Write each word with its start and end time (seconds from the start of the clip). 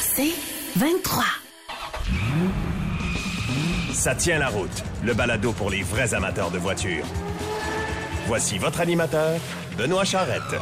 C'est 0.00 0.32
23. 0.76 1.24
Ça 3.92 4.14
tient 4.14 4.38
la 4.38 4.48
route, 4.48 4.84
le 5.04 5.14
balado 5.14 5.52
pour 5.52 5.70
les 5.70 5.82
vrais 5.82 6.14
amateurs 6.14 6.50
de 6.50 6.58
voitures. 6.58 7.04
Voici 8.26 8.58
votre 8.58 8.80
animateur, 8.80 9.38
Benoît 9.76 10.04
Charrette. 10.04 10.54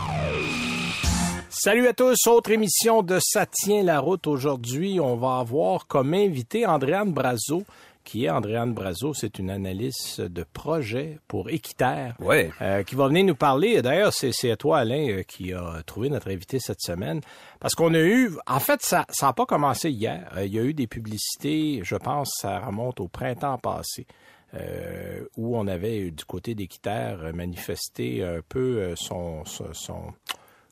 Salut 1.51 1.89
à 1.89 1.93
tous, 1.93 2.27
autre 2.27 2.51
émission 2.51 3.03
de 3.03 3.19
Ça 3.21 3.45
tient 3.45 3.83
la 3.83 4.01
route. 4.01 4.27
Aujourd'hui, 4.27 5.01
on 5.01 5.17
va 5.17 5.39
avoir 5.39 5.87
comme 5.87 6.15
invité 6.15 6.67
Andréane 6.67 7.13
Brazo, 7.13 7.65
qui 8.11 8.25
est 8.25 8.31
Andréane 8.31 8.73
Brazo, 8.73 9.13
c'est 9.13 9.39
une 9.39 9.51
analyste 9.51 10.23
de 10.23 10.43
projet 10.51 11.19
pour 11.29 11.51
Équiterre, 11.51 12.15
Ouais. 12.21 12.51
euh, 12.63 12.83
qui 12.83 12.95
va 12.95 13.07
venir 13.09 13.25
nous 13.27 13.35
parler. 13.35 13.83
D'ailleurs, 13.83 14.15
c'est 14.15 14.33
toi, 14.57 14.79
Alain, 14.79 15.09
euh, 15.11 15.23
qui 15.25 15.53
a 15.53 15.83
trouvé 15.85 16.09
notre 16.09 16.31
invité 16.31 16.59
cette 16.59 16.81
semaine. 16.81 17.21
Parce 17.61 17.75
qu'on 17.75 17.93
a 17.93 18.01
eu, 18.01 18.31
en 18.47 18.61
fait, 18.61 18.81
ça 18.81 19.05
n'a 19.21 19.33
pas 19.35 19.45
commencé 19.45 19.91
hier. 19.91 20.27
Euh, 20.39 20.47
il 20.47 20.55
y 20.55 20.59
a 20.59 20.63
eu 20.63 20.73
des 20.73 20.87
publicités, 20.87 21.81
je 21.85 21.97
pense, 21.97 22.31
ça 22.41 22.61
remonte 22.61 22.99
au 23.01 23.09
printemps 23.09 23.59
passé. 23.59 24.07
euh, 24.55 25.25
où 25.37 25.59
on 25.59 25.67
avait 25.67 26.11
du 26.11 26.25
côté 26.25 26.55
d'Équiterre 26.55 27.33
manifesté 27.35 28.25
un 28.25 28.41
peu 28.49 28.95
son, 28.97 29.45
son, 29.45 29.75
son- 29.75 30.15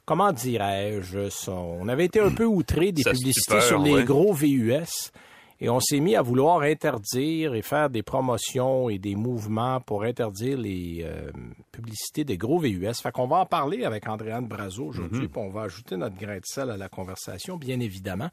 comment 0.06 0.32
dirais-je, 0.32 1.28
son- 1.28 1.76
on 1.82 1.86
avait 1.88 2.06
été 2.06 2.18
un 2.20 2.30
peu 2.30 2.46
outré 2.46 2.92
des 2.92 3.02
publicités 3.02 3.32
stupeur, 3.60 3.62
sur 3.62 3.78
les 3.80 3.92
ouais. 3.92 4.04
gros 4.04 4.32
VUS. 4.32 5.10
Et 5.58 5.70
on 5.70 5.80
s'est 5.80 6.00
mis 6.00 6.16
à 6.16 6.22
vouloir 6.22 6.60
interdire 6.60 7.54
et 7.54 7.62
faire 7.62 7.88
des 7.88 8.02
promotions 8.02 8.90
et 8.90 8.98
des 8.98 9.14
mouvements 9.14 9.80
pour 9.80 10.02
interdire 10.02 10.58
les 10.58 11.00
euh, 11.02 11.30
publicités 11.72 12.24
des 12.24 12.36
gros 12.36 12.58
VUS. 12.58 12.92
Fait 13.02 13.10
qu'on 13.10 13.26
va 13.26 13.36
en 13.36 13.46
parler 13.46 13.84
avec 13.84 14.06
Andréane 14.06 14.46
Brazo 14.46 14.84
aujourd'hui, 14.84 15.28
puis 15.28 15.40
on 15.42 15.48
va 15.48 15.62
ajouter 15.62 15.96
notre 15.96 16.16
grain 16.16 16.36
de 16.36 16.44
sel 16.44 16.70
à 16.70 16.76
la 16.76 16.90
conversation, 16.90 17.56
bien 17.56 17.80
évidemment. 17.80 18.28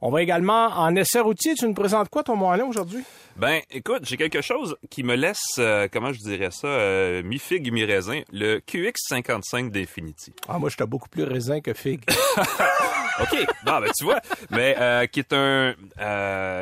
On 0.00 0.10
va 0.10 0.22
également, 0.22 0.68
en 0.68 0.96
essai 0.96 1.20
routier, 1.20 1.54
tu 1.54 1.66
nous 1.66 1.74
présentes 1.74 2.08
quoi 2.08 2.22
ton 2.22 2.50
Alain 2.50 2.64
aujourd'hui? 2.64 3.04
Ben, 3.36 3.60
écoute, 3.70 4.04
j'ai 4.04 4.16
quelque 4.16 4.40
chose 4.40 4.76
qui 4.88 5.02
me 5.02 5.14
laisse, 5.14 5.56
euh, 5.58 5.88
comment 5.92 6.12
je 6.12 6.20
dirais 6.20 6.50
ça, 6.50 6.68
euh, 6.68 7.22
mi-figue, 7.22 7.70
mi-raisin, 7.70 8.22
le 8.32 8.60
QX55 8.60 9.70
d'Infinity. 9.70 10.32
Ah, 10.48 10.58
moi, 10.58 10.70
j'étais 10.70 10.86
beaucoup 10.86 11.08
plus 11.08 11.24
raisin 11.24 11.60
que 11.60 11.74
figue. 11.74 12.02
OK, 13.20 13.46
bon, 13.64 13.80
ben, 13.80 13.90
tu 13.96 14.04
vois, 14.04 14.20
mais 14.50 15.08
qui 15.12 15.20
est 15.20 15.32
un... 15.34 15.74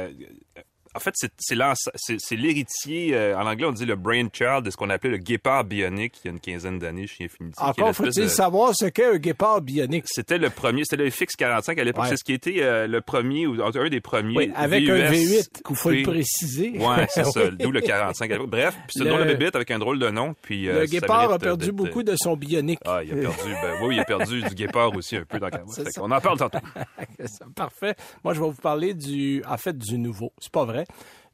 euh, 0.08 0.62
en 0.94 0.98
fait, 1.00 1.14
c'est 1.16 2.36
l'héritier, 2.36 3.14
euh, 3.14 3.36
en 3.38 3.46
anglais 3.46 3.66
on 3.66 3.72
dit 3.72 3.86
le 3.86 3.96
brainchild 3.96 4.62
de 4.64 4.70
ce 4.70 4.76
qu'on 4.76 4.90
appelait 4.90 5.10
le 5.10 5.18
guépard 5.18 5.64
bionique 5.64 6.14
il 6.24 6.28
y 6.28 6.30
a 6.30 6.32
une 6.32 6.40
quinzaine 6.40 6.78
d'années 6.78 7.06
chez 7.06 7.24
Infinity. 7.24 7.58
Encore 7.62 7.94
faut-il 7.94 8.24
de- 8.24 8.28
savoir 8.28 8.72
ce 8.74 8.86
qu'est 8.86 9.06
un 9.06 9.16
guépard 9.18 9.60
bionique. 9.60 10.04
C'était 10.06 10.38
le 10.38 10.50
premier, 10.50 10.82
c'était 10.84 11.02
le 11.04 11.10
FX45 11.10 11.78
à 11.80 11.84
l'époque. 11.84 12.02
Ouais. 12.04 12.08
C'est 12.10 12.16
ce 12.16 12.24
qui 12.24 12.32
était 12.32 12.62
euh, 12.62 12.86
le 12.86 13.00
premier, 13.00 13.46
ou 13.46 13.62
un 13.62 13.88
des 13.88 14.00
premiers. 14.00 14.36
Oui, 14.36 14.52
avec 14.54 14.84
VUS 14.84 14.90
un 14.90 15.10
V8, 15.10 15.62
qu'il 15.66 15.76
faut 15.76 15.90
le 15.90 16.02
préciser. 16.02 16.70
Ouais, 16.78 17.06
c'est 17.10 17.24
ça. 17.24 17.50
D'où 17.50 17.70
le 17.70 17.80
45 17.80 18.30
à 18.30 18.34
l'époque. 18.34 18.50
Bref, 18.50 18.74
puis 18.86 18.94
c'est 18.98 19.04
Le- 19.04 19.10
drôle 19.10 19.22
de 19.22 19.34
bébête 19.34 19.56
avec 19.56 19.70
un 19.70 19.78
drôle 19.78 19.98
de 19.98 20.08
nom. 20.10 20.34
Puis, 20.42 20.68
euh, 20.68 20.80
Le 20.80 20.86
guépard 20.86 21.32
a 21.32 21.38
perdu 21.38 21.72
beaucoup 21.72 22.02
de 22.02 22.14
son 22.16 22.36
bionique. 22.36 22.80
Ah, 22.84 23.00
il 23.04 23.12
a 23.12 23.16
perdu. 23.16 23.50
Ben 23.62 23.78
oui, 23.82 23.96
il 23.96 24.00
a 24.00 24.04
perdu 24.04 24.42
du 24.42 24.54
guépard 24.54 24.94
aussi 24.96 25.16
un 25.16 25.24
peu 25.24 25.38
dans 25.38 25.48
ça. 25.68 25.82
On 26.00 26.10
en 26.10 26.20
parle 26.20 26.38
tantôt. 26.38 26.58
Parfait. 27.54 27.94
Moi, 28.24 28.34
je 28.34 28.40
vais 28.40 28.46
vous 28.46 28.52
parler 28.60 28.94
du, 28.94 29.42
en 29.48 29.56
fait, 29.56 29.76
du 29.76 29.98
nouveau. 29.98 30.32
C'est 30.40 30.52
pas 30.52 30.64
vrai. 30.64 30.79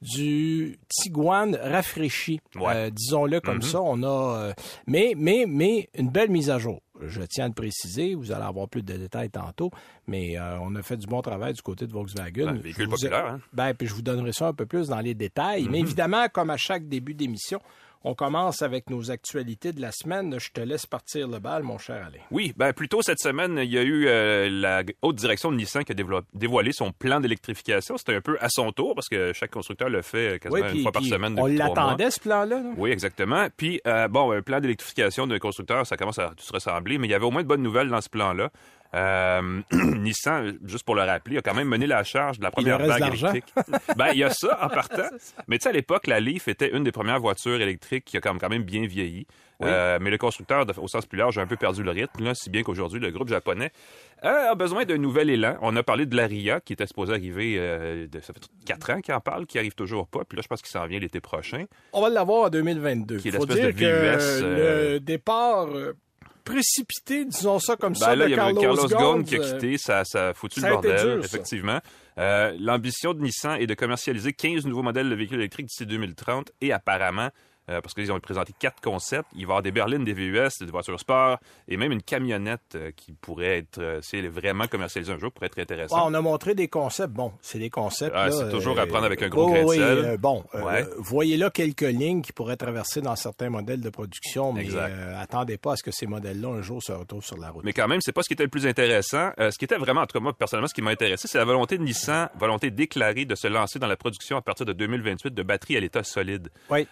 Du 0.03 0.79
Tiguan 0.91 1.57
rafraîchi. 1.57 2.39
Ouais. 2.57 2.73
Euh, 2.75 2.91
disons-le 2.91 3.41
comme 3.41 3.63
ça. 3.63 3.81
On 3.81 4.03
a, 4.03 4.07
euh, 4.39 4.53
mais, 4.87 5.15
mais, 5.17 5.47
mais 5.49 5.89
une 5.97 6.11
belle 6.11 6.31
mise 6.31 6.51
à 6.51 6.59
jour. 6.59 6.81
Je 7.01 7.23
tiens 7.23 7.47
à 7.47 7.49
le 7.49 7.55
préciser. 7.55 8.15
Vous 8.15 8.31
allez 8.31 8.45
avoir 8.45 8.69
plus 8.69 8.83
de 8.83 8.95
détails 8.95 9.31
tantôt. 9.31 9.71
Mais 10.07 10.39
euh, 10.39 10.59
on 10.61 10.75
a 10.77 10.83
fait 10.83 10.99
du 10.99 11.07
bon 11.07 11.23
travail 11.23 11.55
du 11.55 11.63
côté 11.63 11.87
de 11.87 11.93
Volkswagen. 11.93 12.49
Un 12.49 12.53
véhicule 12.55 12.85
ai- 12.85 12.89
populaire, 12.91 13.27
hein? 13.27 13.41
Ben, 13.55 13.73
puis 13.73 13.87
je 13.89 13.95
vous 13.95 14.03
donnerai 14.03 14.33
ça 14.33 14.49
un 14.49 14.53
peu 14.53 14.67
plus 14.67 14.89
dans 14.89 15.01
les 15.01 15.15
détails. 15.15 15.67
Mais 15.71 15.81
évidemment, 15.81 16.27
comme 16.33 16.51
à 16.51 16.57
chaque 16.59 16.87
début 16.89 17.15
d'émission, 17.15 17.61
on 18.07 18.15
commence 18.15 18.63
avec 18.63 18.89
nos 18.89 19.11
actualités 19.11 19.73
de 19.73 19.81
la 19.81 19.91
semaine. 19.91 20.39
Je 20.39 20.51
te 20.53 20.61
laisse 20.61 20.87
partir 20.87 21.27
le 21.27 21.41
bal, 21.41 21.65
mon 21.65 21.77
cher 21.77 21.97
Alain. 21.97 22.23
Oui, 22.31 22.53
ben 22.57 22.73
plus 22.73 22.89
tôt 22.89 23.03
cette 23.03 23.19
semaine, 23.19 23.59
il 23.61 23.73
y 23.73 23.79
a 23.79 23.83
eu 23.83 24.07
euh, 24.07 24.49
la 24.49 24.85
haute 25.03 25.17
direction 25.17 25.51
de 25.51 25.57
Nissan 25.57 25.83
qui 25.83 25.91
a 25.91 26.23
dévoilé 26.33 26.71
son 26.73 26.93
plan 26.93 27.19
d'électrification. 27.19 27.97
C'était 27.99 28.15
un 28.15 28.21
peu 28.21 28.39
à 28.41 28.49
son 28.49 28.71
tour 28.71 28.95
parce 28.95 29.09
que 29.09 29.33
chaque 29.33 29.51
constructeur 29.51 29.89
le 29.89 30.03
fait 30.03 30.35
euh, 30.35 30.39
quasiment 30.39 30.67
Oui, 30.69 30.77
une 30.77 30.83
fois 30.83 30.93
par 30.93 31.03
semaine. 31.03 31.35
on 31.37 31.47
l'attendait, 31.47 32.13
ce 32.13 32.21
plan-là. 32.21 32.61
là? 32.61 32.71
Oui, 32.77 32.93
exactement. 32.93 33.49
Puis, 33.57 33.81
euh, 33.89 34.07
bon, 34.07 34.31
un 34.31 34.41
plan 34.41 34.61
d'électrification 34.61 35.27
d'un 35.27 35.41
constructeur, 35.41 35.85
ça 35.85 35.97
commence 35.97 36.21
à 36.21 36.31
se 36.39 36.53
ressembler, 36.53 36.99
mais 36.99 37.09
il 37.09 37.11
y 37.11 37.15
avait 37.15 37.27
au 37.27 37.33
moins 37.33 37.43
de 37.43 37.49
bonnes 37.49 37.63
nouvelles 37.63 37.89
dans 37.89 38.01
ce 38.01 38.09
plan-là. 38.09 38.51
Euh, 38.97 39.61
Nissan, 39.73 40.59
juste 40.65 40.85
pour 40.85 40.95
le 40.95 41.03
rappeler, 41.03 41.39
a 41.39 41.43
quand 41.43 41.55
même 41.55 41.69
mené 41.69 41.87
la 41.87 42.03
charge 42.03 42.39
de 42.39 42.45
la 42.45 42.51
première 42.51 42.79
vague 42.79 43.15
électrique. 43.15 43.45
ben, 43.97 44.09
il 44.13 44.19
y 44.19 44.25
a 44.25 44.31
ça 44.31 44.59
en 44.63 44.69
partant. 44.75 45.09
Mais 45.49 45.59
tu 45.59 45.65
sais, 45.65 45.69
à 45.69 45.73
l'époque, 45.73 46.07
la 46.07 46.19
Leaf 46.19 46.49
était 46.49 46.75
une 46.75 46.85
des 46.85 46.93
premières 46.93 47.21
voitures 47.21 47.61
électriques 47.61 48.05
qui 48.07 48.17
a 48.17 48.21
quand 48.21 48.49
même, 48.49 48.63
bien 48.63 48.87
vieilli. 48.87 49.27
Euh, 49.63 49.99
mais 50.01 50.11
le 50.11 50.19
constructeur, 50.19 50.67
au 50.79 50.89
sens 50.89 51.07
plus 51.07 51.19
large, 51.19 51.39
a 51.39 51.43
un 51.43 51.47
peu 51.47 51.57
perdu 51.57 51.83
le 51.83 51.91
rythme, 51.91 52.25
là, 52.25 52.35
si 52.35 52.51
bien 52.51 52.63
qu'aujourd'hui, 52.63 53.01
le 53.01 53.11
groupe 53.11 53.29
japonais 53.29 53.71
euh, 54.25 54.51
a 54.51 54.55
besoin 54.55 54.85
d'un 54.85 54.99
nouvel 54.99 55.31
élan. 55.31 55.57
On 55.61 55.77
a 55.77 55.83
parlé 55.83 56.07
de 56.07 56.17
l'Aria, 56.17 56.61
qui 56.61 56.73
était 56.73 56.87
supposé 56.87 57.13
arriver, 57.13 57.57
euh, 57.59 58.07
de, 58.07 58.21
ça 58.21 58.33
fait 58.33 58.41
quatre 58.65 58.91
ans 58.91 59.01
qu'il 59.01 59.15
en 59.15 59.21
parle, 59.21 59.47
qui 59.47 59.59
arrive 59.59 59.75
toujours 59.75 60.09
pas. 60.09 60.25
Puis 60.25 60.37
là, 60.37 60.43
je 60.43 60.49
pense 60.49 60.63
qu'il 60.63 60.71
s'en 60.71 60.87
vient 60.87 60.99
l'été 60.99 61.21
prochain. 61.21 61.65
On 61.93 62.01
va 62.01 62.09
l'avoir 62.09 62.45
en 62.45 62.49
2022. 62.49 63.19
Qui 63.19 63.29
est 63.29 63.33
Faut 63.33 63.47
dire 63.47 63.67
de 63.67 63.71
que 63.73 63.85
euh, 63.85 64.95
le 64.95 65.01
départ 65.01 65.69
précipité, 66.47 67.25
disons 67.27 67.59
ça 67.59 67.77
comme 67.77 67.95
ça, 67.95 68.07
Ben 68.07 68.17
là, 68.17 68.25
de 68.25 68.31
il 68.31 68.37
y 68.37 68.41
avait 68.41 68.55
Carlos, 68.55 68.77
Carlos 68.89 69.15
Ghosn 69.17 69.25
qui 69.25 69.35
a 69.37 69.39
quitté, 69.41 69.77
ça, 69.79 70.05
ça 70.05 70.29
a 70.29 70.35
foutu 70.35 70.61
ça 70.61 70.69
le 70.69 70.73
bordel, 70.75 70.97
dur, 70.97 71.19
ça. 71.21 71.27
effectivement. 71.27 71.81
Euh, 72.19 72.57
L'ambition 72.59 73.13
de 73.13 73.21
Nissan 73.21 73.61
est 73.61 73.67
de 73.67 73.75
commercialiser 73.75 74.33
15 74.33 74.65
nouveaux 74.65 74.83
modèles 74.83 75.11
de 75.11 75.15
véhicules 75.15 75.39
électriques 75.39 75.67
d'ici 75.67 75.85
2030 75.85 76.53
et 76.63 76.73
apparemment, 76.73 77.29
euh, 77.69 77.81
parce 77.81 77.95
qu'ils 77.95 78.13
ont 78.13 78.21
présenté 78.21 78.53
quatre 78.59 78.81
concepts, 78.81 79.29
il 79.35 79.39
va 79.39 79.41
y 79.41 79.45
avoir 79.45 79.63
des 79.63 79.71
berlines, 79.73 80.05
des 80.05 80.13
VUS, 80.13 80.49
des 80.61 80.67
voitures 80.71 80.99
sport 81.01 81.39
et 81.69 81.77
même 81.77 81.93
une 81.93 82.03
camionnette 82.03 82.61
euh, 82.75 82.91
qui 82.95 83.13
pourrait 83.13 83.59
être, 83.59 83.79
euh, 83.79 84.01
si 84.03 84.17
elle 84.17 84.25
est 84.27 84.29
vraiment 84.29 84.67
commercialisée 84.67 85.13
un 85.13 85.19
jour, 85.19 85.33
pourrait 85.33 85.47
être 85.47 85.59
intéressante. 85.59 86.01
on 86.05 86.15
a 86.15 86.21
montré 86.21 86.55
des 86.55 86.69
concepts. 86.69 87.13
Bon, 87.13 87.33
c'est 87.43 87.59
des 87.59 87.71
concepts. 87.71 88.15
Ah, 88.17 88.31
c'est 88.31 88.51
toujours 88.51 88.79
euh, 88.79 88.83
à 88.83 88.87
prendre 88.87 89.05
avec 89.07 89.23
un 89.23 89.29
gros 89.29 89.47
oui, 89.47 89.53
grain 89.53 89.63
de 89.63 89.69
oui, 89.69 89.77
sel. 90.07 90.17
bon, 90.19 90.45
Ouais. 90.55 90.85
voyez 90.99 91.37
là 91.37 91.51
quelques 91.51 91.81
lignes 91.83 92.23
qui 92.23 92.33
pourraient 92.33 92.57
traverser 92.57 93.01
dans 93.01 93.17
certains 93.17 93.51
modèles 93.51 93.81
de 93.81 93.91
production, 93.91 94.53
mais 94.53 94.67
attendez 95.19 95.59
pas 95.59 95.73
à 95.73 95.77
ce 95.77 95.83
que 95.83 95.91
ces 95.91 96.07
modèles-là 96.07 96.49
un 96.49 96.63
jour 96.63 96.83
se 96.83 96.93
retrouvent 96.93 97.25
sur 97.25 97.37
la 97.37 97.51
route. 97.51 97.65
Mais 97.65 97.73
quand 97.73 97.89
même, 97.89 98.01
c'est 98.01 98.13
pas 98.13 98.23
ce 98.23 98.29
qui 98.29 98.35
était 98.35 98.45
le 98.45 98.49
plus 98.51 98.67
intéressant. 98.67 99.31
Ce 99.39 99.57
qui 99.59 99.65
était 99.65 99.77
vraiment, 99.77 100.03
en 100.03 100.07
tout 100.07 100.19
cas 100.19 100.23
moi 100.23 100.33
personnellement, 100.33 100.69
ce 100.69 100.75
qui 100.75 100.83
m'a 100.83 100.91
intéressé, 100.91 101.29
c'est 101.29 101.39
la 101.39 101.45
volonté 101.45 101.79
de 101.79 101.83
Nissan, 101.83 102.29
volonté 102.39 102.71
déclarée 102.71 103.25
de 103.25 103.35
se 103.35 103.47
lancer 103.49 103.79
dans 103.79 103.87
la 103.87 103.97
production 103.97 104.37
à 104.37 104.43
partir 104.43 104.67
de 104.67 104.73
2028 104.73 105.35
de 105.35 105.43
batteries 105.43 105.77
à 105.77 105.81
l'état 105.81 106.03
solide. 106.03 106.49
Oui. 106.71 106.87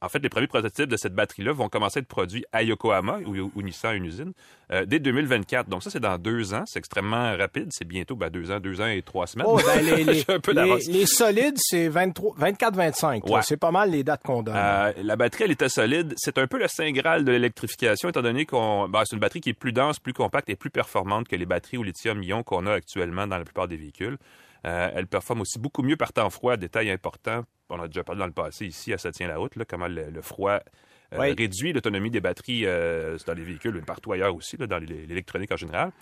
En 0.00 0.08
fait, 0.08 0.18
les 0.18 0.28
premiers 0.28 0.46
prototypes 0.46 0.88
de 0.88 0.96
cette 0.96 1.14
batterie-là 1.14 1.52
vont 1.52 1.68
commencer 1.68 1.98
à 1.98 2.02
être 2.02 2.08
produits 2.08 2.44
à 2.52 2.62
Yokohama, 2.62 3.18
où, 3.26 3.50
où 3.54 3.62
Nissan 3.62 3.90
a 3.92 3.94
une 3.94 4.04
usine, 4.06 4.32
euh, 4.72 4.84
dès 4.86 4.98
2024. 4.98 5.68
Donc 5.68 5.82
ça, 5.82 5.90
c'est 5.90 6.00
dans 6.00 6.18
deux 6.18 6.54
ans. 6.54 6.64
C'est 6.66 6.78
extrêmement 6.78 7.36
rapide. 7.36 7.68
C'est 7.70 7.84
bientôt 7.86 8.16
ben, 8.16 8.30
deux 8.30 8.50
ans, 8.50 8.60
deux 8.60 8.80
ans 8.80 8.86
et 8.86 9.02
trois 9.02 9.26
semaines. 9.26 9.46
Oh, 9.48 9.58
ben, 9.64 9.80
les, 9.84 10.04
les, 10.04 10.14
J'ai 10.14 10.32
un 10.32 10.40
peu 10.40 10.50
les- 10.52 10.56
d'avance. 10.56 10.86
les 10.88 11.06
solides, 11.06 11.56
c'est 11.58 11.88
24-25. 11.88 13.30
Ouais. 13.30 13.40
C'est 13.42 13.56
pas 13.56 13.70
mal 13.70 13.90
les 13.90 14.04
dates 14.04 14.22
qu'on 14.22 14.42
donne. 14.42 14.54
Euh, 14.56 14.92
la 15.02 15.16
batterie 15.16 15.44
à 15.44 15.46
l'état 15.46 15.68
solide, 15.68 16.14
c'est 16.16 16.38
un 16.38 16.46
peu 16.46 16.58
le 16.58 16.68
saint 16.68 16.90
graal 16.92 17.24
de 17.24 17.32
l'électrification, 17.32 18.08
étant 18.08 18.22
donné 18.22 18.46
qu'on, 18.46 18.88
ben, 18.88 19.02
c'est 19.04 19.14
une 19.16 19.20
batterie 19.20 19.40
qui 19.40 19.50
est 19.50 19.54
plus 19.54 19.72
dense, 19.72 19.98
plus 19.98 20.12
compacte 20.12 20.48
et 20.50 20.56
plus 20.56 20.70
performante 20.70 21.28
que 21.28 21.36
les 21.36 21.46
batteries 21.46 21.78
au 21.78 21.82
lithium-ion 21.82 22.42
qu'on 22.42 22.66
a 22.66 22.72
actuellement 22.72 23.26
dans 23.26 23.38
la 23.38 23.44
plupart 23.44 23.68
des 23.68 23.76
véhicules. 23.76 24.16
Euh, 24.66 24.90
elle 24.94 25.06
performe 25.06 25.42
aussi 25.42 25.58
beaucoup 25.58 25.82
mieux 25.82 25.96
par 25.96 26.12
temps 26.12 26.28
froid, 26.30 26.56
détail 26.56 26.90
important. 26.90 27.44
On 27.68 27.80
a 27.80 27.86
déjà 27.86 28.02
parlé 28.04 28.18
dans 28.20 28.26
le 28.26 28.32
passé 28.32 28.66
ici 28.66 28.92
à 28.92 28.98
Ça 28.98 29.12
tient 29.12 29.28
la 29.28 29.38
route, 29.38 29.54
là, 29.56 29.64
comment 29.64 29.86
le, 29.86 30.10
le 30.10 30.22
froid 30.22 30.58
euh, 31.12 31.18
Oui. 31.18 31.34
réduit 31.36 31.72
l'autonomie 31.72 32.10
des 32.10 32.20
batteries 32.20 32.66
euh, 32.66 33.16
dans 33.26 33.34
les 33.34 33.44
véhicules, 33.44 33.74
mais 33.74 33.82
partout 33.82 34.12
ailleurs 34.12 34.34
aussi, 34.34 34.56
là, 34.56 34.66
dans 34.66 34.78
l'électronique 34.78 35.52
en 35.52 35.56
général. 35.56 35.92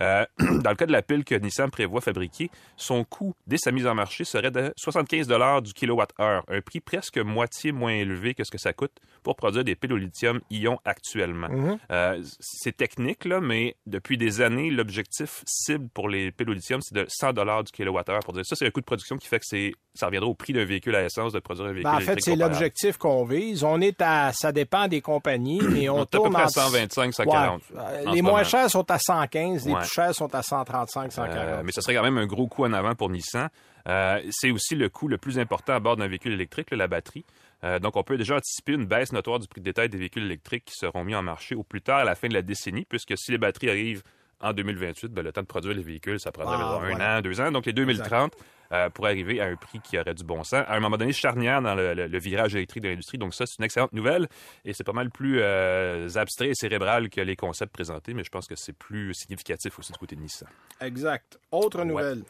Euh, 0.00 0.24
dans 0.38 0.70
le 0.70 0.76
cas 0.76 0.86
de 0.86 0.92
la 0.92 1.02
pile 1.02 1.24
que 1.24 1.34
Nissan 1.34 1.70
prévoit 1.70 2.00
fabriquer, 2.00 2.50
son 2.76 3.04
coût 3.04 3.34
dès 3.46 3.58
sa 3.58 3.70
mise 3.72 3.86
en 3.86 3.94
marché 3.94 4.24
serait 4.24 4.50
de 4.50 4.72
75 4.76 5.28
du 5.62 5.72
kilowatt-heure, 5.72 6.44
un 6.48 6.60
prix 6.60 6.80
presque 6.80 7.18
moitié 7.18 7.72
moins 7.72 7.92
élevé 7.92 8.34
que 8.34 8.44
ce 8.44 8.50
que 8.50 8.58
ça 8.58 8.72
coûte 8.72 8.92
pour 9.22 9.36
produire 9.36 9.64
des 9.64 9.74
piles 9.76 9.92
au 9.92 9.96
lithium-ion 9.96 10.78
actuellement. 10.84 11.48
Euh, 11.90 12.22
c'est 12.40 12.76
technique, 12.76 13.24
là, 13.24 13.40
mais 13.40 13.76
depuis 13.86 14.16
des 14.16 14.40
années, 14.40 14.70
l'objectif 14.70 15.42
cible 15.46 15.88
pour 15.94 16.08
les 16.08 16.30
piles 16.32 16.50
au 16.50 16.54
lithium, 16.54 16.80
c'est 16.82 16.94
de 16.94 17.06
100 17.08 17.32
du 17.62 17.72
kilowatt-heure. 17.72 18.20
Pour 18.20 18.34
dire 18.34 18.44
ça, 18.44 18.56
c'est 18.56 18.66
un 18.66 18.70
coût 18.70 18.80
de 18.80 18.86
production 18.86 19.16
qui 19.16 19.28
fait 19.28 19.38
que 19.38 19.46
c'est, 19.46 19.72
ça 19.94 20.06
reviendra 20.06 20.28
au 20.28 20.34
prix 20.34 20.52
d'un 20.52 20.64
véhicule 20.64 20.94
à 20.96 21.04
essence 21.04 21.32
de 21.32 21.38
produire 21.38 21.66
un 21.68 21.72
véhicule 21.72 21.90
Ben, 21.90 21.96
en 21.98 22.00
fait, 22.00 22.20
c'est 22.20 22.36
l'objectif 22.36 22.96
qu'on 22.98 23.24
vise. 23.24 23.62
On 23.64 23.80
est 23.80 24.00
à, 24.00 24.32
ça 24.32 24.52
dépend 24.52 24.88
des 24.88 25.00
compagnies, 25.00 25.60
mais 25.70 25.88
on, 25.88 25.94
On 25.94 25.98
est 25.98 26.02
à 26.02 26.06
peu 26.06 26.18
tourne 26.18 26.32
près 26.32 26.42
à 26.42 26.46
en 26.46 26.48
125, 26.48 27.14
140 27.14 27.62
Ouais. 27.72 27.78
en 27.78 27.82
Euh, 28.08 28.12
Les 28.12 28.22
moins 28.22 28.44
chers 28.44 28.70
sont 28.70 28.90
à 28.90 28.98
115, 28.98 29.66
les 29.66 29.72
Ouais. 29.72 29.81
Plus 29.82 29.90
chers 29.90 30.14
sont 30.14 30.34
à 30.34 30.42
135, 30.42 31.12
140. 31.12 31.36
Euh, 31.36 31.62
mais 31.64 31.72
ce 31.72 31.80
serait 31.80 31.94
quand 31.94 32.02
même 32.02 32.18
un 32.18 32.26
gros 32.26 32.46
coup 32.48 32.64
en 32.64 32.72
avant 32.72 32.94
pour 32.94 33.10
Nissan. 33.10 33.48
Euh, 33.88 34.20
c'est 34.30 34.50
aussi 34.50 34.74
le 34.74 34.88
coût 34.88 35.08
le 35.08 35.18
plus 35.18 35.38
important 35.38 35.74
à 35.74 35.80
bord 35.80 35.96
d'un 35.96 36.08
véhicule 36.08 36.32
électrique, 36.32 36.70
là, 36.70 36.76
la 36.76 36.88
batterie. 36.88 37.24
Euh, 37.64 37.78
donc, 37.78 37.96
on 37.96 38.02
peut 38.02 38.16
déjà 38.16 38.36
anticiper 38.36 38.72
une 38.72 38.86
baisse 38.86 39.12
notoire 39.12 39.38
du 39.38 39.46
prix 39.48 39.60
de 39.60 39.64
détail 39.64 39.88
des 39.88 39.98
véhicules 39.98 40.24
électriques 40.24 40.64
qui 40.66 40.74
seront 40.74 41.04
mis 41.04 41.14
en 41.14 41.22
marché 41.22 41.54
au 41.54 41.62
plus 41.62 41.80
tard 41.82 41.98
à 41.98 42.04
la 42.04 42.14
fin 42.14 42.28
de 42.28 42.34
la 42.34 42.42
décennie, 42.42 42.84
puisque 42.84 43.14
si 43.16 43.30
les 43.30 43.38
batteries 43.38 43.70
arrivent 43.70 44.02
en 44.40 44.52
2028, 44.52 45.12
ben, 45.12 45.22
le 45.22 45.32
temps 45.32 45.42
de 45.42 45.46
produire 45.46 45.74
les 45.74 45.82
véhicules, 45.82 46.18
ça 46.18 46.32
prendrait 46.32 46.56
Ah, 46.58 46.74
un 46.74 46.78
voilà. 46.78 47.18
an, 47.18 47.20
deux 47.20 47.40
ans. 47.40 47.52
Donc, 47.52 47.66
les 47.66 47.72
2030 47.72 48.34
euh, 48.72 48.88
pour 48.90 49.06
arriver 49.06 49.40
à 49.40 49.46
un 49.46 49.56
prix 49.56 49.80
qui 49.80 49.98
aurait 49.98 50.14
du 50.14 50.24
bon 50.24 50.42
sens. 50.44 50.64
À 50.66 50.74
un 50.74 50.80
moment 50.80 50.96
donné, 50.96 51.12
charnière 51.12 51.60
dans 51.62 51.74
le, 51.74 51.94
le- 51.94 52.06
le 52.06 52.18
virage 52.18 52.54
électrique 52.54 52.82
de 52.82 52.88
l'industrie. 52.88 53.18
Donc, 53.18 53.34
ça, 53.34 53.46
c'est 53.46 53.58
une 53.58 53.64
excellente 53.64 53.92
nouvelle. 53.92 54.28
Et 54.64 54.72
c'est 54.72 54.84
pas 54.84 54.92
mal 54.92 55.10
plus 55.10 55.38
euh, 55.40 56.08
abstrait 56.16 56.48
et 56.48 56.54
cérébral 56.54 57.08
que 57.10 57.20
les 57.20 57.36
concepts 57.36 57.72
présentés, 57.72 58.14
mais 58.14 58.24
je 58.24 58.30
pense 58.30 58.46
que 58.46 58.56
c'est 58.56 58.72
plus 58.76 59.14
significatif 59.14 59.78
aussi 59.78 59.92
du 59.92 59.98
côté 59.98 60.16
de 60.16 60.20
Nissan. 60.20 60.48
Exact. 60.80 61.38
Autre 61.50 61.84
nouvelle. 61.84 62.22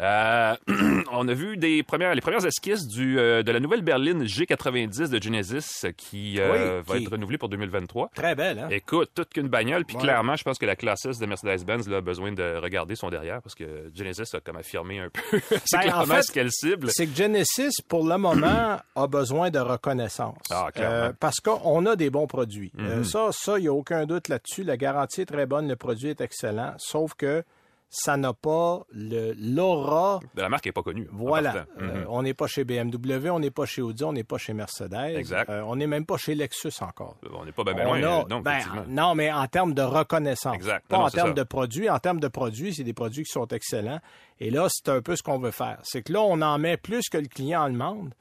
Euh, 0.00 0.54
on 1.12 1.28
a 1.28 1.34
vu 1.34 1.56
des 1.58 1.82
premières, 1.82 2.14
les 2.14 2.20
premières 2.22 2.44
esquisses 2.46 2.86
du, 2.86 3.18
euh, 3.18 3.42
de 3.42 3.52
la 3.52 3.60
nouvelle 3.60 3.82
berline 3.82 4.24
G90 4.24 5.08
de 5.10 5.22
Genesis 5.22 5.86
qui 5.96 6.40
euh, 6.40 6.80
Oui, 6.80 6.84
va 6.86 6.96
qui- 6.98 7.04
être 7.04 7.12
renouvelée 7.12 7.36
pour 7.38 7.48
2023. 7.50 8.10
Très 8.14 8.34
belle, 8.34 8.58
hein? 8.60 8.68
Écoute, 8.70 9.10
toute 9.14 9.28
qu'une 9.30 9.48
bagnole, 9.48 9.84
puis 9.84 9.96
Ouais. 9.96 10.02
clairement, 10.02 10.36
je 10.36 10.42
pense 10.44 10.58
que 10.58 10.64
la 10.66 10.76
classe 10.76 11.04
S 11.04 11.18
de 11.18 11.26
Mercedes-Benz 11.26 11.92
a 11.92 12.00
besoin 12.00 12.32
de 12.32 12.56
regarder 12.56 12.94
son 12.96 13.10
derrière 13.10 13.42
parce 13.42 13.54
que 13.54 13.90
Genesis 13.94 14.34
a 14.34 14.40
comme 14.40 14.56
affirmé 14.56 15.00
un 15.00 15.10
peu 15.10 15.20
c'est 15.48 15.58
Ben, 15.72 15.78
en 15.78 15.82
clairement 15.82 16.14
fait, 16.14 16.22
ce 16.22 16.32
qu'elle 16.32 16.50
cible. 16.52 16.88
C'est 16.90 17.06
que 17.06 17.14
Genesis, 17.16 17.82
pour 17.86 18.06
le 18.06 18.16
moment, 18.16 18.78
a 18.96 19.06
besoin 19.06 19.50
de 19.50 19.58
reconnaissance. 19.58 20.38
Ah, 20.50 20.68
clairement. 20.74 21.12
parce 21.20 21.40
qu'on 21.40 21.84
a 21.86 21.96
des 21.96 22.08
bons 22.10 22.26
produits. 22.26 22.72
Mhm. 22.78 23.04
ça, 23.04 23.28
ça, 23.32 23.58
il 23.58 23.62
n'y 23.62 23.68
a 23.68 23.72
aucun 23.74 24.06
doute 24.06 24.28
là-dessus. 24.28 24.64
La 24.64 24.76
garantie 24.78 25.20
est 25.22 25.26
très 25.26 25.44
bonne, 25.46 25.68
le 25.68 25.76
produit 25.76 26.08
est 26.08 26.20
excellent, 26.22 26.72
sauf 26.78 27.12
que 27.14 27.42
ça 27.92 28.16
n'a 28.16 28.32
pas 28.32 28.82
le- 28.92 29.32
l'aura. 29.36 30.20
La 30.36 30.48
marque 30.48 30.66
n'est 30.66 30.72
pas 30.72 30.82
connue. 30.82 31.08
Voilà. 31.10 31.66
Euh, 31.80 32.02
Mhm. 32.02 32.06
on 32.08 32.22
n'est 32.22 32.34
pas 32.34 32.46
chez 32.46 32.64
BMW, 32.64 33.30
on 33.30 33.40
n'est 33.40 33.50
pas 33.50 33.66
chez 33.66 33.82
Audi, 33.82 34.04
on 34.04 34.12
n'est 34.12 34.22
pas 34.24 34.38
chez 34.38 34.52
Mercedes. 34.52 35.16
Exact. 35.16 35.50
Euh, 35.50 35.62
on 35.66 35.74
n'est 35.76 35.88
même 35.88 36.06
pas 36.06 36.16
chez 36.16 36.34
Lexus 36.36 36.70
encore. 36.82 37.16
On 37.34 37.44
n'est 37.44 37.50
pas 37.52 37.64
bien 37.64 37.74
loin. 37.84 37.96
a- 37.96 38.24
non, 38.28 38.40
ben, 38.40 38.52
effectivement. 38.52 38.84
non, 38.88 39.14
mais 39.16 39.32
en 39.32 39.46
termes 39.48 39.74
de 39.74 39.82
reconnaissance. 39.82 40.54
Exact. 40.54 40.86
Pas 40.88 40.96
Non, 40.96 41.02
non, 41.02 41.08
en 41.08 41.10
termes 41.10 41.28
ça. 41.30 41.34
de 41.34 41.42
produits. 41.42 41.90
En 41.90 41.98
termes 41.98 42.20
de 42.20 42.28
produits, 42.28 42.74
c'est 42.74 42.84
des 42.84 42.94
produits 42.94 43.24
qui 43.24 43.32
sont 43.32 43.48
excellents. 43.48 44.00
Et 44.38 44.50
là, 44.50 44.68
c'est 44.70 44.88
un 44.88 45.02
peu 45.02 45.16
ce 45.16 45.22
qu'on 45.24 45.38
veut 45.38 45.50
faire. 45.50 45.78
C'est 45.82 46.02
que 46.02 46.12
là, 46.12 46.20
on 46.22 46.40
en 46.42 46.58
met 46.58 46.76
plus 46.76 47.08
que 47.08 47.18
le 47.18 47.26
client 47.26 47.62
en 47.64 47.70
demande 47.70 48.14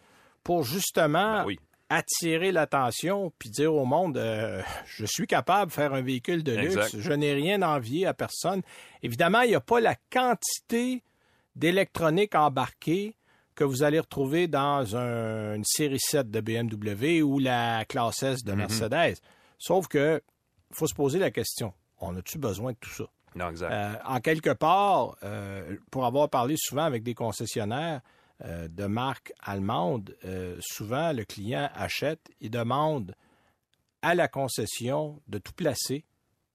pour 0.43 0.63
justement 0.63 1.39
Ben 1.41 1.45
oui. 1.45 1.59
Attirer 1.89 2.51
l'attention 2.51 3.31
puis 3.39 3.49
dire 3.49 3.73
au 3.73 3.83
monde 3.85 4.17
euh, 4.17 4.61
je 4.85 5.05
suis 5.05 5.25
capable 5.27 5.71
de 5.71 5.73
faire 5.75 5.93
un 5.93 6.01
véhicule 6.01 6.43
de 6.43 6.53
luxe, 6.53 6.75
Exact. 6.75 6.95
je 6.99 7.11
n'ai 7.13 7.33
rien 7.33 7.61
à 7.63 7.69
envier 7.69 8.05
à 8.05 8.13
personne. 8.13 8.61
Évidemment, 9.01 9.41
il 9.41 9.49
n'y 9.49 9.55
a 9.55 9.59
pas 9.61 9.79
la 9.79 9.95
quantité 10.11 11.03
d'électronique 11.55 12.35
embarquée 12.35 13.15
que 13.55 13.63
vous 13.63 13.83
allez 13.83 13.99
retrouver 13.99 14.47
dans 14.47 14.95
un- 14.95 15.55
une 15.55 15.65
série 15.65 15.99
7 15.99 16.29
de 16.31 16.39
BMW 16.39 17.21
ou 17.21 17.39
la 17.39 17.83
classe 17.85 18.23
S 18.23 18.39
Mm-hmm. 18.39 18.45
de 18.45 18.53
Mercedes. 18.53 19.15
Sauf 19.57 19.87
que 19.87 20.21
faut 20.71 20.87
se 20.87 20.93
poser 20.93 21.19
la 21.19 21.31
question, 21.31 21.73
on 21.99 22.15
a-tu 22.15 22.37
besoin 22.37 22.71
de 22.71 22.77
tout 22.79 22.89
ça? 22.91 23.03
Non, 23.35 23.49
exact. 23.49 23.71
Euh, 23.71 23.93
en 24.05 24.19
quelque 24.21 24.51
part, 24.51 25.15
euh, 25.23 25.75
pour 25.91 26.05
avoir 26.05 26.29
parlé 26.29 26.55
souvent 26.57 26.83
avec 26.83 27.03
des 27.03 27.13
concessionnaires 27.13 28.01
euh, 28.45 28.67
de 28.69 28.85
marques 28.85 29.33
allemandes, 29.41 30.15
euh, 30.25 30.57
souvent 30.61 31.11
le 31.13 31.25
client 31.25 31.69
achète, 31.75 32.29
il 32.41 32.49
demande 32.51 33.15
à 34.01 34.15
la 34.15 34.27
concession 34.27 35.21
de 35.27 35.37
tout 35.39 35.51
placer, 35.53 36.05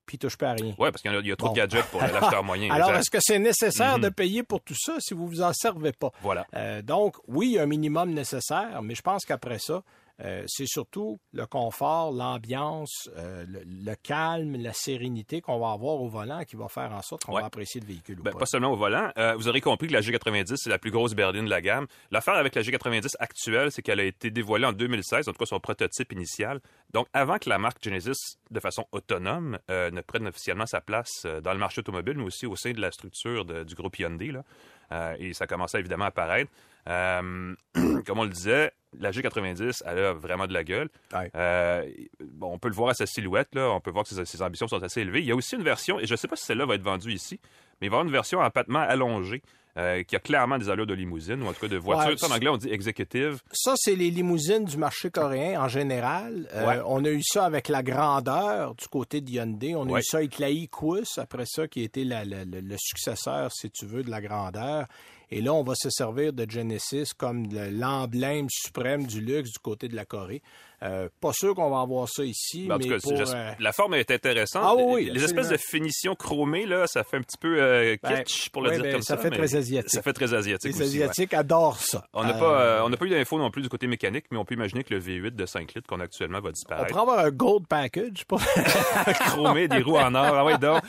puis 0.07 0.17
il 0.17 0.19
touche 0.19 0.37
pas 0.37 0.51
à 0.51 0.53
rien. 0.55 0.75
Oui, 0.79 0.91
parce 0.91 1.03
qu'il 1.03 1.13
y, 1.13 1.15
a- 1.17 1.21
il 1.21 1.27
y 1.27 1.33
a 1.33 1.37
trop 1.37 1.49
Bon. 1.49 1.53
de 1.53 1.59
gadgets 1.59 1.85
pour 1.91 2.01
l'acheteur 2.01 2.43
moyen. 2.43 2.71
Alors, 2.75 2.91
est-ce 2.95 3.11
que 3.11 3.19
c'est 3.21 3.39
nécessaire 3.39 3.97
Mhm. 3.99 4.05
de 4.05 4.09
payer 4.11 4.43
pour 4.43 4.61
tout 4.63 4.75
ça 4.79 4.97
si 5.01 5.13
vous 5.15 5.27
vous 5.27 5.43
en 5.43 5.53
servez 5.53 5.93
pas? 5.93 6.11
Voilà. 6.23 6.47
Euh, 6.55 6.81
donc, 6.83 7.17
oui, 7.29 7.49
il 7.49 7.53
y 7.53 7.59
a 7.59 7.63
un 7.63 7.67
minimum 7.67 8.13
nécessaire, 8.13 8.81
mais 8.83 8.95
je 8.95 9.03
pense 9.03 9.25
qu'après 9.25 9.59
ça, 9.59 9.83
euh, 10.23 10.45
c'est 10.47 10.67
surtout 10.67 11.19
le 11.33 11.45
confort, 11.47 12.13
l'ambiance, 12.13 13.11
euh, 13.17 13.45
le, 13.49 13.63
le 13.65 13.95
calme, 13.97 14.57
la 14.57 14.73
sérénité 14.73 15.41
qu'on 15.41 15.59
va 15.59 15.73
avoir 15.73 16.01
au 16.01 16.09
volant 16.09 16.45
qui 16.45 16.55
va 16.57 16.69
faire 16.69 16.93
en 16.93 17.03
sorte 17.03 17.25
qu'on 17.25 17.35
Ouais. 17.35 17.41
va 17.41 17.47
apprécier 17.49 17.81
le 17.81 17.87
véhicule. 17.87 18.21
ou 18.21 18.23
Ben, 18.23 18.33
pas. 18.33 18.39
pas 18.41 18.47
seulement 18.47 18.71
au 18.73 18.77
volant. 18.77 19.11
Euh, 19.19 19.35
vous 19.35 19.49
aurez 19.49 19.61
compris 19.61 19.89
que 19.89 19.93
la 19.93 20.01
G90, 20.01 20.55
c'est 20.57 20.71
la 20.71 20.79
plus 20.79 20.91
grosse 20.93 21.15
berline 21.15 21.45
de 21.47 21.51
la 21.51 21.61
gamme. 21.61 21.87
L'affaire 22.11 22.35
avec 22.35 22.55
la 22.55 22.63
G90 22.63 23.15
actuelle, 23.19 23.73
c'est 23.73 23.83
qu'elle 23.83 23.99
a 24.01 24.05
été 24.05 24.31
dévoilée 24.31 24.67
en 24.67 24.73
2016, 24.73 25.29
en 25.29 25.33
tout 25.33 25.39
cas 25.39 25.47
son 25.47 25.59
prototype 25.61 26.13
initial. 26.13 26.61
Donc, 26.93 27.09
avant 27.13 27.39
que 27.39 27.49
la 27.49 27.59
marque 27.59 27.83
Genesis, 27.83 28.39
de 28.51 28.61
façon 28.61 28.87
autonome, 28.93 29.59
ne 29.69 30.01
prenne 30.01 30.29
officiellement 30.29 30.67
sa 30.67 30.81
place 30.81 31.27
dans 31.43 31.53
le 31.53 31.59
marché 31.59 31.81
automobile, 31.81 32.15
mais 32.19 32.25
aussi 32.25 32.47
au 32.47 32.55
sein 32.55 32.71
de 32.73 32.81
la 32.81 32.93
structure 32.93 33.45
de- 33.45 33.65
du 33.65 33.75
groupe 33.75 33.99
Hyundai. 33.99 34.31
Là. 34.31 35.17
Et 35.19 35.33
ça 35.35 35.47
commençait 35.49 35.81
évidemment 35.81 36.05
à 36.05 36.09
apparaître. 36.09 36.51
Euh, 36.89 37.55
comme 38.07 38.19
on 38.19 38.25
le 38.25 38.31
disait, 38.31 38.73
la 38.99 39.11
G90, 39.11 39.83
elle 39.87 39.99
a 39.99 40.13
vraiment 40.13 40.47
de 40.47 40.53
la 40.53 40.65
gueule. 40.65 40.89
Euh, 41.35 41.85
bon, 42.25 42.53
on 42.53 42.59
peut 42.59 42.69
le 42.69 42.75
voir 42.75 42.91
à 42.91 42.95
sa 42.95 43.07
silhouette, 43.07 43.55
là. 43.55 43.71
on 43.71 43.81
peut 43.81 43.91
voir 43.91 44.05
que 44.05 44.11
ses, 44.11 44.25
ses 44.25 44.43
ambitions 44.43 44.69
sont 44.69 44.83
assez 44.83 45.01
élevées. 45.01 45.21
Il 45.21 45.27
y 45.27 45.33
a 45.33 45.35
aussi 45.37 45.57
une 45.57 45.63
version, 45.63 45.99
et 45.99 46.07
je 46.07 46.13
ne 46.13 46.17
sais 46.17 46.29
pas 46.29 46.37
si 46.37 46.45
celle-là 46.45 46.67
va 46.67 46.75
être 46.75 46.83
vendue 46.83 47.13
ici, 47.13 47.41
mais 47.81 47.87
il 47.87 47.91
va 47.91 47.97
y 47.97 47.99
avoir 47.99 48.05
une 48.07 48.13
version 48.13 48.39
en 48.41 48.45
empattement 48.45 48.81
allongé 48.81 49.43
euh, 49.77 50.05
qui 50.05 50.15
a 50.15 50.21
clairement 50.21 50.57
des 50.57 50.69
allures 50.71 50.87
de 50.87 50.95
limousine, 50.95 51.43
ou 51.43 51.47
en 51.49 51.53
tout 51.53 51.59
cas 51.63 51.67
de 51.69 51.77
voiture. 51.77 52.13
Ouais, 52.15 52.31
en 52.31 52.37
anglais, 52.37 52.49
on 52.49 52.57
dit 52.57 52.69
executive. 52.71 53.41
Ça, 53.51 53.73
c'est 53.77 53.97
les 53.97 54.09
limousines 54.11 54.65
du 54.65 54.77
marché 54.77 55.11
coréen 55.11 55.61
en 55.61 55.67
général. 55.67 56.49
Euh, 56.55 56.65
Ouais. 56.67 56.81
On 56.87 57.05
a 57.05 57.09
eu 57.11 57.23
ça 57.25 57.45
avec 57.45 57.67
la 57.69 57.83
grandeur 57.83 58.77
du 58.77 58.87
côté 58.87 59.21
de 59.21 59.29
Hyundai. 59.31 59.75
On 59.75 59.89
a 59.89 59.93
Ouais. 59.95 60.01
eu 60.01 60.05
ça 60.05 60.19
avec 60.19 60.39
la 60.39 60.49
Equus, 60.51 61.19
après 61.19 61.45
ça, 61.47 61.67
qui 61.67 61.83
était 61.83 62.05
la- 62.05 62.25
la- 62.25 62.45
la- 62.45 62.61
le 62.61 62.77
successeur, 62.79 63.51
si 63.53 63.69
tu 63.71 63.85
veux, 63.87 64.05
de 64.05 64.11
la 64.13 64.21
grandeur. 64.21 64.87
Et 65.31 65.41
là, 65.41 65.53
on 65.55 65.63
va 65.63 65.75
se 65.75 65.91
servir 65.91 66.33
de 66.33 66.49
Genesis 66.49 67.13
comme 67.17 67.47
le- 67.53 67.71
l'emblème 67.71 68.47
suprême 68.51 69.07
du 69.07 69.21
luxe 69.21 69.51
du 69.53 69.59
côté 69.59 69.89
de 69.89 69.97
la 69.97 70.05
Corée. 70.05 70.43
Euh, 70.83 71.09
pas 71.21 71.33
sûr 71.33 71.55
qu'on 71.55 71.71
va 71.71 71.81
avoir 71.81 72.09
ça 72.09 72.25
ici, 72.25 72.67
Ben, 72.69 72.75
en 72.75 72.79
tout 72.79 72.89
mais 72.89 72.97
cas, 72.97 73.01
pour, 73.03 73.17
c'est- 73.27 73.35
euh, 73.35 73.51
la 73.59 73.73
forme 73.73 73.95
est 73.95 74.11
intéressante. 74.11 74.63
Ah 74.67 74.75
oui, 74.75 74.83
oui, 74.87 75.11
les 75.13 75.25
espèces 75.25 75.49
de 75.49 75.57
finitions 75.57 76.15
chromées, 76.15 76.67
là, 76.67 76.87
ça 76.87 77.05
fait 77.05 77.17
un 77.17 77.23
petit 77.23 77.39
peu 77.39 77.57
euh, 77.59 77.97
Ben, 78.03 78.23
pour 78.53 78.63
le 78.63 78.69
ouais, 78.69 78.75
dire 78.75 78.85
ben, 78.85 78.93
comme 78.93 79.03
ça 79.03 79.17
ça. 79.17 79.23
fait 79.23 79.31
très 79.31 79.55
asiatique. 79.57 79.91
Ça 79.91 80.03
fait 80.03 80.13
très 80.13 80.35
asiatique 80.35 80.73
les 80.75 80.83
aussi, 80.83 80.99
ouais. 80.99 81.05
Asiatiques 81.05 81.33
adorent 81.33 81.79
ça. 81.81 82.05
On 82.13 82.23
n'a 82.25 82.35
pas, 82.35 82.61
euh, 82.61 82.81
on 82.85 82.89
n'a 82.91 82.97
pas 82.99 83.07
eu 83.07 83.11
d'infos 83.11 83.39
non 83.39 83.51
plus 83.51 83.63
du 83.63 83.69
côté 83.71 83.87
mécanique, 83.87 84.27
mais 84.31 84.37
on 84.37 84.45
peut 84.45 84.55
imaginer 84.55 84.85
que 84.85 84.93
le 84.93 85.01
V8 85.01 85.35
de 85.35 85.47
5 85.47 85.73
litres 85.75 85.89
qu'on 85.89 86.01
a 86.01 86.05
actuellement 86.05 86.41
va 86.41 86.49
on 86.51 86.53
disparaître. 86.53 86.89
pourrait 86.89 87.01
avoir 87.03 87.19
un 87.21 87.31
gold 87.31 87.67
package 87.67 88.25
pour- 88.29 88.43
Chromé, 89.27 89.69
des 89.69 89.81
roues 89.83 89.97
en 89.97 90.15
or. 90.15 90.25
Ah 90.37 90.45
ouais, 90.45 90.59
donc. 90.59 90.83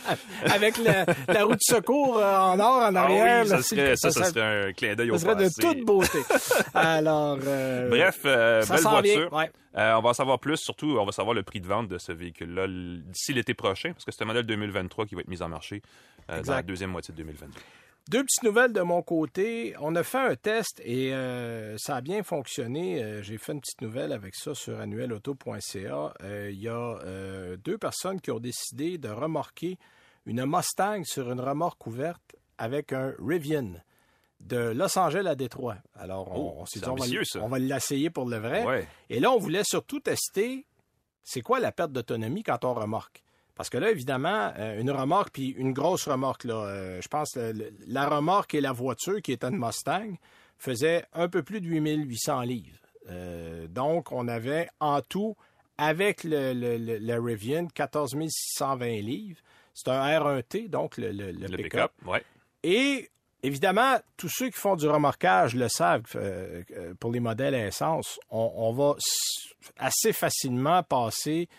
avec 0.46 0.78
la, 0.80 1.06
la 1.28 1.44
roue 1.46 1.54
de 1.54 1.58
secours 1.62 2.18
en 2.18 2.60
or 2.60 2.82
en 2.84 2.96
Ah 2.96 3.02
arrière. 3.04 3.44
oui, 3.44 3.50
ça 3.50 3.62
serait, 3.62 3.96
ça, 3.96 4.12
ça 4.12 4.24
serait- 4.26 4.30
serait 4.34 4.68
un 4.70 4.74
clin 4.74 4.96
d'œil 4.96 5.12
au 5.12 5.18
Ça 5.18 5.26
serait 5.32 5.36
de 5.46 5.50
toute 5.62 5.86
beauté. 5.86 6.20
Alors, 6.74 7.38
Bref, 7.38 8.24
belle 8.24 8.64
voiture. 8.66 9.30
Euh, 9.78 9.94
on 9.96 10.02
va 10.02 10.10
en 10.10 10.14
savoir 10.14 10.40
plus, 10.40 10.58
surtout, 10.58 10.98
on 11.00 11.06
va 11.06 11.12
savoir 11.12 11.34
le 11.34 11.44
prix 11.44 11.60
de 11.60 11.68
vente 11.68 11.88
de 11.88 11.98
ce 11.98 12.12
véhicule-là 12.12 12.68
d'ici 12.68 13.34
l'été 13.34 13.54
prochain, 13.54 13.92
parce 13.92 14.06
que 14.06 14.12
c'est 14.12 14.24
un 14.24 14.28
modèle 14.28 14.46
2023 14.46 15.06
qui 15.06 15.16
va 15.16 15.22
être 15.22 15.28
mis 15.28 15.42
en 15.42 15.50
marché 15.50 15.82
euh, 16.30 16.42
dans 16.44 16.54
la 16.54 16.64
deuxième 16.64 16.92
moitié 16.92 17.14
de 17.14 17.18
2022. 17.18 17.60
Deux 18.08 18.24
petites 18.24 18.44
nouvelles 18.44 18.72
de 18.72 18.82
mon 18.82 19.02
côté. 19.02 19.74
On 19.80 19.96
a 19.96 20.04
fait 20.04 20.20
un 20.20 20.36
test 20.36 20.80
et 20.86 21.12
euh, 21.12 21.76
ça 21.80 21.96
a 21.96 22.02
bien 22.02 22.22
fonctionné. 22.22 23.04
Euh, 23.04 23.24
J'ai 23.24 23.40
fait 23.40 23.54
une 23.54 23.62
petite 23.62 23.82
nouvelle 23.82 24.12
avec 24.12 24.36
ça 24.36 24.54
sur 24.54 24.80
annuelauto.ca. 24.80 26.14
Euh, 26.22 26.52
Il 26.52 26.62
y 26.62 26.70
a 26.70 27.00
deux 27.58 27.80
personnes 27.80 28.22
qui 28.22 28.30
ont 28.30 28.40
décidé 28.40 29.00
de 29.00 29.10
remorquer 29.10 29.80
une 30.28 30.46
Mustang 30.46 31.04
sur 31.04 31.32
une 31.32 31.40
remorque 31.40 31.88
ouverte 31.88 32.36
avec 32.60 32.94
un 32.94 33.14
Rivian 33.18 33.74
de 34.40 34.58
Los 34.76 34.98
Angeles 35.00 35.26
à 35.28 35.36
Détroit. 35.36 35.78
Alors, 35.96 36.32
on, 36.32 36.36
Oh, 36.50 36.54
on 36.60 36.66
s'est 36.66 36.80
dit, 36.80 36.88
on 36.88 36.96
va, 36.96 37.06
on 37.42 37.48
va 37.48 37.60
l'essayer 37.60 38.10
pour 38.10 38.26
le 38.30 38.38
vrai. 38.38 38.64
Ouais. 38.66 38.88
Et 39.10 39.20
là, 39.20 39.32
on 39.32 39.40
voulait 39.40 39.64
surtout 39.64 40.00
tester 40.00 40.66
c'est 41.24 41.42
quoi 41.42 41.60
la 41.60 41.72
perte 41.72 41.92
d'autonomie 41.92 42.44
quand 42.44 42.64
on 42.66 42.74
remorque? 42.74 43.24
Parce 43.56 43.70
que 43.70 43.78
là, 43.78 43.90
évidemment, 43.90 44.52
euh, 44.58 44.80
une 44.80 44.92
remorque, 44.92 45.32
puis 45.32 45.50
une 45.58 45.72
grosse 45.74 46.08
remorque, 46.08 46.44
là, 46.44 46.56
euh, 46.66 47.02
je 47.02 47.08
pense 47.08 47.36
la 47.88 48.08
remorque 48.10 48.54
et 48.54 48.62
la 48.62 48.74
voiture, 48.74 49.22
qui 49.22 49.32
était 49.32 49.48
une 49.48 49.58
Mustang, 49.58 50.16
faisait 50.58 51.06
un 51.14 51.30
peu 51.30 51.42
plus 51.42 51.62
de 51.62 51.68
8800 51.68 52.42
livres. 52.42 52.78
Euh, 53.10 53.68
donc, 53.68 54.12
on 54.12 54.28
avait 54.28 54.68
en 54.82 55.02
tout, 55.02 55.36
avec 55.78 56.24
le, 56.26 56.54
le, 56.54 56.78
le- 56.78 56.98
le 56.98 57.20
Rivian, 57.20 57.68
14 57.68 58.16
620 58.28 58.86
livres. 59.02 59.40
C'est 59.74 59.88
un 59.90 60.02
R1T, 60.20 60.70
donc 60.70 60.98
le, 60.98 61.12
le, 61.12 61.58
pick-up. 61.58 61.92
ouais. 62.06 62.24
Et 62.64 63.10
évidemment, 63.46 63.98
tous 64.18 64.30
ceux 64.30 64.50
qui 64.50 64.60
font 64.60 64.76
du 64.76 64.88
remorquage 64.88 65.56
le 65.56 65.68
savent, 65.70 66.04
euh, 66.16 66.64
euh, 66.72 66.94
pour 67.00 67.12
les 67.12 67.20
modèles 67.20 67.56
à 67.56 67.68
essence, 67.68 68.20
on, 68.30 68.52
on 68.56 68.74
va 68.74 68.96
assez 69.78 70.14
facilement 70.14 70.84
passer, 70.84 71.50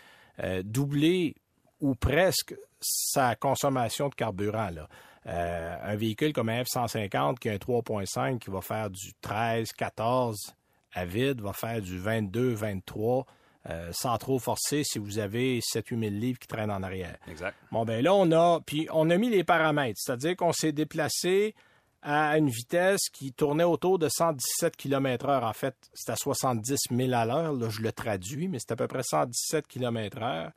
euh, 0.43 0.61
doubler 0.63 1.35
ou 1.81 1.95
presque 1.95 2.55
sa 2.79 3.35
consommation 3.35 4.09
de 4.09 4.15
carburant. 4.15 4.69
Là. 4.69 4.87
Euh, 5.27 5.75
un 5.83 5.95
véhicule 5.95 6.31
comme 6.31 6.49
un 6.49 6.63
F-150 6.63 7.37
qui 7.37 7.49
a 7.49 7.53
un 7.53 7.57
3.5 7.57 8.39
qui 8.39 8.49
va 8.49 8.61
faire 8.61 8.89
du 8.89 9.13
13, 9.21 9.73
14 9.73 10.55
à 10.93 11.05
vide, 11.05 11.41
va 11.41 11.53
faire 11.53 11.81
du 11.81 11.97
22, 11.97 12.53
23 12.53 13.25
euh, 13.69 13.89
sans 13.91 14.17
trop 14.17 14.39
forcer 14.39 14.83
si 14.85 14.97
vous 14.97 15.19
avez 15.19 15.59
7-8 15.59 15.99
000 15.99 16.01
livres 16.11 16.39
qui 16.39 16.47
traînent 16.47 16.71
en 16.71 16.83
arrière. 16.83 17.17
Exact. 17.27 17.55
Bon, 17.71 17.83
ben 17.83 18.01
là, 18.01 18.13
on 18.13 18.31
a, 18.31 18.61
puis 18.61 18.87
on 18.93 19.09
a 19.09 19.17
mis 19.17 19.29
les 19.29 19.43
paramètres, 19.43 19.99
c'est-à-dire 20.01 20.37
qu'on 20.37 20.53
s'est 20.53 20.71
déplacé 20.71 21.53
à 22.01 22.37
une 22.37 22.49
vitesse 22.49 23.09
qui 23.11 23.33
tournait 23.33 23.63
autour 23.63 23.99
de 23.99 24.07
117 24.09 24.75
km 24.77 25.27
heure. 25.27 25.43
En 25.43 25.53
fait, 25.53 25.75
c'est 25.93 26.11
à 26.11 26.15
70 26.15 26.75
000 26.91 27.13
à 27.13 27.25
l'heure, 27.25 27.53
là, 27.53 27.69
je 27.69 27.81
le 27.81 27.91
traduis, 27.91 28.47
mais 28.47 28.59
c'est 28.59 28.71
à 28.71 28.75
peu 28.75 28.87
près 28.87 29.03
117 29.03 29.67
km 29.67 30.21
heure. 30.21 30.51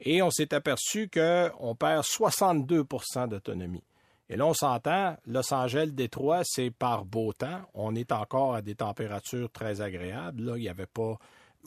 Et 0.00 0.22
on 0.22 0.30
s'est 0.30 0.52
aperçu 0.52 1.08
qu'on 1.08 1.74
perd 1.74 2.04
62% 2.04 3.28
d'autonomie. 3.28 3.82
Et 4.28 4.36
là, 4.36 4.46
on 4.46 4.54
s'entend, 4.54 5.16
Los 5.26 5.52
Angeles, 5.52 5.90
Détroit, 5.92 6.42
c'est 6.44 6.70
par 6.70 7.04
beau 7.04 7.32
temps. 7.32 7.60
On 7.74 7.94
est 7.94 8.10
encore 8.10 8.54
à 8.54 8.62
des 8.62 8.74
températures 8.74 9.50
très 9.50 9.80
agréables. 9.80 10.42
Là, 10.42 10.56
il 10.56 10.62
n'y 10.62 10.68
avait 10.68 10.86
pas. 10.86 11.18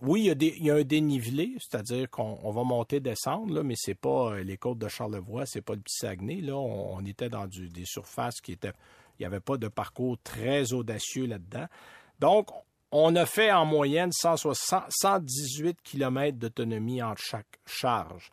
Oui, 0.01 0.31
il 0.31 0.63
y, 0.63 0.69
a 0.69 0.75
un 0.75 0.83
dénivelé, 0.83 1.55
c'est-à-dire 1.59 2.07
qu'on 2.09 2.51
va 2.51 2.63
monter, 2.63 2.99
descendre, 2.99 3.51
là, 3.51 3.63
mais 3.63 3.73
c'est 3.75 3.95
pas 3.95 4.33
euh, 4.33 4.43
les 4.43 4.57
côtes 4.57 4.77
de 4.77 4.87
Charlevoix, 4.87 5.47
c'est 5.47 5.63
pas 5.63 5.73
le 5.73 5.81
petit. 5.81 6.41
Là, 6.41 6.55
on, 6.55 7.03
était 7.03 7.29
dans 7.29 7.47
des 7.47 7.85
surfaces 7.85 8.39
qui 8.39 8.51
étaient. 8.51 8.73
Il 9.19 9.23
n'y 9.23 9.25
avait 9.25 9.39
pas 9.39 9.57
de 9.57 9.67
parcours 9.67 10.17
très 10.23 10.73
audacieux 10.73 11.25
là-dedans. 11.25 11.67
Donc, 12.19 12.49
on 12.91 13.15
a 13.15 13.25
fait 13.25 13.51
en 13.51 13.65
moyenne 13.65 14.11
118 14.11 15.77
km 15.83 16.37
d'autonomie 16.37 17.01
entre 17.01 17.21
chaque 17.21 17.59
charge. 17.65 18.31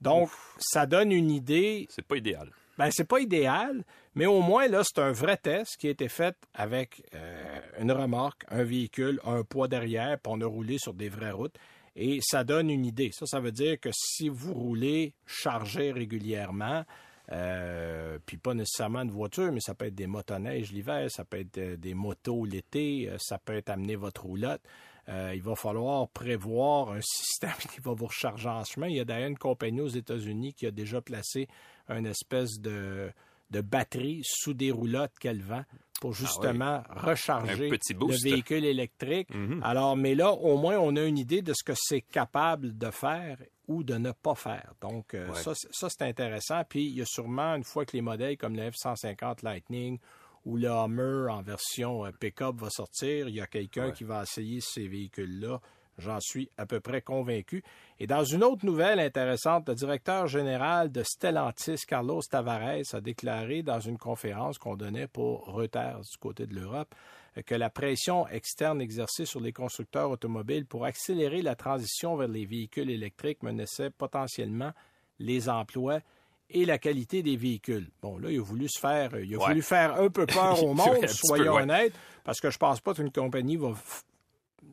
Donc, 0.00 0.30
ça 0.58 0.86
donne 0.86 1.12
une 1.12 1.30
idée. 1.30 1.86
C'est 1.88 2.06
pas 2.06 2.16
idéal. 2.16 2.50
Ben, 2.76 2.90
c'est 2.90 3.08
pas 3.08 3.20
idéal, 3.20 3.84
mais 4.14 4.26
au 4.26 4.40
moins, 4.40 4.66
là, 4.66 4.82
c'est 4.84 5.00
un 5.00 5.12
vrai 5.12 5.36
test 5.36 5.76
qui 5.76 5.86
a 5.86 5.90
été 5.90 6.08
fait 6.08 6.36
avec 6.54 7.04
euh, 7.14 7.60
une 7.80 7.92
remorque, 7.92 8.42
un 8.48 8.64
véhicule, 8.64 9.20
un 9.24 9.44
poids 9.44 9.68
derrière, 9.68 10.18
puis 10.18 10.32
on 10.34 10.40
a 10.40 10.46
roulé 10.46 10.78
sur 10.78 10.92
des 10.92 11.08
vraies 11.08 11.30
routes. 11.30 11.56
Et 11.96 12.18
ça 12.20 12.42
donne 12.42 12.70
une 12.70 12.84
idée. 12.84 13.10
Ça, 13.12 13.26
ça 13.26 13.38
veut 13.38 13.52
dire 13.52 13.78
que 13.78 13.90
si 13.92 14.28
vous 14.28 14.52
roulez 14.52 15.14
chargé 15.24 15.92
régulièrement, 15.92 16.84
euh, 17.32 18.18
puis 18.26 18.36
pas 18.36 18.54
nécessairement 18.54 19.02
une 19.02 19.10
voiture, 19.10 19.50
mais 19.52 19.60
ça 19.60 19.74
peut 19.74 19.86
être 19.86 19.94
des 19.94 20.06
motoneiges 20.06 20.72
l'hiver, 20.72 21.10
ça 21.10 21.24
peut 21.24 21.40
être 21.40 21.58
euh, 21.58 21.76
des 21.76 21.94
motos 21.94 22.44
l'été, 22.44 23.10
ça 23.18 23.38
peut 23.38 23.54
être 23.54 23.70
amener 23.70 23.96
votre 23.96 24.24
roulotte. 24.24 24.62
il 25.08 25.42
va 25.42 25.54
falloir 25.54 26.08
prévoir 26.08 26.92
un 26.92 27.00
système 27.02 27.56
qui 27.72 27.80
va 27.80 27.92
vous 27.92 28.06
recharger 28.06 28.48
en 28.48 28.64
chemin. 28.64 28.88
Il 28.88 28.96
y 28.96 29.00
a 29.00 29.04
d'ailleurs 29.04 29.28
une 29.28 29.38
compagnie 29.38 29.80
aux 29.80 29.88
États-Unis 29.88 30.54
qui 30.54 30.66
a 30.66 30.70
déjà 30.70 31.00
placé 31.00 31.48
une 31.88 32.06
espèce 32.06 32.60
de, 32.60 33.10
de 33.50 33.60
batterie 33.60 34.22
sous 34.24 34.54
des 34.54 34.70
roulottes 34.70 35.18
qu'elle 35.18 35.42
vend 35.42 35.64
pour 36.04 36.12
ah 36.12 36.20
justement 36.20 36.82
recharger 36.90 37.70
le 37.70 38.22
véhicule 38.22 38.66
électrique. 38.66 39.34
Mhm. 39.34 39.62
Alors, 39.64 39.96
mais 39.96 40.14
là, 40.14 40.32
au 40.32 40.58
moins, 40.58 40.76
on 40.76 40.96
a 40.96 41.02
une 41.02 41.16
idée 41.16 41.40
de 41.40 41.54
ce 41.54 41.64
que 41.64 41.72
c'est 41.74 42.02
capable 42.02 42.76
de 42.76 42.90
faire 42.90 43.38
ou 43.68 43.82
de 43.82 43.94
ne 43.94 44.12
pas 44.12 44.34
faire. 44.34 44.74
Donc, 44.82 45.14
euh, 45.14 45.32
ça, 45.32 45.54
ça 45.54 45.88
c'est 45.88 46.02
intéressant. 46.02 46.62
Puis, 46.68 46.84
il 46.84 46.98
y 46.98 47.00
a 47.00 47.06
sûrement, 47.06 47.54
une 47.54 47.64
fois 47.64 47.86
que 47.86 47.96
les 47.96 48.02
modèles 48.02 48.36
comme 48.36 48.54
le 48.54 48.70
F-150 48.70 49.42
Lightning 49.42 49.98
ou 50.44 50.58
le 50.58 50.68
Hummer 50.68 51.32
en 51.32 51.40
version 51.40 52.04
euh, 52.04 52.10
pick-up 52.10 52.56
va 52.56 52.68
sortir, 52.68 53.30
il 53.30 53.36
y 53.36 53.40
a 53.40 53.46
quelqu'un 53.46 53.90
qui 53.90 54.04
va 54.04 54.24
essayer 54.24 54.60
ces 54.60 54.86
véhicules-là 54.86 55.58
J'en 55.98 56.18
suis 56.20 56.50
à 56.58 56.66
peu 56.66 56.80
près 56.80 57.02
convaincu. 57.02 57.62
Et 58.00 58.06
dans 58.06 58.24
une 58.24 58.42
autre 58.42 58.66
nouvelle 58.66 58.98
intéressante, 58.98 59.68
le 59.68 59.74
directeur 59.74 60.26
général 60.26 60.90
de 60.90 61.02
Stellantis, 61.02 61.82
Carlos 61.86 62.22
Tavares, 62.22 62.94
a 62.94 63.00
déclaré 63.00 63.62
dans 63.62 63.80
une 63.80 63.98
conférence 63.98 64.58
qu'on 64.58 64.76
donnait 64.76 65.06
pour 65.06 65.46
Reuters 65.46 66.00
du 66.00 66.18
côté 66.18 66.46
de 66.46 66.54
l'Europe 66.54 66.94
que 67.42 67.54
la 67.54 67.70
pression 67.70 68.28
externe 68.28 68.80
exercée 68.80 69.26
sur 69.26 69.40
les 69.40 69.52
constructeurs 69.52 70.10
automobiles 70.10 70.66
pour 70.66 70.84
accélérer 70.84 71.42
la 71.42 71.56
transition 71.56 72.16
vers 72.16 72.28
les 72.28 72.46
véhicules 72.46 72.90
électriques 72.90 73.42
menaçait 73.42 73.90
potentiellement 73.90 74.72
les 75.18 75.48
emplois 75.48 76.00
et 76.50 76.64
la 76.64 76.78
qualité 76.78 77.22
des 77.22 77.36
véhicules. 77.36 77.90
Bon, 78.02 78.18
là, 78.18 78.30
il 78.30 78.38
a 78.38 78.42
voulu 78.42 78.68
se 78.68 78.78
faire, 78.78 79.18
il 79.18 79.34
a 79.34 79.38
voulu 79.38 79.62
faire 79.62 80.00
un 80.00 80.08
peu 80.08 80.26
peur 80.26 80.62
au 80.64 80.74
monde, 80.74 81.06
soyons 81.08 81.54
honnêtes, 81.54 81.94
parce 82.22 82.40
que 82.40 82.50
je 82.50 82.58
pense 82.58 82.80
pas 82.80 82.94
qu'une 82.94 83.10
compagnie 83.10 83.56
va 83.56 83.74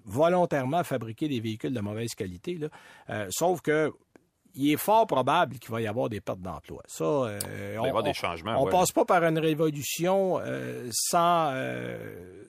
volontairement 0.05 0.83
fabriquer 0.83 1.27
des 1.27 1.39
véhicules 1.39 1.73
de 1.73 1.81
mauvaise 1.81 2.13
qualité. 2.15 2.55
Là. 2.55 2.67
Euh, 3.09 3.27
sauf 3.29 3.61
que 3.61 3.91
il 4.53 4.73
est 4.73 4.77
fort 4.77 5.07
probable 5.07 5.59
qu'il 5.59 5.71
va 5.71 5.79
y 5.79 5.87
avoir 5.87 6.09
des 6.09 6.19
pertes 6.19 6.41
d'emploi. 6.41 6.83
Ça, 6.85 7.05
euh, 7.05 7.39
il 7.73 7.79
va 7.79 7.85
y 7.85 7.89
avoir 7.89 8.03
des 8.03 8.13
changements. 8.13 8.61
On 8.61 8.65
ne 8.65 8.71
passe 8.71 8.91
pas 8.91 9.05
par 9.05 9.23
une 9.23 9.39
révolution 9.39 10.41
euh, 10.41 10.89
sans, 10.91 11.53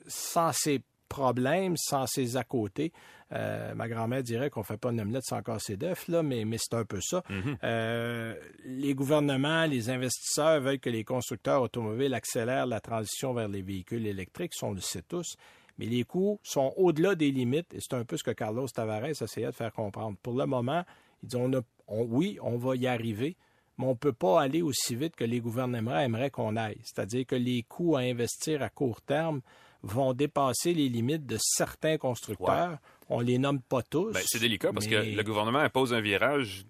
sans 0.07 0.51
ces 0.51 0.81
problèmes, 1.07 1.77
sans 1.77 2.05
ces 2.05 2.35
à 2.35 2.43
côté. 2.43 2.91
ma 3.31 3.87
grand-mère 3.87 4.21
dirait 4.21 4.49
qu'on 4.49 4.63
fait 4.63 4.75
pas 4.75 4.91
une 4.91 4.99
omelette 4.99 5.23
sans 5.23 5.41
casser 5.41 5.77
d'œufs, 5.77 6.09
là, 6.09 6.23
mais, 6.23 6.43
mais 6.43 6.57
c'est 6.59 6.73
un 6.73 6.83
peu 6.83 6.99
ça. 6.99 7.23
Mm-hmm. 7.29 8.35
les 8.65 8.93
gouvernements, 8.95 9.65
les 9.65 9.89
investisseurs 9.89 10.59
veulent 10.59 10.79
que 10.79 10.89
les 10.89 11.05
constructeurs 11.05 11.61
automobiles 11.61 12.13
accélèrent 12.13 12.65
la 12.65 12.81
transition 12.81 13.33
vers 13.33 13.47
les 13.47 13.61
véhicules 13.61 14.05
électriques, 14.07 14.51
on 14.61 14.73
le 14.73 14.81
sait 14.81 15.03
tous 15.03 15.37
mais 15.77 15.85
les 15.85 16.03
coûts 16.03 16.39
sont 16.43 16.73
au-delà 16.77 17.15
des 17.15 17.31
limites 17.31 17.73
et 17.73 17.79
c'est 17.79 17.95
un 17.95 18.05
peu 18.05 18.17
ce 18.17 18.23
que 18.23 18.31
Carlos 18.31 18.67
Tavares 18.67 19.05
essayait 19.05 19.47
de 19.47 19.51
faire 19.51 19.73
comprendre. 19.73 20.17
Pour 20.21 20.33
le 20.33 20.45
moment, 20.45 20.83
ils 21.21 21.29
disent 21.29 21.63
on 21.87 22.03
oui, 22.05 22.37
on 22.41 22.57
va 22.57 22.75
y 22.75 22.87
arriver, 22.87 23.35
mais 23.77 23.85
on 23.85 23.91
ne 23.91 23.95
peut 23.95 24.13
pas 24.13 24.41
aller 24.41 24.61
aussi 24.61 24.95
vite 24.95 25.15
que 25.15 25.23
les 25.23 25.39
gouvernements 25.39 25.99
aimeraient 25.99 26.29
qu'on 26.29 26.55
aille. 26.55 26.79
C'est-à-dire 26.83 27.25
que 27.25 27.35
les 27.35 27.63
coûts 27.63 27.95
à 27.95 28.01
investir 28.01 28.61
à 28.61 28.69
court 28.69 29.01
terme 29.01 29.41
vont 29.81 30.13
dépasser 30.13 30.73
les 30.73 30.89
limites 30.89 31.25
de 31.25 31.37
certains 31.39 31.97
constructeurs. 31.97 32.77
On 33.09 33.19
les 33.19 33.37
nomme 33.37 33.61
pas 33.61 33.81
tous. 33.81 34.13
Ben, 34.13 34.23
c'est 34.25 34.39
délicat 34.39 34.71
parce 34.71 34.87
que 34.87 35.15
le 35.15 35.23
gouvernement 35.23 35.59
impose 35.59 35.93
un 35.93 36.01
virage 36.01 36.65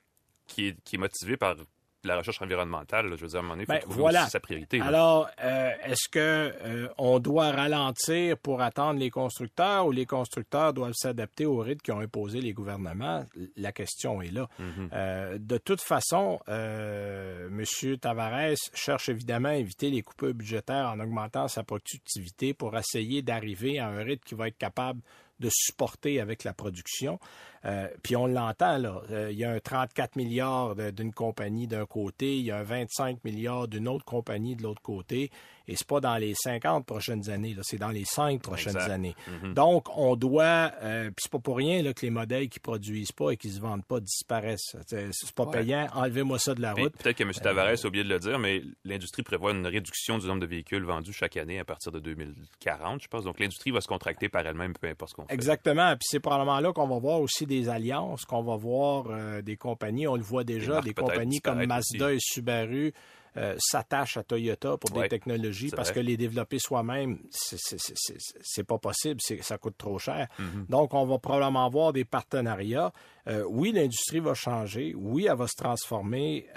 qui 0.47 0.67
est, 0.67 0.81
qui 0.83 0.95
est 0.95 0.99
motivé 0.99 1.37
par 1.37 1.55
la 2.03 2.17
recherche 2.17 2.41
environnementale, 2.41 3.15
je 3.15 3.21
veux 3.21 3.27
dire, 3.27 3.37
à 3.37 3.39
un 3.39 3.41
moment 3.43 3.53
donné, 3.55 3.65
il 3.67 3.81
faut 3.81 3.89
ben, 3.89 3.95
voilà. 3.95 4.27
sa 4.27 4.39
priorité. 4.39 4.81
Alors, 4.81 5.29
euh, 5.41 5.71
est-ce 5.85 6.09
que 6.09 6.19
euh, 6.19 6.89
on 6.97 7.19
doit 7.19 7.51
ralentir 7.51 8.37
pour 8.37 8.61
attendre 8.61 8.99
les 8.99 9.09
constructeurs 9.09 9.87
ou 9.87 9.91
les 9.91 10.05
constructeurs 10.05 10.73
doivent 10.73 10.93
s'adapter 10.95 11.45
au 11.45 11.57
rythme 11.59 11.81
qu'ont 11.85 11.99
imposé 11.99 12.41
les 12.41 12.53
gouvernements? 12.53 13.25
La 13.55 13.71
question 13.71 14.21
est 14.21 14.31
là. 14.31 14.47
Mhm. 14.59 14.89
euh, 14.93 15.37
de 15.39 15.57
toute 15.57 15.81
façon, 15.81 16.39
M. 16.47 17.63
Tavares 18.01 18.55
cherche 18.73 19.09
évidemment 19.09 19.49
à 19.49 19.55
éviter 19.55 19.89
les 19.89 20.01
coupures 20.01 20.33
budgétaires 20.33 20.89
en 20.89 20.99
augmentant 20.99 21.47
sa 21.47 21.63
productivité 21.63 22.53
pour 22.53 22.75
essayer 22.77 23.21
d'arriver 23.21 23.79
à 23.79 23.87
un 23.87 24.03
rythme 24.03 24.23
qui 24.25 24.35
va 24.35 24.47
être 24.47 24.57
capable 24.57 25.01
de 25.39 25.49
supporter 25.51 26.19
avec 26.19 26.43
la 26.43 26.53
production. 26.53 27.19
Euh, 27.65 27.87
puis 28.01 28.15
on 28.15 28.27
l'entend, 28.27 28.77
là. 28.77 29.01
Euh, 29.11 29.31
il 29.31 29.37
y 29.37 29.45
a 29.45 29.51
un 29.51 29.59
34 29.59 30.15
milliards 30.15 30.75
d'une 30.75 31.13
compagnie 31.13 31.67
d'un 31.67 31.85
côté, 31.85 32.37
il 32.37 32.45
y 32.45 32.51
a 32.51 32.57
un 32.57 32.63
25 32.63 33.23
milliards 33.23 33.67
d'une 33.67 33.87
autre 33.87 34.05
compagnie 34.05 34.55
de 34.55 34.63
l'autre 34.63 34.81
côté. 34.81 35.31
Et 35.67 35.77
c'est 35.77 35.87
pas 35.87 36.01
dans 36.01 36.17
les 36.17 36.33
50 36.35 36.85
prochaines 36.85 37.29
années, 37.29 37.53
là, 37.53 37.61
c'est 37.63 37.77
dans 37.77 37.89
les 37.89 38.03
5 38.03 38.41
prochaines 38.41 38.77
années. 38.77 39.15
Mm-hmm. 39.29 39.53
Donc, 39.53 39.87
on 39.97 40.17
doit, 40.17 40.73
euh, 40.81 41.05
puis 41.05 41.15
c'est 41.23 41.31
pas 41.31 41.39
pour 41.39 41.55
rien 41.55 41.81
là, 41.81 41.93
que 41.93 42.01
les 42.01 42.09
modèles 42.09 42.49
qui 42.49 42.59
produisent 42.59 43.13
pas 43.13 43.31
et 43.31 43.37
qui 43.37 43.49
se 43.49 43.61
vendent 43.61 43.85
pas 43.85 44.01
disparaissent. 44.01 44.75
C'est 44.87 45.31
pas 45.33 45.45
payant, 45.45 45.87
enlevez-moi 45.93 46.37
ça 46.37 46.53
de 46.53 46.61
la 46.61 46.73
route. 46.73 46.93
Peut-être 46.97 47.17
que 47.17 47.23
M. 47.23 47.31
Tavares 47.31 47.81
a 47.81 47.87
oublié 47.87 48.03
de 48.03 48.09
le 48.09 48.19
dire, 48.19 48.39
mais 48.39 48.61
l'industrie 48.83 49.23
prévoit 49.23 49.51
une 49.51 49.65
réduction 49.65 50.17
du 50.17 50.27
nombre 50.27 50.41
de 50.41 50.47
véhicules 50.47 50.83
vendus 50.83 51.13
chaque 51.13 51.37
année 51.37 51.59
à 51.59 51.65
partir 51.65 51.93
de 51.93 51.99
2040, 51.99 53.01
je 53.01 53.07
pense. 53.07 53.23
Donc, 53.23 53.39
l'industrie 53.39 53.71
va 53.71 53.79
se 53.79 53.87
contracter 53.87 54.27
par 54.27 54.45
elle-même, 54.45 54.73
peu 54.73 54.87
importe 54.87 55.11
ce 55.11 55.15
qu'on 55.15 55.25
fait. 55.27 55.33
Exactement. 55.33 55.91
Puis 55.91 56.07
c'est 56.09 56.19
probablement 56.19 56.59
là 56.59 56.73
qu'on 56.73 56.87
va 56.87 56.99
voir 56.99 57.21
aussi 57.21 57.45
des 57.45 57.52
alliances, 57.69 58.25
qu'on 58.25 58.43
va 58.43 58.55
voir 58.55 59.05
euh, 59.09 59.41
des 59.41 59.57
compagnies, 59.57 60.07
on 60.07 60.15
le 60.15 60.21
voit 60.21 60.43
déjà, 60.43 60.81
des 60.81 60.93
compagnies 60.93 61.41
comme 61.41 61.65
Mazda 61.65 62.13
et 62.13 62.17
Subaru 62.19 62.93
euh, 63.35 63.55
s'attachent 63.57 64.17
à 64.17 64.23
Toyota 64.23 64.77
pour 64.77 64.91
des 64.91 65.07
technologies 65.07 65.71
parce 65.71 65.91
que 65.91 65.99
les 65.99 66.17
développer 66.17 66.59
soi-même, 66.59 67.19
c'est 67.31 68.63
pas 68.63 68.77
possible, 68.77 69.19
ça 69.41 69.57
coûte 69.57 69.77
trop 69.77 69.97
cher. 69.97 70.27
Mm-hmm. 70.39 70.69
Donc, 70.69 70.93
on 70.93 71.05
va 71.05 71.17
probablement 71.17 71.65
avoir 71.65 71.93
des 71.93 72.05
partenariats. 72.05 72.91
Euh, 73.27 73.43
oui, 73.49 73.71
l'industrie 73.71 74.19
va 74.19 74.33
changer. 74.33 74.93
Oui, 74.95 75.27
elle 75.29 75.37
va 75.37 75.47
se 75.47 75.55
transformer. 75.55 76.47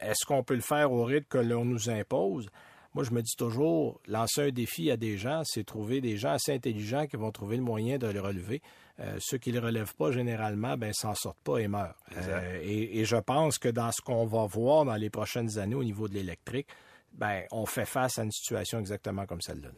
Est-ce 0.00 0.24
qu'on 0.26 0.42
peut 0.42 0.54
le 0.54 0.60
faire 0.60 0.92
au 0.92 1.04
rythme 1.04 1.26
que 1.28 1.38
l'on 1.38 1.64
nous 1.64 1.90
impose? 1.90 2.48
Moi, 2.96 3.04
je 3.04 3.10
me 3.10 3.20
dis 3.20 3.36
toujours, 3.36 4.00
lancer 4.06 4.40
un 4.40 4.50
défi 4.50 4.90
à 4.90 4.96
des 4.96 5.18
gens, 5.18 5.42
c'est 5.44 5.64
trouver 5.64 6.00
des 6.00 6.16
gens 6.16 6.30
assez 6.30 6.54
intelligents 6.54 7.06
qui 7.06 7.18
vont 7.18 7.30
trouver 7.30 7.58
le 7.58 7.62
moyen 7.62 7.98
de 7.98 8.06
le 8.06 8.22
relever. 8.22 8.62
Euh, 9.00 9.18
ceux 9.20 9.36
qui 9.36 9.52
le 9.52 9.60
relèvent 9.60 9.94
pas, 9.94 10.12
généralement, 10.12 10.78
ben, 10.78 10.94
s'en 10.94 11.14
sortent 11.14 11.42
pas 11.44 11.58
et 11.58 11.68
meurent. 11.68 11.98
Euh, 12.16 12.58
et, 12.62 13.04
je 13.04 13.16
pense 13.16 13.58
que 13.58 13.68
dans 13.68 13.92
ce 13.92 14.00
qu'on 14.00 14.24
va 14.24 14.46
voir 14.46 14.86
dans 14.86 14.94
les 14.94 15.10
prochaines 15.10 15.58
années 15.58 15.74
au 15.74 15.84
niveau 15.84 16.08
de 16.08 16.14
l'électrique, 16.14 16.68
ben, 17.12 17.42
on 17.52 17.66
fait 17.66 17.84
face 17.84 18.18
à 18.18 18.22
une 18.22 18.32
situation 18.32 18.80
exactement 18.80 19.26
comme 19.26 19.42
celle-là. 19.42 19.68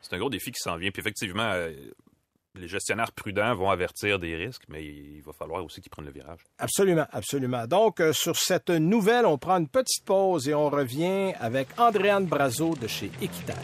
C'est 0.00 0.16
un 0.16 0.18
gros 0.18 0.30
défi 0.30 0.50
qui 0.50 0.60
s'en 0.60 0.78
vient. 0.78 0.90
Puis 0.90 1.00
effectivement, 1.00 1.50
euh, 1.52 1.70
les 2.58 2.68
gestionnaires 2.68 3.12
prudents 3.12 3.54
vont 3.54 3.70
avertir 3.70 4.18
des 4.18 4.34
risques, 4.36 4.64
mais 4.68 4.84
il 4.84 5.22
va 5.22 5.32
falloir 5.32 5.64
aussi 5.64 5.80
qu'ils 5.80 5.90
prennent 5.90 6.04
le 6.06 6.12
virage. 6.12 6.40
Absolument, 6.58 7.06
absolument. 7.12 7.66
Donc, 7.66 8.00
euh, 8.00 8.12
sur 8.12 8.36
cette 8.36 8.70
nouvelle, 8.70 9.26
on 9.26 9.38
prend 9.38 9.58
une 9.58 9.68
petite 9.68 10.04
pause 10.04 10.48
et 10.48 10.54
on 10.54 10.68
revient 10.68 11.32
avec 11.40 11.68
Andréane 11.78 12.26
Brazo 12.26 12.74
de 12.74 12.86
chez 12.86 13.10
Équiterre. 13.20 13.56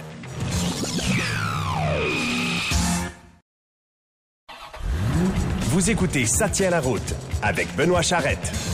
Vous 5.75 5.91
écoutez 5.91 6.27
Ça 6.27 6.49
tient 6.49 6.71
la 6.71 6.81
route 6.81 7.15
avec 7.43 7.75
Benoît 7.77 8.03
Charrette. 8.03 8.74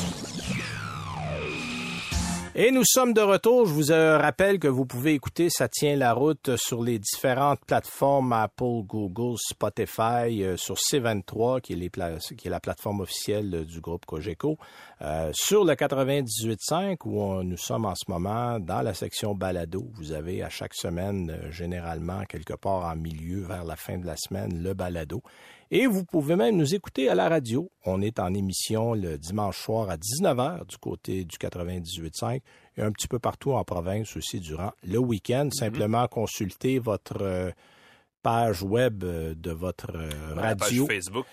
Et 2.56 2.72
nous 2.72 2.82
sommes 2.84 3.12
de 3.12 3.20
retour. 3.20 3.66
Je 3.66 3.72
vous 3.72 3.92
euh, 3.92 4.18
rappelle 4.18 4.58
que 4.58 4.66
vous 4.66 4.84
pouvez 4.84 5.14
écouter 5.14 5.50
Ça 5.50 5.68
tient 5.68 5.94
la 5.94 6.12
route 6.12 6.56
sur 6.56 6.82
les 6.82 6.98
différentes 6.98 7.60
plateformes 7.64 8.32
Apple, 8.32 8.82
Google, 8.84 9.36
Spotify, 9.38 10.42
euh, 10.42 10.56
sur 10.56 10.74
C23, 10.74 11.60
qui 11.60 11.74
est, 11.74 12.48
la 12.48 12.58
plateforme 12.58 13.02
officielle 13.02 13.64
du 13.66 13.80
groupe 13.80 14.04
Cogeco, 14.04 14.58
euh, 15.00 15.30
sur 15.32 15.64
le 15.64 15.74
98.5, 15.74 16.96
où 17.04 17.40
nous 17.44 17.56
sommes 17.56 17.84
en 17.84 17.94
ce 17.94 18.10
moment 18.10 18.58
dans 18.58 18.82
la 18.82 18.94
section 18.94 19.36
balado. 19.36 19.86
Vous 19.94 20.10
avez 20.10 20.42
à 20.42 20.48
chaque 20.48 20.74
semaine, 20.74 21.38
généralement, 21.50 22.24
quelque 22.24 22.54
part 22.54 22.84
en 22.84 22.96
milieu, 22.96 23.42
vers 23.42 23.62
la 23.62 23.76
fin 23.76 23.96
de 23.96 24.06
la 24.06 24.16
semaine, 24.16 24.60
le 24.60 24.74
balado. 24.74 25.22
Et 25.72 25.86
vous 25.86 26.04
pouvez 26.04 26.34
même 26.34 26.56
nous 26.56 26.74
écouter 26.74 27.08
à 27.08 27.14
la 27.14 27.28
radio. 27.28 27.70
On 27.84 28.02
est 28.02 28.18
en 28.18 28.34
émission 28.34 28.94
le 28.94 29.16
dimanche 29.16 29.56
soir 29.58 29.88
à 29.88 29.96
19h 29.96 30.66
du 30.66 30.76
côté 30.78 31.24
du 31.24 31.36
98.5 31.36 32.40
et 32.76 32.82
un 32.82 32.90
petit 32.90 33.06
peu 33.06 33.20
partout 33.20 33.52
en 33.52 33.62
province 33.62 34.16
aussi 34.16 34.40
durant 34.40 34.72
le 34.82 34.98
week-end. 34.98 35.46
Mm-hmm. 35.46 35.54
Simplement 35.54 36.08
consulter 36.08 36.80
votre 36.80 37.22
euh, 37.22 37.50
page 38.22 38.64
web 38.64 39.04
euh, 39.04 39.34
de 39.36 39.52
votre 39.52 39.92
radio. 40.34 40.86
Page 40.86 40.96
Facebook. 40.96 41.26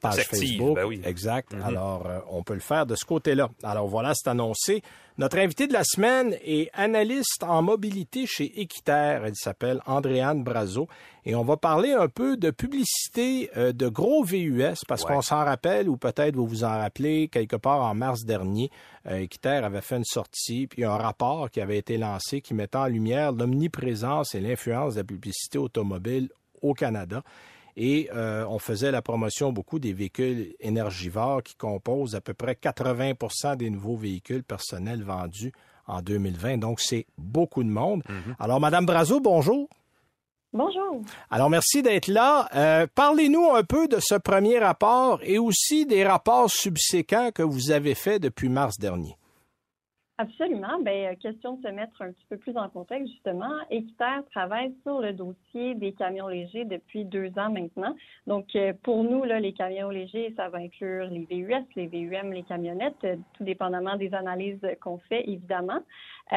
page 0.00 0.24
Facebook, 0.24 0.76
ben 0.76 0.84
oui. 0.84 1.00
exact. 1.04 1.52
Alors, 1.64 2.06
on 2.30 2.44
peut 2.44 2.54
le 2.54 2.60
faire 2.60 2.86
de 2.86 2.94
ce 2.94 3.04
côté-là. 3.04 3.48
Alors 3.64 3.88
voilà, 3.88 4.12
c'est 4.14 4.30
annoncé. 4.30 4.82
Notre 5.16 5.38
invité 5.38 5.68
de 5.68 5.72
la 5.72 5.84
semaine 5.84 6.36
est 6.44 6.70
analyste 6.72 7.44
en 7.44 7.62
mobilité 7.62 8.26
chez 8.26 8.60
Équiterre. 8.60 9.24
Elle 9.24 9.36
s'appelle 9.36 9.80
Andréane 9.86 10.42
Brazo. 10.42 10.88
Et 11.24 11.36
on 11.36 11.44
va 11.44 11.56
parler 11.56 11.92
un 11.92 12.08
peu 12.08 12.36
de 12.36 12.50
publicité 12.50 13.48
euh, 13.56 13.72
de 13.72 13.86
gros 13.86 14.24
VUS 14.24 14.74
parce 14.88 15.04
qu'on 15.04 15.22
s'en 15.22 15.44
rappelle 15.44 15.88
ou 15.88 15.96
peut-être 15.96 16.34
vous 16.34 16.48
vous 16.48 16.64
en 16.64 16.78
rappelez 16.80 17.28
quelque 17.28 17.54
part 17.54 17.82
en 17.82 17.94
mars 17.94 18.24
dernier, 18.24 18.72
euh, 19.06 19.20
Équiterre 19.20 19.64
avait 19.64 19.82
fait 19.82 19.98
une 19.98 20.04
sortie 20.04 20.66
puis 20.66 20.82
un 20.82 20.96
rapport 20.96 21.48
qui 21.48 21.60
avait 21.60 21.78
été 21.78 21.96
lancé 21.96 22.40
qui 22.40 22.52
mettait 22.52 22.78
en 22.78 22.86
lumière 22.86 23.30
l'omniprésence 23.30 24.34
et 24.34 24.40
l'influence 24.40 24.94
de 24.94 24.98
la 24.98 25.04
publicité 25.04 25.58
automobile 25.58 26.28
au 26.60 26.74
Canada 26.74 27.22
et 27.76 28.08
euh, 28.14 28.46
on 28.48 28.58
faisait 28.58 28.90
la 28.90 29.02
promotion 29.02 29.52
beaucoup 29.52 29.78
des 29.78 29.92
véhicules 29.92 30.54
énergivores 30.60 31.42
qui 31.42 31.56
composent 31.56 32.14
à 32.14 32.20
peu 32.20 32.34
près 32.34 32.52
80% 32.60 33.56
des 33.56 33.70
nouveaux 33.70 33.96
véhicules 33.96 34.44
personnels 34.44 35.02
vendus 35.02 35.52
en 35.86 36.00
2020. 36.00 36.58
Donc, 36.58 36.80
c'est 36.80 37.06
beaucoup 37.18 37.62
de 37.62 37.68
monde. 37.68 38.02
Mhm. 38.08 38.36
Alors, 38.38 38.60
Madame 38.60 38.86
Brazo, 38.86 39.20
bonjour. 39.20 39.68
Bonjour. 40.52 41.02
Alors, 41.30 41.50
merci 41.50 41.82
d'être 41.82 42.06
là. 42.06 42.48
Euh, 42.54 42.86
parlez-nous 42.94 43.50
un 43.52 43.64
peu 43.64 43.88
de 43.88 43.98
ce 44.00 44.14
premier 44.14 44.60
rapport 44.60 45.18
et 45.24 45.36
aussi 45.36 45.84
des 45.84 46.06
rapports 46.06 46.48
subséquents 46.48 47.32
que 47.32 47.42
vous 47.42 47.72
avez 47.72 47.96
faits 47.96 48.22
depuis 48.22 48.48
mars 48.48 48.78
dernier. 48.78 49.16
Absolument. 50.16 50.78
Bien, 50.80 51.10
euh, 51.10 51.16
question 51.16 51.54
de 51.56 51.62
se 51.66 51.72
mettre 51.72 52.00
un 52.00 52.12
petit 52.12 52.26
peu 52.30 52.36
plus 52.36 52.56
en 52.56 52.68
contexte, 52.68 53.10
justement. 53.10 53.50
Équiterre 53.68 54.22
travaille 54.30 54.72
sur 54.84 55.00
le 55.00 55.12
dossier 55.12 55.74
des 55.74 55.92
camions 55.92 56.28
légers 56.28 56.64
depuis 56.64 57.04
deux 57.04 57.30
ans 57.36 57.50
maintenant. 57.50 57.96
Donc, 58.28 58.54
euh, 58.54 58.72
pour 58.84 59.02
nous, 59.02 59.24
là, 59.24 59.40
les 59.40 59.52
camions 59.52 59.90
légers, 59.90 60.32
ça 60.36 60.48
va 60.50 60.58
inclure 60.58 61.06
les 61.06 61.24
VUS, 61.28 61.66
les 61.74 61.88
VUM, 61.88 62.32
les 62.32 62.44
camionnettes, 62.44 62.94
euh, 63.02 63.16
tout 63.36 63.42
dépendamment 63.42 63.96
des 63.96 64.14
analyses 64.14 64.64
qu'on 64.80 64.98
fait, 64.98 65.28
évidemment. 65.28 65.80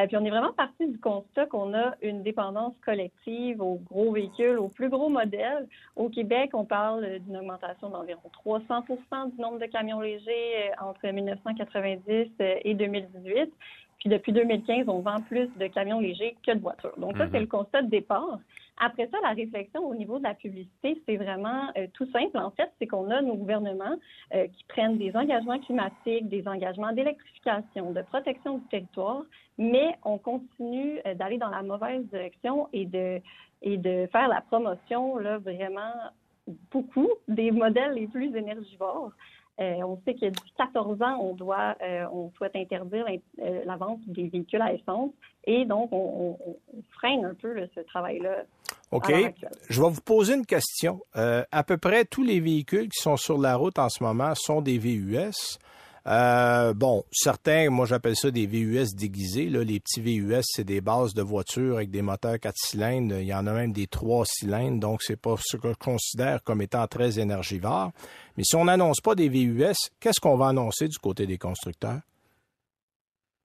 Puis, 0.08 0.18
on 0.18 0.26
est 0.26 0.30
vraiment 0.30 0.54
parti 0.54 0.86
du 0.88 1.00
constat 1.00 1.46
qu'on 1.46 1.74
a 1.74 1.96
une 2.02 2.22
dépendance 2.22 2.74
collective 2.86 3.62
aux 3.62 3.80
gros 3.90 4.12
véhicules, 4.12 4.58
aux 4.58 4.68
plus 4.68 4.90
gros 4.90 5.10
modèles. 5.10 5.68
Au 5.96 6.10
Québec, 6.10 6.52
on 6.54 6.66
parle 6.66 7.20
d'une 7.20 7.38
augmentation 7.38 7.90
d'environ 7.90 8.22
300 8.34 8.84
du 9.28 9.42
nombre 9.42 9.60
de 9.60 9.66
camions 9.66 10.02
légers 10.02 10.72
entre 10.82 11.08
1990 11.08 12.32
et 12.40 12.74
2018. 12.74 13.52
Puis 14.00 14.10
depuis 14.10 14.32
2015, 14.32 14.90
on 14.90 15.00
vend 15.00 15.22
plus 15.22 15.50
de 15.58 15.68
camions 15.68 16.00
légers 16.00 16.36
que 16.46 16.52
de 16.52 16.60
voitures. 16.60 16.94
Donc 16.98 17.18
ça, 17.18 17.26
c'est 17.32 17.38
mhm. 17.38 17.42
le 17.42 17.48
constat 17.48 17.82
de 17.82 17.90
départ. 17.90 18.40
Après 18.80 19.08
ça, 19.12 19.18
la 19.24 19.30
réflexion 19.30 19.88
au 19.88 19.96
niveau 19.96 20.20
de 20.20 20.24
la 20.24 20.36
publicité, 20.36 21.02
c'est 21.06 21.18
vraiment 21.18 21.70
euh, 21.78 21.88
tout 21.94 22.06
simple. 22.12 22.38
En 22.38 22.52
fait, 22.52 22.72
c'est 22.78 22.88
qu'on 22.88 23.10
a 23.10 23.22
nos 23.22 23.36
gouvernements 23.36 23.98
euh, 24.36 24.48
qui 24.48 24.64
prennent 24.66 24.98
des 24.98 25.16
engagements 25.16 25.60
climatiques, 25.60 26.30
des 26.30 26.48
engagements 26.48 26.94
d'électrification, 26.94 27.92
de 27.92 28.02
protection 28.04 28.60
du 28.60 28.68
territoire, 28.68 29.24
mais 29.58 29.96
on 30.04 30.20
continue 30.20 31.00
euh, 31.06 31.16
d'aller 31.16 31.38
dans 31.38 31.50
la 31.50 31.64
mauvaise 31.64 32.06
direction 32.06 32.70
et 32.72 32.86
de, 32.86 33.20
et 33.64 33.78
de 33.78 34.08
faire 34.12 34.28
la 34.28 34.42
promotion 34.42 35.18
là, 35.18 35.40
vraiment 35.40 35.94
beaucoup 36.72 37.10
des 37.28 37.52
modèles 37.52 37.94
les 37.94 38.08
plus 38.08 38.36
énergivores. 38.36 39.12
Euh, 39.60 39.82
on 39.84 40.00
sait 40.06 40.14
que 40.14 40.26
depuis 40.26 40.54
14 40.58 41.02
ans, 41.02 41.20
on 41.20 41.34
doit, 41.34 41.76
euh, 41.82 42.06
on 42.14 42.32
souhaite 42.38 42.56
interdire 42.56 43.06
euh, 43.40 43.62
la 43.66 43.76
vente 43.76 44.00
des 44.06 44.28
véhicules 44.28 44.62
à 44.62 44.72
essence, 44.72 45.12
et 45.46 45.66
donc 45.66 45.90
on, 45.92 46.38
freine 46.92 47.26
un 47.26 47.34
peu 47.34 47.68
ce 47.74 47.80
travail-là. 47.82 48.44
OK. 48.92 49.12
Je 49.70 49.82
vais 49.82 49.90
vous 49.90 50.02
poser 50.02 50.36
une 50.36 50.46
question. 50.46 51.02
à 51.14 51.64
peu 51.64 51.78
près 51.78 52.06
tous 52.06 52.24
les 52.24 52.40
véhicules 52.40 52.90
qui 52.90 53.02
sont 53.02 53.18
sur 53.18 53.38
la 53.38 53.56
route 53.56 53.80
en 53.80 53.90
ce 53.90 54.04
moment 54.04 54.34
sont 54.36 54.62
des 54.62 54.78
VUS. 54.78 55.58
Euh, 56.08 56.74
bon, 56.74 57.04
certains, 57.12 57.70
moi 57.70 57.86
j'appelle 57.86 58.16
ça 58.16 58.32
des 58.32 58.48
VUS 58.48 58.96
déguisés. 58.96 59.50
Les 59.50 59.80
petits 59.80 60.00
VUS, 60.00 60.42
c'est 60.44 60.64
des 60.64 60.80
bases 60.80 61.14
de 61.14 61.22
voitures 61.22 61.76
avec 61.76 61.92
des 61.92 62.02
moteurs 62.02 62.40
4 62.40 62.56
cylindres. 62.56 63.20
Il 63.20 63.28
y 63.28 63.34
en 63.34 63.46
a 63.46 63.52
même 63.52 63.74
des 63.74 63.88
3 63.88 64.24
cylindres, 64.26 64.80
donc 64.80 65.02
c'est 65.02 65.20
pas 65.20 65.36
ce 65.38 65.58
que 65.58 65.70
je 65.70 65.78
considère 65.78 66.42
comme 66.44 66.62
étant 66.62 66.88
très 66.88 67.20
énergivore. 67.20 67.92
Mais 68.38 68.44
si 68.44 68.56
on 68.56 68.66
n'annonce 68.66 69.02
pas 69.02 69.16
des 69.16 69.28
VUS, 69.28 69.76
qu'est-ce 70.00 70.22
qu'on 70.22 70.38
va 70.38 70.48
annoncer 70.48 70.88
du 70.88 70.98
côté 70.98 71.28
des 71.28 71.38
constructeurs? 71.38 72.00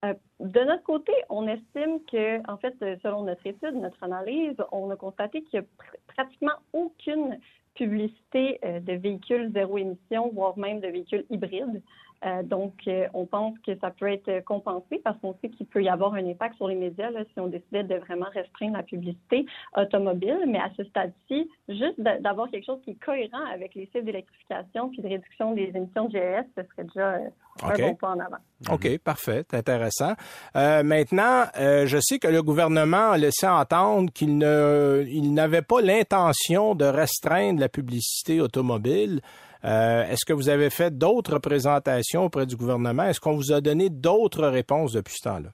Euh, 0.05 0.15
de 0.39 0.61
notre 0.61 0.83
côté, 0.85 1.13
on 1.31 1.49
estime 1.49 1.99
que, 2.11 2.49
en 2.49 2.59
fait, 2.59 2.75
selon 3.03 3.25
notre 3.25 3.45
étude, 3.47 3.75
notre 3.75 4.03
analyse, 4.05 4.57
on 4.71 4.91
a 4.91 4.97
constaté 4.97 5.43
qu'il 5.43 5.61
n'y 5.61 5.67
a 5.67 5.69
pratiquement 6.15 6.55
aucune 6.73 7.39
publicité 7.75 8.59
euh, 8.65 8.81
de 8.81 8.93
véhicules 8.95 9.51
zéro 9.53 9.79
émission, 9.79 10.31
voire 10.33 10.57
même 10.59 10.81
de 10.81 10.89
véhicules 10.89 11.25
hybrides. 11.31 11.83
Euh, 12.25 12.43
donc, 12.43 12.75
euh, 12.87 13.07
on 13.15 13.27
pense 13.27 13.59
que 13.67 13.77
ça 13.81 13.91
peut 13.91 14.11
être 14.11 14.45
compensé 14.45 15.01
parce 15.03 15.19
qu'on 15.21 15.35
sait 15.43 15.49
qu'il 15.49 15.67
peut 15.67 15.83
y 15.83 15.89
avoir 15.89 16.15
un 16.15 16.25
impact 16.27 16.57
sur 16.57 16.69
les 16.69 16.77
médias 16.77 17.11
si 17.33 17.41
on 17.41 17.49
décidait 17.49 17.83
de 17.83 17.97
vraiment 17.97 18.27
restreindre 18.33 18.77
la 18.77 18.83
publicité 18.83 19.45
automobile. 19.77 20.39
Mais 20.47 20.59
à 20.59 20.71
ce 20.77 20.85
stade-ci, 20.85 21.51
juste 21.69 22.01
d'avoir 22.01 22.51
quelque 22.51 22.67
chose 22.67 22.81
qui 22.85 22.93
est 22.93 23.05
cohérent 23.05 23.45
avec 23.53 23.75
les 23.75 23.89
cibles 23.93 24.05
d'électrification 24.05 24.89
puis 24.91 25.03
de 25.03 25.09
réduction 25.09 25.53
des 25.55 25.73
émissions 25.75 26.09
de 26.09 26.13
GES, 26.13 26.47
ce 26.57 26.63
serait 26.63 26.85
déjà 26.85 27.15
un 27.63 27.75
bon 27.79 27.95
pas 27.97 28.11
en 28.11 28.21
avant. 28.21 28.39
OK, 28.71 28.99
parfait, 28.99 29.45
intéressant. 29.53 30.15
maintenant, 30.55 31.45
je 31.57 31.99
sais 32.01 32.19
que 32.19 32.29
le 32.29 32.43
gouvernement 32.43 33.11
a 33.11 33.19
laissé 33.19 33.47
entendre 33.47 34.13
qu'il 34.13 34.39
n'avait 34.39 35.63
pas 35.63 35.81
l'intention 35.81 36.75
de 36.75 36.85
restreindre 36.85 37.61
la 37.61 37.69
publicité 37.69 38.41
automobile. 38.41 39.21
Euh, 39.65 40.05
est-ce 40.05 40.25
que 40.25 40.33
vous 40.33 40.49
avez 40.49 40.71
fait 40.71 40.97
d'autres 40.97 41.39
présentations 41.39 42.25
auprès 42.25 42.47
du 42.47 42.57
gouvernement? 42.57 43.05
Est-ce 43.05 43.21
qu'on 43.21 43.37
vous 43.37 43.53
a 43.53 43.61
donné 43.61 43.91
d'autres 43.91 44.47
réponses 44.47 44.93
depuis 44.93 45.15
ce 45.15 45.29
temps-là? 45.29 45.51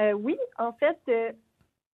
Euh, 0.00 0.12
oui, 0.12 0.36
en 0.58 0.72
fait, 0.72 0.98
euh, 1.08 1.32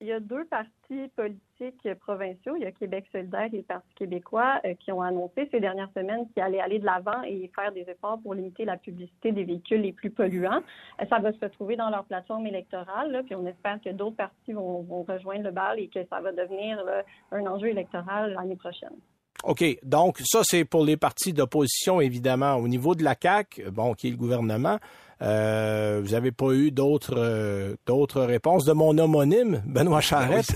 il 0.01 0.07
y 0.07 0.13
a 0.13 0.21
deux 0.21 0.45
partis 0.47 1.09
politiques 1.17 1.95
provinciaux. 2.01 2.57
Il 2.57 2.63
y 2.63 2.67
a 2.67 2.73
Québec 2.73 3.07
solidaire 3.13 3.49
et 3.53 3.59
le 3.59 3.63
Parti 3.63 3.95
québécois 3.95 4.61
qui 4.81 4.91
ont 4.93 5.01
annoncé 5.01 5.49
ces 5.51 5.61
dernières 5.61 5.91
semaines 5.95 6.29
qu'ils 6.31 6.43
allaient 6.43 6.61
aller 6.61 6.79
de 6.79 6.85
l'avant 6.85 7.23
et 7.23 7.51
faire 7.55 7.73
des 7.73 7.89
efforts 7.89 8.19
pour 8.23 8.35
limiter 8.35 8.65
la 8.65 8.77
publicité 8.77 9.33
des 9.33 9.45
véhicules 9.45 9.81
les 9.81 9.93
plus 9.93 10.11
polluants. 10.11 10.63
ça 11.09 11.19
va 11.21 11.33
se 11.33 11.41
retrouver 11.41 11.77
dans 11.77 11.89
leur 11.89 12.05
plateforme 12.05 12.47
électorale, 12.47 13.23
puis 13.25 13.35
on 13.35 13.47
espère 13.47 13.81
que 13.83 13.91
d'autres 13.91 14.17
partis 14.17 14.53
vont, 14.53 14.83
rejoindre 15.09 15.45
le 15.45 15.53
bal 15.53 15.79
et 15.79 15.89
que 15.89 16.05
ça 16.11 16.21
va 16.21 16.33
devenir 16.33 16.85
un 17.31 17.47
enjeu 17.47 17.69
électoral 17.69 18.35
l'année 18.35 18.57
prochaine. 18.57 18.97
OK. 19.43 19.65
Donc, 19.83 20.19
ça, 20.25 20.41
c'est 20.45 20.65
pour 20.65 20.85
les 20.85 20.97
partis 20.97 21.33
d'opposition, 21.33 22.01
évidemment. 22.01 22.55
Au 22.55 22.69
niveau 22.69 22.95
de 22.95 23.03
la 23.03 23.15
CAQ, 23.21 23.71
bon, 23.71 23.95
qui 23.95 24.09
est 24.09 24.11
le 24.11 24.17
gouvernement, 24.17 24.79
euh, 25.23 26.01
vous 26.03 26.11
n'avez 26.11 26.33
pas 26.33 26.53
eu 26.53 26.71
d'autres 26.71 27.17
euh, 27.17 27.77
d'autres 27.87 28.23
réponses 28.23 28.65
de 28.65 28.73
mon 28.73 28.97
homonyme, 28.99 29.63
Benoît 29.65 29.99
ah 29.99 30.01
Charette? 30.01 30.47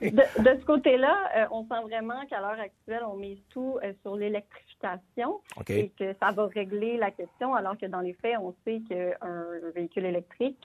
de, 0.00 0.60
ce 0.60 0.64
côté-là, 0.64 1.16
euh, 1.36 1.46
on 1.50 1.62
sent 1.62 1.80
vraiment 1.82 2.24
qu'à 2.28 2.40
l'heure 2.40 2.60
actuelle, 2.60 3.02
on 3.10 3.16
mise 3.16 3.38
tout 3.50 3.78
sur 4.02 4.16
l'électrification 4.16 5.40
et 5.68 5.90
que 5.98 6.14
ça 6.20 6.32
va 6.32 6.46
régler 6.46 6.98
la 6.98 7.10
question, 7.10 7.54
alors 7.54 7.78
que 7.78 7.86
dans 7.86 8.00
les 8.00 8.12
faits, 8.14 8.36
on 8.40 8.54
sait 8.64 8.82
qu'un 8.88 9.44
véhicule 9.74 10.04
électrique, 10.04 10.58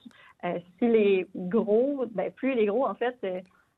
s'il 0.79 0.95
est 0.95 1.27
gros, 1.35 2.05
ben, 2.11 2.31
plus 2.31 2.53
il 2.53 2.59
est 2.59 2.65
gros, 2.65 2.85
en 2.87 2.95
fait, 2.95 3.15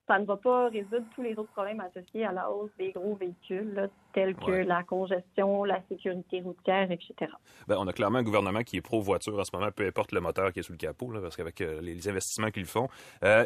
ça 0.09 0.17
ne 0.17 0.25
va 0.25 0.37
pas 0.37 0.69
résoudre 0.69 1.05
tous 1.13 1.21
les 1.21 1.37
autres 1.37 1.51
problèmes 1.51 1.79
associés 1.81 2.25
à 2.25 2.31
la 2.31 2.49
hausse 2.49 2.71
des 2.79 2.91
gros 2.91 3.15
véhicules, 3.15 3.89
tels 4.11 4.35
que 4.35 4.51
la 4.51 4.81
congestion, 4.81 5.63
la 5.63 5.81
sécurité 5.87 6.41
routière, 6.41 6.91
etc. 6.91 7.31
Ben, 7.67 7.77
on 7.77 7.87
a 7.87 7.93
clairement 7.93 8.17
un 8.17 8.23
gouvernement 8.23 8.63
qui 8.63 8.77
est 8.77 8.81
pro-voiture 8.81 9.37
en 9.37 9.43
ce 9.43 9.51
moment, 9.53 9.69
peu 9.71 9.85
importe 9.85 10.11
le 10.11 10.19
moteur 10.19 10.51
qui 10.51 10.61
est 10.61 10.63
sous 10.63 10.71
le 10.71 10.79
capot, 10.79 11.13
parce 11.21 11.37
qu'avec 11.37 11.61
euh, 11.61 11.79
les 11.81 12.09
investissements 12.09 12.49
qu'ils 12.49 12.65
font. 12.65 12.89
Euh, 13.23 13.45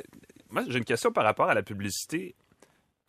moi, 0.49 0.63
j'ai 0.69 0.77
une 0.77 0.85
question 0.85 1.11
par 1.11 1.25
rapport 1.25 1.49
à 1.49 1.53
la 1.53 1.63
publicité. 1.63 2.33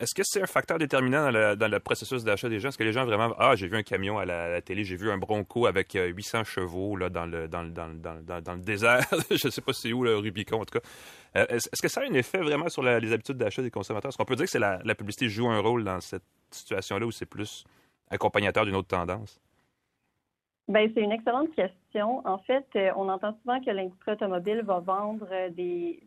est-ce 0.01 0.13
que 0.13 0.23
c'est 0.25 0.41
un 0.41 0.47
facteur 0.47 0.77
déterminant 0.77 1.31
dans 1.55 1.71
le, 1.71 1.79
processus 1.79 2.25
d'achat 2.25 2.49
des 2.49 2.59
gens? 2.59 2.69
Est-ce 2.69 2.77
que 2.77 2.83
les 2.83 2.91
gens 2.91 3.05
vraiment, 3.05 3.33
ah, 3.39 3.55
j'ai 3.55 3.69
vu 3.69 3.77
un 3.77 3.83
camion 3.83 4.17
à 4.17 4.25
la, 4.25 4.61
télé, 4.61 4.83
j'ai 4.83 4.97
vu 4.97 5.09
un 5.09 5.17
Bronco 5.17 5.65
avec 5.65 5.93
800 5.93 6.39
euh, 6.39 6.43
chevaux 6.43 6.97
là, 6.97 7.09
dans, 7.09 7.25
le, 7.25 7.47
dans, 7.47 7.63
le 7.63 8.59
désert, 8.59 9.07
je 9.31 9.47
ne 9.47 9.51
sais 9.51 9.61
pas 9.61 9.71
c'est 9.71 9.93
où, 9.93 10.03
le 10.03 10.17
Rubicon 10.17 10.59
en 10.59 10.65
tout 10.65 10.77
cas. 10.77 10.85
Euh, 11.35 11.45
est-ce, 11.49 11.81
que 11.81 11.87
ça 11.87 12.01
a 12.01 12.05
un 12.05 12.13
effet 12.13 12.37
vraiment 12.37 12.69
sur 12.69 12.81
les 12.81 13.11
habitudes 13.11 13.37
d'achat 13.37 13.61
des 13.61 13.71
consommateurs? 13.71 14.09
Est-ce 14.09 14.17
qu'on 14.17 14.25
peut 14.25 14.35
dire 14.35 14.45
que 14.45 14.51
c'est 14.51 14.59
la, 14.59 14.95
publicité 14.95 15.29
joue 15.29 15.49
un 15.49 15.59
rôle 15.59 15.83
dans 15.83 15.99
cette 15.99 16.23
situation-là 16.49 17.05
ou 17.05 17.11
c'est 17.11 17.25
plus 17.25 17.65
accompagnateur 18.09 18.65
d'une 18.65 18.75
autre 18.75 18.87
tendance? 18.87 19.39
Bien, 20.67 20.87
c'est 20.93 21.01
une 21.01 21.11
excellente 21.11 21.53
question. 21.53 22.25
En 22.25 22.39
fait, 22.39 22.65
euh, 22.75 22.91
on 22.95 23.09
entend 23.09 23.37
souvent 23.41 23.61
que 23.61 23.69
l'industrie 23.69 24.13
automobile 24.13 24.63
va 24.63 24.79
vendre 24.79 25.27
des 25.51 26.01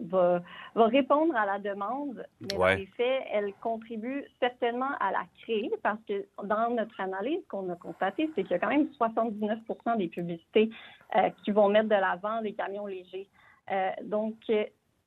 va, 0.00 0.42
va 0.74 0.86
répondre 0.86 1.34
à 1.36 1.46
la 1.46 1.58
demande, 1.58 2.26
mais 2.40 2.76
les 2.76 2.86
faits, 2.86 3.22
elle 3.32 3.52
contribue 3.62 4.24
certainement 4.40 4.90
à 5.00 5.10
la 5.10 5.24
créer 5.42 5.70
parce 5.82 6.00
que 6.06 6.26
dans 6.44 6.70
notre 6.70 7.00
analyse, 7.00 7.40
qu'on 7.48 7.70
a 7.70 7.76
constaté, 7.76 8.30
c'est 8.34 8.42
qu'il 8.42 8.52
y 8.52 8.54
a 8.54 8.58
quand 8.58 8.68
même 8.68 8.88
79% 9.00 9.96
des 9.96 10.08
publicités 10.08 10.70
euh, 11.16 11.30
qui 11.44 11.50
vont 11.50 11.68
mettre 11.68 11.88
de 11.88 11.94
l'avant 11.94 12.40
les 12.40 12.52
camions 12.52 12.86
légers. 12.86 13.28
Euh, 13.70 13.90
donc, 14.02 14.34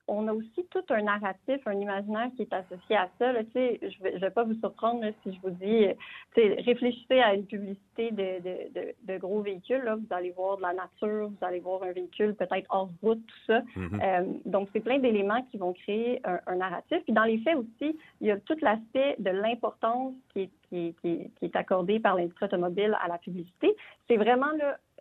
on 0.10 0.28
a 0.28 0.34
aussi 0.34 0.66
tout 0.72 0.84
un 0.90 1.04
narratif, 1.04 1.62
un 1.66 1.80
imaginaire 1.80 2.30
qui 2.36 2.42
est 2.44 2.54
associé 2.54 2.96
à 2.96 3.10
ça. 3.20 3.32
je 3.34 4.14
ne 4.14 4.20
vais, 4.20 4.30
pas 4.30 4.44
vous 4.44 4.56
surprendre 4.56 5.06
si 5.24 5.34
je 5.34 5.40
vous 5.42 5.52
dis, 5.52 5.88
réfléchissez 6.36 7.20
à 7.20 7.36
une 7.36 7.46
publicité 7.46 8.12
de, 8.12 9.18
gros 9.18 9.42
véhicules. 9.42 9.84
Là, 9.84 9.96
vous 9.96 10.08
allez 10.10 10.32
voir 10.32 10.58
de 10.58 10.64
la 10.64 10.74
nature, 10.74 11.30
vous 11.30 11.46
allez 11.46 11.60
voir 11.60 11.84
un 11.84 11.92
véhicule 11.92 12.36
peut-être 12.36 12.66
hors 12.70 12.90
route, 13.02 13.22
tout 13.26 13.46
ça. 13.48 13.62
Mm-hmm. 13.76 14.00
Euh, 14.02 14.34
donc, 14.46 14.70
c'est 14.74 14.80
plein 14.80 15.00
d'éléments 15.00 15.44
qui 15.52 15.58
vont 15.58 15.74
créer 15.74 16.22
un, 16.24 16.56
narratif. 16.56 17.00
Puis 17.04 17.14
dans 17.14 17.24
les 17.24 17.38
faits 17.40 17.56
aussi, 17.56 17.98
il 18.22 18.28
y 18.28 18.32
a 18.32 18.38
tout 18.40 18.58
l'aspect 18.62 19.16
de 19.20 19.30
l'importance 19.30 20.14
qui 20.34 20.42
est, 20.42 20.96
qui, 21.02 21.32
est 21.42 21.56
accordée 21.56 22.00
par 22.00 22.16
l'industrie 22.16 22.46
automobile 22.46 22.98
à 23.02 23.08
la 23.08 23.18
publicité. 23.18 23.76
C'est 24.08 24.18
vraiment 24.18 24.52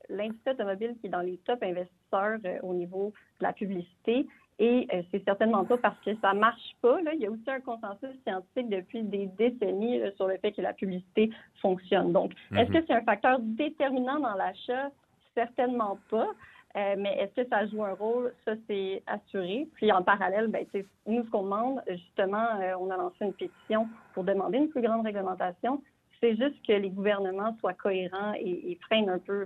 l'industrie 0.08 0.52
automobile 0.52 0.96
qui 1.00 1.06
est 1.06 1.10
dans 1.10 1.20
les 1.20 1.38
top 1.38 1.62
investisseurs 1.62 2.38
euh, 2.44 2.58
au 2.62 2.74
niveau 2.74 3.12
de 3.40 3.44
la 3.44 3.52
publicité. 3.52 4.26
Et 4.60 4.88
euh, 4.92 5.02
c'est 5.10 5.24
certainement 5.24 5.64
pas 5.64 5.78
parce 5.78 5.98
que 6.00 6.16
ça 6.16 6.34
marche 6.34 6.76
pas. 6.82 7.00
Là. 7.02 7.12
Il 7.14 7.20
y 7.20 7.26
a 7.26 7.30
aussi 7.30 7.48
un 7.48 7.60
consensus 7.60 8.10
scientifique 8.26 8.68
depuis 8.68 9.02
des 9.04 9.26
décennies 9.38 10.00
sur 10.16 10.26
le 10.26 10.36
fait 10.38 10.52
que 10.52 10.62
la 10.62 10.72
publicité 10.72 11.30
fonctionne. 11.62 12.12
Donc, 12.12 12.32
est-ce 12.56 12.70
que 12.70 12.78
mhm. 12.78 12.84
c'est 12.86 12.94
un 12.94 13.02
facteur 13.02 13.38
déterminant 13.40 14.18
dans 14.18 14.34
l'achat? 14.34 14.90
Certainement 15.34 15.98
pas. 16.10 16.28
Euh, 16.76 16.94
mais 16.98 17.16
est-ce 17.18 17.42
que 17.42 17.48
ça 17.48 17.66
joue 17.66 17.82
un 17.82 17.94
rôle? 17.94 18.32
Ça, 18.44 18.52
c'est 18.66 19.02
assuré. 19.06 19.68
Puis 19.74 19.90
en 19.90 20.02
parallèle, 20.02 20.48
ben, 20.48 20.66
nous, 21.06 21.24
ce 21.24 21.30
qu'on 21.30 21.44
demande, 21.44 21.82
justement, 21.88 22.60
euh, 22.60 22.74
on 22.78 22.90
a 22.90 22.96
lancé 22.96 23.16
une 23.22 23.32
pétition 23.32 23.88
pour 24.14 24.24
demander 24.24 24.58
une 24.58 24.68
plus 24.68 24.82
grande 24.82 25.04
réglementation. 25.04 25.82
C'est 26.20 26.36
juste 26.36 26.56
que 26.66 26.72
les 26.72 26.90
gouvernements 26.90 27.56
soient 27.60 27.74
cohérents 27.74 28.32
et, 28.34 28.76
freinent 28.82 29.08
un 29.08 29.18
peu 29.18 29.44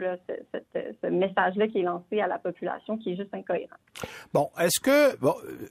ce, 0.62 1.06
message-là 1.06 1.68
qui 1.68 1.80
est 1.80 1.82
lancé 1.82 2.20
à 2.20 2.26
la 2.26 2.38
population, 2.38 2.96
qui 2.96 3.12
est 3.12 3.16
juste 3.16 3.34
incohérent. 3.34 3.76
Bon, 4.32 4.48
est-ce 4.58 4.80
que, 4.80 5.16
bon, 5.18 5.34
euh, 5.44 5.68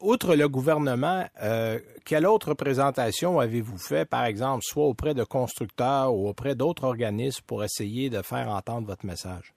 outre 0.00 0.34
le 0.34 0.48
gouvernement, 0.48 1.24
euh, 1.42 1.78
quelle 2.06 2.26
autre 2.26 2.54
présentation 2.54 3.40
avez-vous 3.40 3.78
fait, 3.78 4.08
par 4.08 4.24
exemple, 4.24 4.62
soit 4.62 4.86
auprès 4.86 5.14
de 5.14 5.24
constructeurs 5.24 6.14
ou 6.14 6.28
auprès 6.28 6.54
d'autres 6.54 6.84
organismes 6.84 7.44
pour 7.46 7.62
essayer 7.62 8.08
de 8.08 8.22
faire 8.22 8.48
entendre 8.48 8.86
votre 8.86 9.04
message? 9.04 9.52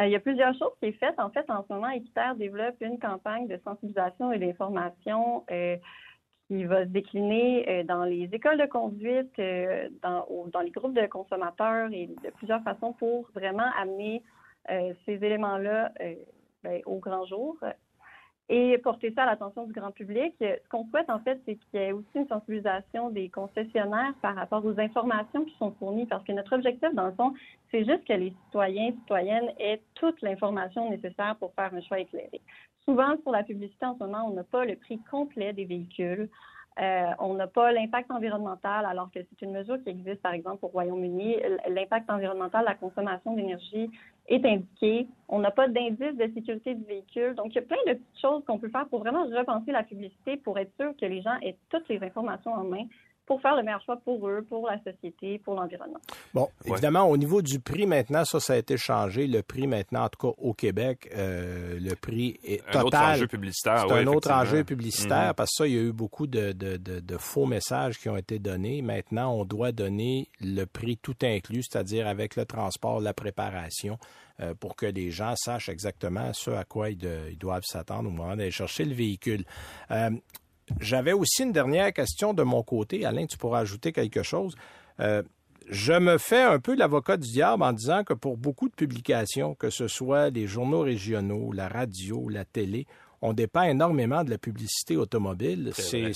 Euh, 0.00 0.06
il 0.06 0.12
y 0.12 0.16
a 0.16 0.20
plusieurs 0.20 0.52
choses 0.54 0.72
qui 0.82 0.92
sont 0.92 0.98
faites. 0.98 1.18
En 1.18 1.30
fait, 1.30 1.48
en 1.50 1.64
ce 1.66 1.72
moment, 1.72 1.90
Équiterre 1.90 2.34
développe 2.36 2.76
une 2.80 2.98
campagne 2.98 3.46
de 3.48 3.58
sensibilisation 3.64 4.32
et 4.32 4.38
d'information 4.38 5.44
qui 6.50 6.64
va 6.64 6.82
se 6.82 6.88
décliner 6.88 7.64
euh, 7.68 7.84
dans 7.84 8.02
les 8.02 8.28
écoles 8.32 8.58
de 8.58 8.66
conduite, 8.66 9.38
euh, 9.38 9.88
dans, 10.02 10.26
dans, 10.52 10.60
les 10.60 10.72
groupes 10.72 10.94
de 10.94 11.06
consommateurs 11.06 11.88
et 11.92 12.08
de 12.08 12.30
plusieurs 12.30 12.60
façons 12.64 12.92
pour 12.94 13.30
vraiment 13.36 13.70
amener 13.80 14.24
euh, 14.68 14.92
ces 15.06 15.24
éléments-là 15.24 15.92
ben, 16.64 16.82
au 16.86 16.98
grand 16.98 17.24
jour 17.26 17.56
et 18.48 18.76
porter 18.78 19.12
ça 19.14 19.22
à 19.22 19.26
l'attention 19.26 19.64
du 19.64 19.72
grand 19.72 19.92
public. 19.92 20.34
Ce 20.40 20.68
qu'on 20.68 20.84
souhaite, 20.88 21.08
en 21.08 21.20
fait, 21.20 21.40
c'est 21.46 21.54
qu'il 21.54 21.80
y 21.80 21.84
ait 21.84 21.92
aussi 21.92 22.08
une 22.16 22.26
sensibilisation 22.26 23.10
des 23.10 23.28
concessionnaires 23.28 24.12
par 24.20 24.34
rapport 24.34 24.64
aux 24.64 24.78
informations 24.80 25.44
qui 25.44 25.56
sont 25.56 25.70
fournies, 25.78 26.06
parce 26.06 26.24
que 26.24 26.32
notre 26.32 26.56
objectif, 26.56 26.92
dans 26.94 27.06
le 27.06 27.12
fond, 27.12 27.32
c'est 27.70 27.84
juste 27.84 28.04
que 28.04 28.12
les 28.12 28.34
citoyens 28.46 28.88
et 28.88 28.92
citoyennes 28.92 29.52
aient 29.60 29.80
toute 29.94 30.20
l'information 30.20 30.90
nécessaire 30.90 31.36
pour 31.38 31.54
faire 31.54 31.72
un 31.72 31.80
choix 31.80 32.00
éclairé. 32.00 32.40
Souvent, 32.84 33.16
sur 33.22 33.30
la 33.30 33.42
publicité 33.42 33.84
en 33.86 33.94
ce 33.94 34.04
moment, 34.04 34.26
on 34.26 34.34
n'a 34.34 34.44
pas 34.44 34.64
le 34.64 34.76
prix 34.76 35.00
complet 35.10 35.52
des 35.52 35.64
véhicules. 35.64 36.28
Euh, 36.80 37.10
on 37.18 37.34
n'a 37.34 37.46
pas 37.46 37.72
l'impact 37.72 38.10
environnemental, 38.10 38.86
alors 38.86 39.10
que 39.10 39.18
c'est 39.20 39.44
une 39.44 39.52
mesure 39.52 39.82
qui 39.82 39.90
existe, 39.90 40.22
par 40.22 40.32
exemple, 40.32 40.64
au 40.64 40.68
Royaume-Uni. 40.68 41.36
L'impact 41.68 42.08
environnemental, 42.08 42.64
la 42.64 42.74
consommation 42.74 43.34
d'énergie 43.34 43.90
est 44.28 44.44
indiqué. 44.46 45.06
On 45.28 45.40
n'a 45.40 45.50
pas 45.50 45.68
d'indice 45.68 46.16
de 46.16 46.32
sécurité 46.32 46.74
du 46.74 46.84
véhicule. 46.84 47.34
Donc, 47.34 47.48
il 47.48 47.56
y 47.56 47.58
a 47.58 47.62
plein 47.62 47.76
de 47.86 47.92
petites 47.94 48.20
choses 48.20 48.44
qu'on 48.46 48.58
peut 48.58 48.70
faire 48.70 48.86
pour 48.88 49.00
vraiment 49.00 49.24
repenser 49.24 49.72
la 49.72 49.82
publicité 49.82 50.36
pour 50.38 50.58
être 50.58 50.72
sûr 50.80 50.96
que 50.96 51.04
les 51.04 51.20
gens 51.20 51.36
aient 51.42 51.56
toutes 51.68 51.88
les 51.88 52.02
informations 52.02 52.52
en 52.52 52.64
main 52.64 52.84
pour 53.30 53.40
faire 53.40 53.54
le 53.54 53.62
meilleur 53.62 53.80
choix 53.84 53.96
pour 53.96 54.28
eux, 54.28 54.44
pour 54.48 54.66
la 54.66 54.76
société, 54.82 55.38
pour 55.38 55.54
l'environnement. 55.54 56.00
Bon, 56.34 56.48
évidemment, 56.64 57.04
au 57.04 57.16
niveau 57.16 57.42
du 57.42 57.60
prix 57.60 57.86
maintenant, 57.86 58.24
ça, 58.24 58.40
ça 58.40 58.54
a 58.54 58.56
été 58.56 58.76
changé. 58.76 59.28
Le 59.28 59.40
prix 59.44 59.68
maintenant, 59.68 60.02
en 60.02 60.08
tout 60.08 60.32
cas 60.32 60.34
au 60.36 60.52
Québec, 60.52 61.08
euh, 61.14 61.78
le 61.78 61.94
prix 61.94 62.40
est 62.42 62.60
total. 62.72 62.80
Un 62.80 62.82
autre 62.82 62.98
enjeu 62.98 63.26
publicitaire. 63.28 63.84
C'est 63.86 63.94
un 63.94 64.06
autre 64.08 64.32
enjeu 64.32 64.64
publicitaire 64.64 65.28
mhm. 65.28 65.34
parce 65.34 65.50
que 65.50 65.56
ça, 65.58 65.68
il 65.68 65.74
y 65.74 65.78
a 65.78 65.80
eu 65.80 65.92
beaucoup 65.92 66.26
de, 66.26 66.52
faux 67.18 67.46
messages 67.46 68.00
qui 68.00 68.08
ont 68.08 68.16
été 68.16 68.40
donnés. 68.40 68.82
Maintenant, 68.82 69.32
on 69.32 69.44
doit 69.44 69.70
donner 69.70 70.26
le 70.40 70.64
prix 70.64 70.96
tout 70.96 71.14
inclus, 71.22 71.62
c'est-à-dire 71.70 72.08
avec 72.08 72.34
le 72.34 72.46
transport, 72.46 73.00
la 73.00 73.14
préparation 73.14 73.96
euh, 74.40 74.54
pour 74.54 74.74
que 74.74 74.86
les 74.86 75.12
gens 75.12 75.34
sachent 75.36 75.68
exactement 75.68 76.32
ce 76.32 76.50
à 76.50 76.64
quoi 76.64 76.90
ils, 76.90 77.38
doivent 77.38 77.62
s'attendre 77.64 78.08
au 78.08 78.12
moment 78.12 78.34
d'aller 78.36 78.50
chercher 78.50 78.84
le 78.84 78.94
véhicule. 78.94 79.44
Euh, 79.92 80.10
j'avais 80.78 81.12
aussi 81.12 81.42
une 81.42 81.52
dernière 81.52 81.92
question 81.92 82.34
de 82.34 82.42
mon 82.42 82.62
côté. 82.62 83.04
Alain, 83.04 83.26
tu 83.26 83.36
pourras 83.36 83.60
ajouter 83.60 83.92
quelque 83.92 84.22
chose. 84.22 84.54
Euh, 85.00 85.22
je 85.68 85.92
me 85.92 86.18
fais 86.18 86.42
un 86.42 86.58
peu 86.58 86.74
l'avocat 86.74 87.16
du 87.16 87.28
diable 87.28 87.62
en 87.62 87.72
disant 87.72 88.04
que 88.04 88.12
pour 88.12 88.36
beaucoup 88.36 88.68
de 88.68 88.74
publications, 88.74 89.54
que 89.54 89.70
ce 89.70 89.88
soit 89.88 90.30
les 90.30 90.46
journaux 90.46 90.80
régionaux, 90.80 91.52
la 91.52 91.68
radio, 91.68 92.28
la 92.28 92.44
télé, 92.44 92.86
on 93.22 93.32
dépend 93.32 93.62
énormément 93.62 94.24
de 94.24 94.30
la 94.30 94.38
publicité 94.38 94.96
automobile. 94.96 95.72
C'est 95.74 96.12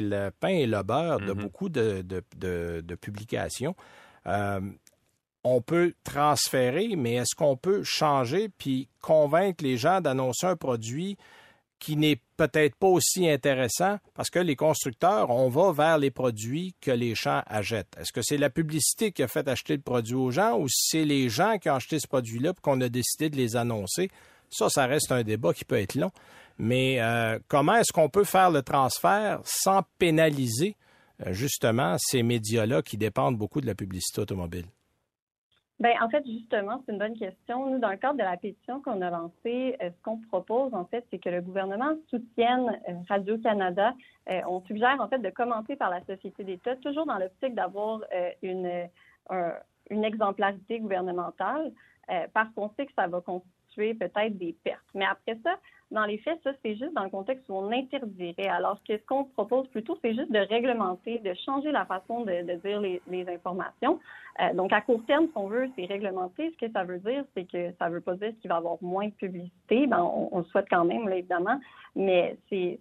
le 0.00 0.30
pain 0.30 0.48
et 0.48 0.66
le 0.66 0.82
beurre 0.82 1.20
de 1.20 1.32
mm-hmm. 1.32 1.40
beaucoup 1.40 1.68
de, 1.68 2.96
publications. 3.00 3.74
Euh, 4.26 4.60
on 5.44 5.62
peut 5.62 5.94
transférer, 6.04 6.94
mais 6.96 7.14
est-ce 7.14 7.34
qu'on 7.36 7.56
peut 7.56 7.82
changer 7.84 8.48
puis 8.48 8.88
convaincre 9.00 9.64
les 9.64 9.76
gens 9.76 10.00
d'annoncer 10.00 10.46
un 10.46 10.56
produit 10.56 11.16
qui 11.78 11.96
n'est 11.96 12.20
peut-être 12.36 12.76
pas 12.76 12.88
aussi 12.88 13.28
intéressant 13.28 13.98
parce 14.14 14.30
que 14.30 14.38
les 14.38 14.56
constructeurs, 14.56 15.30
on 15.30 15.48
va 15.48 15.72
vers 15.72 15.98
les 15.98 16.10
produits 16.10 16.74
que 16.80 16.90
les 16.90 17.14
gens 17.14 17.42
achètent. 17.46 17.96
Est-ce 17.98 18.12
que 18.12 18.22
c'est 18.22 18.36
la 18.36 18.50
publicité 18.50 19.12
qui 19.12 19.22
a 19.22 19.28
fait 19.28 19.48
acheter 19.48 19.76
le 19.76 19.82
produit 19.82 20.14
aux 20.14 20.30
gens 20.30 20.58
ou 20.58 20.66
c'est 20.68 21.04
les 21.04 21.28
gens 21.28 21.58
qui 21.58 21.70
ont 21.70 21.74
acheté 21.74 21.98
ce 21.98 22.06
produit-là 22.06 22.52
qu'on 22.62 22.80
a 22.80 22.88
décidé 22.88 23.30
de 23.30 23.36
les 23.36 23.56
annoncer? 23.56 24.10
Ça, 24.50 24.68
ça 24.70 24.86
reste 24.86 25.12
un 25.12 25.22
débat 25.22 25.52
qui 25.52 25.64
peut 25.64 25.78
être 25.78 25.94
long. 25.94 26.10
Mais 26.58 27.00
euh, 27.00 27.38
comment 27.48 27.76
est-ce 27.76 27.92
qu'on 27.92 28.08
peut 28.08 28.24
faire 28.24 28.50
le 28.50 28.62
transfert 28.62 29.40
sans 29.44 29.82
pénaliser 29.98 30.76
euh, 31.24 31.32
justement 31.32 31.96
ces 31.98 32.22
médias-là 32.22 32.82
qui 32.82 32.96
dépendent 32.96 33.38
beaucoup 33.38 33.60
de 33.60 33.66
la 33.66 33.74
publicité 33.74 34.20
automobile? 34.22 34.66
Bien, 35.80 35.94
en 36.02 36.08
fait, 36.08 36.26
justement, 36.26 36.82
c'est 36.84 36.92
une 36.92 36.98
bonne 36.98 37.16
question. 37.16 37.66
Nous, 37.66 37.78
dans 37.78 37.90
le 37.90 37.96
cadre 37.96 38.18
de 38.18 38.24
la 38.24 38.36
pétition 38.36 38.82
qu'on 38.82 39.00
a 39.00 39.10
lancée, 39.10 39.76
euh, 39.80 39.90
ce 39.90 40.02
qu'on 40.02 40.18
propose, 40.18 40.74
en 40.74 40.84
fait, 40.86 41.06
c'est 41.10 41.20
que 41.20 41.28
le 41.28 41.40
gouvernement 41.40 41.94
soutienne 42.10 42.80
euh, 42.88 42.94
Radio-Canada. 43.08 43.94
Euh, 44.28 44.40
on 44.48 44.60
suggère, 44.62 44.96
en 45.00 45.08
fait, 45.08 45.20
de 45.20 45.30
commenter 45.30 45.76
par 45.76 45.90
la 45.90 46.04
société 46.04 46.42
d'État, 46.42 46.74
toujours 46.76 47.06
dans 47.06 47.18
l'optique 47.18 47.54
d'avoir 47.54 48.00
une, 48.42 48.88
une 49.90 50.04
exemplarité 50.04 50.80
gouvernementale, 50.80 51.72
parce 52.34 52.52
qu'on 52.54 52.70
sait 52.76 52.86
que 52.86 52.92
ça 52.94 53.06
va 53.06 53.20
constituer 53.20 53.94
peut-être 53.94 54.36
des 54.36 54.54
pertes. 54.64 54.84
Mais 54.94 55.06
après 55.06 55.38
ça, 55.44 55.54
dans 55.90 56.04
les 56.04 56.18
faits, 56.18 56.38
ça, 56.44 56.52
c'est 56.62 56.76
juste 56.76 56.92
dans 56.94 57.04
le 57.04 57.10
contexte 57.10 57.48
où 57.48 57.54
on 57.54 57.72
interdirait. 57.72 58.48
Alors 58.48 58.78
que 58.86 58.98
ce 58.98 59.02
qu'on 59.06 59.24
propose 59.24 59.66
plutôt, 59.68 59.98
c'est 60.02 60.14
juste 60.14 60.30
de 60.30 60.38
réglementer, 60.38 61.18
de 61.18 61.32
changer 61.46 61.72
la 61.72 61.86
façon 61.86 62.24
de, 62.24 62.56
dire 62.56 62.80
les, 62.80 63.28
informations. 63.28 63.98
Euh, 64.40 64.52
donc, 64.52 64.72
à 64.72 64.82
court 64.82 65.02
terme, 65.06 65.26
ce 65.28 65.32
qu'on 65.32 65.48
veut, 65.48 65.70
c'est 65.76 65.86
réglementer. 65.86 66.50
Ce 66.50 66.66
que 66.66 66.70
ça 66.72 66.84
veut 66.84 66.98
dire, 66.98 67.24
c'est 67.34 67.50
que 67.50 67.72
ça 67.78 67.88
ne 67.88 67.94
veut 67.94 68.00
pas 68.02 68.14
dire 68.16 68.32
qu'il 68.40 68.48
va 68.48 68.56
y 68.56 68.58
avoir 68.58 68.76
moins 68.82 69.06
de 69.06 69.12
publicité. 69.12 69.86
Ben, 69.86 70.02
on, 70.02 70.38
le 70.38 70.44
souhaite 70.44 70.66
quand 70.70 70.84
même, 70.84 71.08
là, 71.08 71.16
évidemment, 71.16 71.58
mais 71.96 72.36
c'est, 72.50 72.78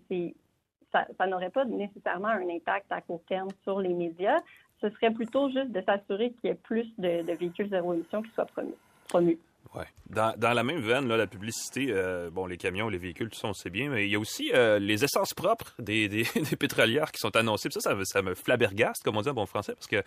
ça, 0.92 1.28
n'aurait 1.28 1.50
pas 1.50 1.64
nécessairement 1.64 2.28
un 2.28 2.50
impact 2.50 2.92
à 2.92 3.02
court 3.02 3.24
terme 3.28 3.50
sur 3.64 3.80
les 3.80 3.94
médias. 3.94 4.40
Ce 4.82 4.90
serait 4.90 5.12
plutôt 5.12 5.50
juste 5.50 5.72
de 5.72 5.82
s'assurer 5.82 6.32
qu'il 6.32 6.50
y 6.50 6.54
ait 6.54 6.56
plus 6.56 6.88
de, 6.98 7.34
véhicules 7.34 7.70
zéro 7.70 7.94
émission 7.94 8.22
qui 8.22 8.32
soient 8.32 8.46
promus. 8.46 9.38
Ouais. 9.76 9.86
Dans, 10.10 10.34
dans 10.38 10.54
la 10.54 10.64
même 10.64 10.80
veine, 10.80 11.08
là, 11.08 11.18
la 11.18 11.28
publicité, 11.28 11.88
euh, 11.90 12.30
bon, 12.30 12.46
les 12.46 12.58
camions, 12.58 12.90
les 12.90 12.98
véhicules, 12.98 13.30
tout 13.30 13.40
ça, 13.40 13.48
on 13.48 13.54
sait 13.54 13.70
bien, 13.70 13.90
mais 13.90 14.06
il 14.06 14.12
y 14.12 14.16
a 14.16 14.20
aussi 14.20 14.52
euh, 14.54 14.80
les 14.80 15.04
essences 15.04 15.34
propres 15.34 15.74
des, 15.80 16.08
des, 16.08 16.24
pétrolières 16.60 17.12
qui 17.12 17.20
sont 17.20 17.36
annoncées. 17.36 17.70
Ça, 17.72 17.94
ça, 18.06 18.22
me- 18.22 18.36
flabbergaste, 18.36 19.04
comme 19.04 19.18
on 19.18 19.22
dit 19.22 19.30
en 19.30 19.34
bon 19.34 19.46
français, 19.46 19.74
parce 19.74 19.88
que 19.88 20.04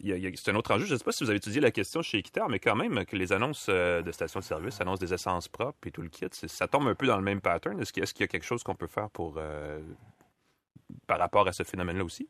c'est 0.00 0.50
un 0.50 0.54
autre 0.54 0.72
enjeu. 0.74 0.86
Je 0.86 0.94
ne 0.94 0.98
sais 0.98 1.04
pas 1.04 1.12
si 1.12 1.22
vous 1.22 1.30
avez 1.30 1.36
étudié 1.36 1.60
la 1.60 1.70
question 1.70 2.00
chez 2.02 2.18
Equiterre, 2.18 2.48
mais 2.48 2.58
quand 2.58 2.74
même, 2.76 3.04
que 3.04 3.14
les 3.16 3.32
annonces 3.32 3.66
euh, 3.68 4.00
de 4.02 4.10
stations 4.10 4.40
de 4.40 4.44
service 4.44 4.80
annoncent 4.80 5.04
des 5.04 5.12
essences 5.12 5.48
propres 5.48 5.86
et 5.86 5.90
tout 5.90 6.02
le 6.02 6.08
kit, 6.08 6.26
ça 6.32 6.66
tombe 6.66 6.88
un 6.88 6.94
peu 6.94 7.06
dans 7.06 7.18
le 7.18 7.22
même 7.22 7.40
pattern. 7.40 7.78
Est-ce 7.80 7.92
qu'il 7.92 8.02
y 8.02 8.20
y 8.20 8.24
a 8.24 8.28
quelque 8.28 8.46
chose 8.46 8.62
qu'on 8.62 8.74
peut 8.74 8.86
faire 8.86 9.10
pour 9.10 9.38
par 11.06 11.18
rapport 11.18 11.46
à 11.46 11.52
ce 11.52 11.62
phénomène-là 11.62 12.04
aussi? 12.04 12.28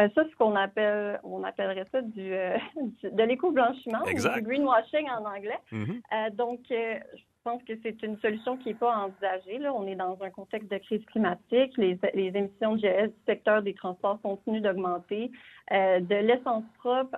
Euh, 0.00 0.08
ça, 0.14 0.22
c'est 0.24 0.30
ce 0.30 0.36
qu'on 0.36 0.54
appelle, 0.54 1.18
on 1.24 1.42
appellerait 1.42 1.86
ça 1.90 2.00
du, 2.02 2.32
euh, 2.32 2.56
du- 3.02 3.10
de 3.10 3.22
l'éco-blanchiment, 3.24 4.02
du 4.36 4.42
greenwashing 4.42 5.08
en 5.10 5.24
anglais. 5.24 5.58
Mhm. 5.72 6.00
Euh, 6.12 6.30
donc, 6.30 6.60
euh, 6.70 6.98
je 7.16 7.22
pense 7.42 7.62
que 7.64 7.72
c'est 7.82 8.00
une 8.02 8.18
solution 8.20 8.56
qui 8.58 8.68
n'est 8.68 8.74
pas 8.74 8.94
envisagée. 8.96 9.58
Là. 9.58 9.72
On 9.72 9.86
est 9.86 9.96
dans 9.96 10.16
un 10.22 10.30
contexte 10.30 10.70
de 10.70 10.78
crise 10.78 11.04
climatique. 11.06 11.72
Les, 11.78 11.98
les 12.14 12.26
émissions 12.36 12.76
de 12.76 12.80
GS 12.80 13.08
du 13.08 13.24
secteur 13.26 13.62
des 13.62 13.74
transports 13.74 14.20
continuent 14.20 14.60
d'augmenter. 14.60 15.30
De 15.70 16.14
l'essence 16.14 16.64
propre, 16.78 17.16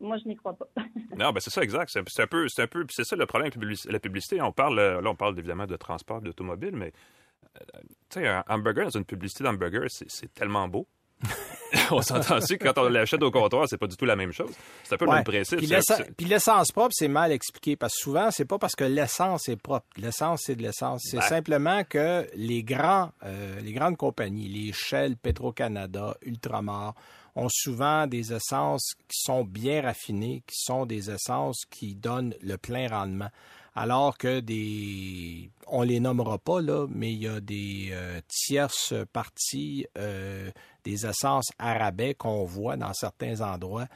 moi, 0.00 0.18
je 0.18 0.28
n'y 0.28 0.36
crois 0.36 0.54
pas. 0.54 0.66
Non, 1.16 1.30
ben 1.30 1.40
c'est 1.40 1.50
ça, 1.50 1.62
exact. 1.62 1.90
C'est 1.90 2.22
un 2.22 2.26
peu, 2.26 2.48
c'est 2.48 2.62
un 2.62 2.66
peu, 2.66 2.84
c'est 2.90 3.04
ça 3.04 3.16
le 3.16 3.26
problème 3.26 3.46
avec 3.46 3.56
la 3.56 3.60
publici- 3.66 3.90
la 3.90 3.98
publicité. 4.00 4.40
On 4.42 4.52
parle, 4.52 4.76
là, 4.78 5.00
on 5.10 5.14
parle 5.14 5.38
évidemment 5.38 5.66
de 5.66 5.76
transport, 5.76 6.20
d'automobile, 6.20 6.74
mais 6.74 6.92
tu 8.10 8.20
sais, 8.20 8.28
un 8.28 8.44
hamburger 8.48 8.84
dans 8.84 8.98
une 8.98 9.04
publicité 9.04 9.44
d'hamburger, 9.44 9.86
c'est 9.88 10.32
tellement 10.34 10.68
beau. 10.68 10.86
On 11.90 12.02
s'entend 12.02 12.38
dessus 12.38 12.58
que 12.58 12.64
quand 12.68 12.78
on 12.82 12.88
l'achète 12.88 13.22
au 13.22 13.30
comptoir, 13.30 13.66
c'est 13.68 13.78
pas 13.78 13.86
du 13.86 13.96
tout 13.96 14.04
la 14.04 14.16
même 14.16 14.32
chose. 14.32 14.50
C'est 14.84 14.94
un 14.94 14.98
peu 14.98 15.04
le 15.06 15.10
Ouais. 15.10 15.16
même 15.18 15.24
principe. 15.24 15.58
Puis 16.16 16.26
l'essence 16.26 16.70
propre, 16.72 16.92
c'est 16.92 17.08
mal 17.08 17.32
expliqué 17.32 17.76
parce 17.76 17.94
que 17.94 18.00
souvent, 18.00 18.30
c'est 18.30 18.44
pas 18.44 18.58
parce 18.58 18.74
que 18.76 18.84
l'essence 18.84 19.48
est 19.48 19.56
propre. 19.56 19.86
L'essence, 19.96 20.42
c'est 20.44 20.54
de 20.56 20.62
l'essence. 20.62 21.02
C'est 21.04 21.16
Ben. 21.18 21.22
simplement 21.28 21.82
que 21.84 22.28
les 22.34 22.62
grands, 22.62 23.12
euh, 23.24 23.58
les 23.60 23.72
grandes 23.72 23.96
compagnies, 23.96 24.48
les 24.48 24.72
Shell, 24.72 25.16
Petro-Canada, 25.16 26.16
Ultramar, 26.22 26.94
ont 27.34 27.48
souvent 27.50 28.06
des 28.06 28.34
essences 28.34 28.92
qui 29.08 29.18
sont 29.22 29.42
bien 29.44 29.80
raffinées, 29.80 30.42
qui 30.46 30.56
sont 30.58 30.84
des 30.84 31.10
essences 31.10 31.62
qui 31.70 31.94
donnent 31.94 32.34
le 32.42 32.58
plein 32.58 32.88
rendement. 32.88 33.30
Alors 33.74 34.18
que 34.18 34.40
des, 34.40 35.48
on 35.66 35.80
les 35.80 35.98
nommera 35.98 36.36
pas 36.36 36.60
là, 36.60 36.86
mais 36.90 37.10
il 37.14 37.22
y 37.22 37.26
a 37.28 37.40
des 37.40 37.88
euh, 37.92 38.20
tierces 38.28 38.92
parties, 39.14 39.86
euh, 39.96 40.50
des 40.84 41.06
essences 41.06 41.48
arabais 41.58 42.14
qu'on 42.14 42.44
voit 42.44 42.76
dans 42.76 42.92
certains 42.94 43.40
endroits 43.40 43.86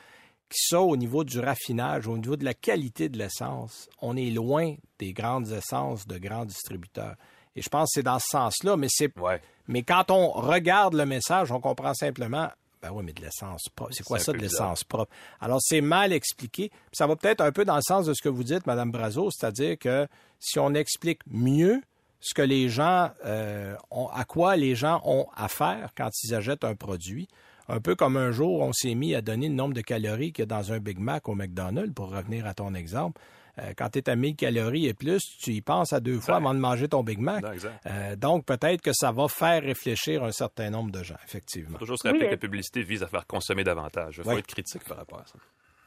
qui 0.48 0.58
ça, 0.68 0.80
au 0.80 0.96
niveau 0.96 1.24
du 1.24 1.40
raffinage, 1.40 2.06
au 2.06 2.16
niveau 2.16 2.36
de 2.36 2.44
la 2.44 2.54
qualité 2.54 3.08
de 3.08 3.18
l'essence, 3.18 3.88
on 4.00 4.16
est 4.16 4.30
loin 4.30 4.76
des 4.98 5.12
grandes 5.12 5.50
essences 5.50 6.06
de 6.06 6.18
grands 6.18 6.44
distributeurs. 6.44 7.16
Et 7.56 7.62
je 7.62 7.68
pense 7.68 7.88
que 7.88 7.94
c'est 7.94 8.02
dans 8.04 8.18
ce 8.20 8.28
sens-là, 8.28 8.76
mais 8.76 8.86
c'est 8.88 9.10
Ouais. 9.18 9.40
mais 9.66 9.82
quand 9.82 10.10
on 10.10 10.30
regarde 10.30 10.94
le 10.94 11.04
message, 11.06 11.50
on 11.50 11.60
comprend 11.60 11.94
simplement 11.94 12.48
ben 12.82 12.90
oui, 12.92 13.02
mais 13.04 13.14
de 13.14 13.22
l'essence 13.22 13.62
propre. 13.74 13.92
C'est 13.94 14.04
quoi 14.04 14.18
ça 14.18 14.32
de 14.32 14.38
l'essence 14.38 14.84
propre? 14.84 15.10
Alors, 15.40 15.58
c'est 15.60 15.80
mal 15.80 16.12
expliqué. 16.12 16.70
Ça 16.92 17.06
va 17.06 17.16
peut-être 17.16 17.40
un 17.40 17.50
peu 17.50 17.64
dans 17.64 17.74
le 17.74 17.82
sens 17.82 18.06
de 18.06 18.12
ce 18.14 18.22
que 18.22 18.28
vous 18.28 18.44
dites, 18.44 18.66
Madame 18.66 18.92
Brazo, 18.92 19.30
c'est-à-dire 19.30 19.78
que 19.78 20.06
si 20.38 20.58
on 20.60 20.74
explique 20.74 21.20
mieux 21.26 21.80
ce 22.20 22.34
que 22.34 22.42
les 22.42 22.68
gens 22.68 23.10
euh, 23.24 23.74
ont, 23.90 24.08
à 24.08 24.24
quoi 24.24 24.56
les 24.56 24.74
gens 24.74 25.00
ont 25.04 25.26
affaire 25.36 25.90
quand 25.96 26.10
ils 26.24 26.34
achètent 26.34 26.64
un 26.64 26.74
produit, 26.74 27.28
un 27.68 27.80
peu 27.80 27.94
comme 27.96 28.16
un 28.16 28.30
jour, 28.30 28.60
on 28.62 28.72
s'est 28.72 28.94
mis 28.94 29.14
à 29.14 29.22
donner 29.22 29.48
le 29.48 29.54
nombre 29.54 29.74
de 29.74 29.80
calories 29.80 30.32
qu'il 30.32 30.42
y 30.42 30.44
a 30.44 30.46
dans 30.46 30.72
un 30.72 30.78
Big 30.78 30.98
Mac 30.98 31.28
au 31.28 31.34
McDonald's, 31.34 31.92
pour 31.94 32.10
revenir 32.10 32.46
à 32.46 32.54
ton 32.54 32.74
exemple. 32.74 33.20
Euh, 33.58 33.72
quand 33.76 33.88
tu 33.88 33.98
es 34.00 34.10
à 34.10 34.16
1000 34.16 34.36
calories 34.36 34.86
et 34.86 34.92
plus, 34.92 35.22
tu 35.40 35.52
y 35.52 35.62
penses 35.62 35.92
à 35.94 36.00
deux 36.00 36.20
fois 36.20 36.34
Ouais. 36.36 36.42
avant 36.42 36.52
de 36.54 36.58
manger 36.60 36.88
ton 36.88 37.02
Big 37.02 37.18
Mac. 37.18 37.42
Euh, 37.86 38.14
donc, 38.14 38.44
peut-être 38.44 38.82
que 38.82 38.92
ça 38.92 39.12
va 39.12 39.28
faire 39.28 39.62
réfléchir 39.62 40.22
un 40.24 40.30
certain 40.32 40.68
nombre 40.68 40.90
de 40.92 41.02
gens, 41.02 41.16
effectivement. 41.24 41.72
Faut 41.72 41.78
toujours 41.78 41.98
se 41.98 42.06
rappeler 42.06 42.24
Oui, 42.24 42.26
que 42.28 42.32
la 42.34 42.36
publicité 42.38 42.82
vise 42.82 43.02
à 43.02 43.06
faire 43.06 43.26
consommer 43.26 43.64
davantage. 43.64 44.16
Il 44.18 44.24
faut 44.24 44.30
Ouais. 44.30 44.40
être 44.40 44.46
critique 44.46 44.84
par 44.84 44.98
rapport 44.98 45.20
à 45.20 45.26
ça. 45.26 45.38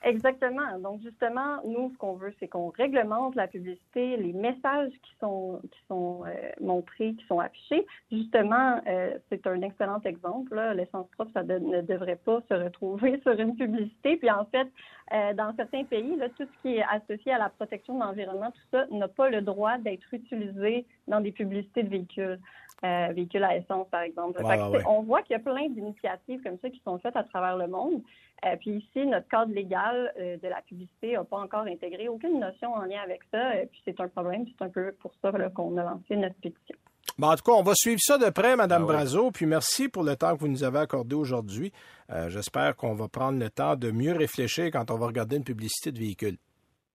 Exactement. 0.04 0.80
Donc, 0.80 1.02
justement, 1.02 1.58
nous, 1.66 1.92
ce 1.92 1.98
qu'on 1.98 2.14
veut, 2.14 2.34
c'est 2.40 2.48
qu'on 2.48 2.70
réglemente 2.70 3.36
la 3.36 3.48
publicité, 3.48 4.16
les 4.18 4.34
messages 4.34 4.92
qui 5.04 5.12
sont, 5.20 5.60
qui 5.64 5.80
sont 5.88 6.24
euh, 6.26 6.32
montrés, 6.62 7.14
qui 7.16 7.26
sont 7.28 7.40
affichés. 7.40 7.86
Justement, 8.12 8.82
euh, 8.88 9.18
c'est 9.30 9.46
un 9.46 9.62
excellent 9.62 10.00
exemple. 10.06 10.56
là. 10.56 10.74
L'essence 10.74 11.08
propre, 11.12 11.32
ça 11.34 11.44
de- 11.44 11.60
ne 11.60 11.82
devrait 11.82 12.16
pas 12.24 12.40
se 12.50 12.54
retrouver 12.54 13.20
sur 13.24 13.38
une 13.40 13.56
publicité. 13.56 14.16
Puis, 14.18 14.32
en 14.32 14.46
fait, 14.46 14.68
euh, 15.14 15.34
dans 15.34 15.54
certains 15.56 15.84
pays, 15.84 16.16
là, 16.16 16.30
tout 16.30 16.46
ce 16.46 16.62
qui 16.62 16.78
est 16.78 16.84
associé 16.90 17.34
à 17.34 17.38
la 17.38 17.50
protection 17.50 17.96
de 17.96 18.00
l'environnement, 18.04 18.52
tout 18.52 18.62
ça 18.72 18.86
n'a 18.92 19.08
pas 19.10 19.30
le 19.30 19.42
droit 19.42 19.78
d'être 19.80 20.14
utilisé 20.14 20.86
dans 21.08 21.20
des 21.20 21.32
publicités 21.32 21.84
de 21.84 21.90
véhicules. 21.90 22.40
Euh, 22.86 23.10
véhicules 23.14 23.44
à 23.44 23.58
essence, 23.58 23.90
par 23.90 24.04
exemple. 24.04 24.42
Ouais, 24.42 24.58
ouais. 24.70 24.84
On 24.88 25.02
voit 25.02 25.22
qu'il 25.24 25.34
y 25.34 25.36
a 25.36 25.40
plein 25.40 25.68
d'initiatives 25.68 26.42
comme 26.42 26.58
ça 26.62 26.70
qui 26.70 26.80
sont 26.86 26.98
faites 27.00 27.18
à 27.18 27.24
travers 27.26 27.58
le 27.58 27.68
monde. 27.68 28.02
Euh, 28.46 28.56
puis 28.60 28.72
ici, 28.78 29.06
notre 29.06 29.28
cadre 29.28 29.54
légal 29.54 30.14
euh, 30.20 30.38
de 30.38 30.48
la 30.48 30.62
publicité 30.62 31.14
n'a 31.14 31.24
pas 31.24 31.38
encore 31.38 31.66
intégré 31.66 32.08
aucune 32.08 32.40
notion 32.40 32.74
en 32.74 32.84
lien 32.84 33.02
avec 33.04 33.22
ça. 33.32 33.56
Et 33.62 33.66
puis 33.68 33.82
c'est 33.86 34.00
un 34.00 34.08
problème. 34.08 34.46
C'est 34.48 34.66
un 34.66 34.70
peu 34.70 34.94
pour 35.00 35.12
ça 35.22 35.32
qu'on 35.54 35.78
a 35.78 35.84
lancé 35.84 36.16
notre 36.16 36.36
pétition. 36.36 36.76
Bon, 37.18 37.28
en 37.28 37.36
tout 37.36 37.44
cas, 37.44 37.52
on 37.52 37.64
va 37.64 37.74
suivre 37.76 38.00
ça 38.02 38.18
de 38.18 38.30
près, 38.30 38.56
Madame 38.56 38.84
Ah 38.84 38.86
ouais. 38.86 38.94
Brazo. 38.94 39.32
Puis 39.32 39.46
merci 39.46 39.90
pour 39.90 40.04
le 40.04 40.16
temps 40.16 40.36
que 40.36 40.40
vous 40.40 40.48
nous 40.48 40.64
avez 40.64 40.80
accordé 40.80 41.16
aujourd'hui. 41.16 41.74
Euh, 42.12 42.30
J'espère 42.30 42.76
qu'on 42.76 42.94
va 42.94 43.08
prendre 43.10 43.40
le 43.40 43.50
temps 43.50 43.76
de 43.76 43.92
mieux 43.92 44.14
réfléchir 44.14 44.70
quand 44.72 44.90
on 44.92 44.98
va 44.98 45.08
regarder 45.08 45.36
une 45.36 45.44
publicité 45.44 45.92
de 45.92 46.00
véhicule. 46.00 46.38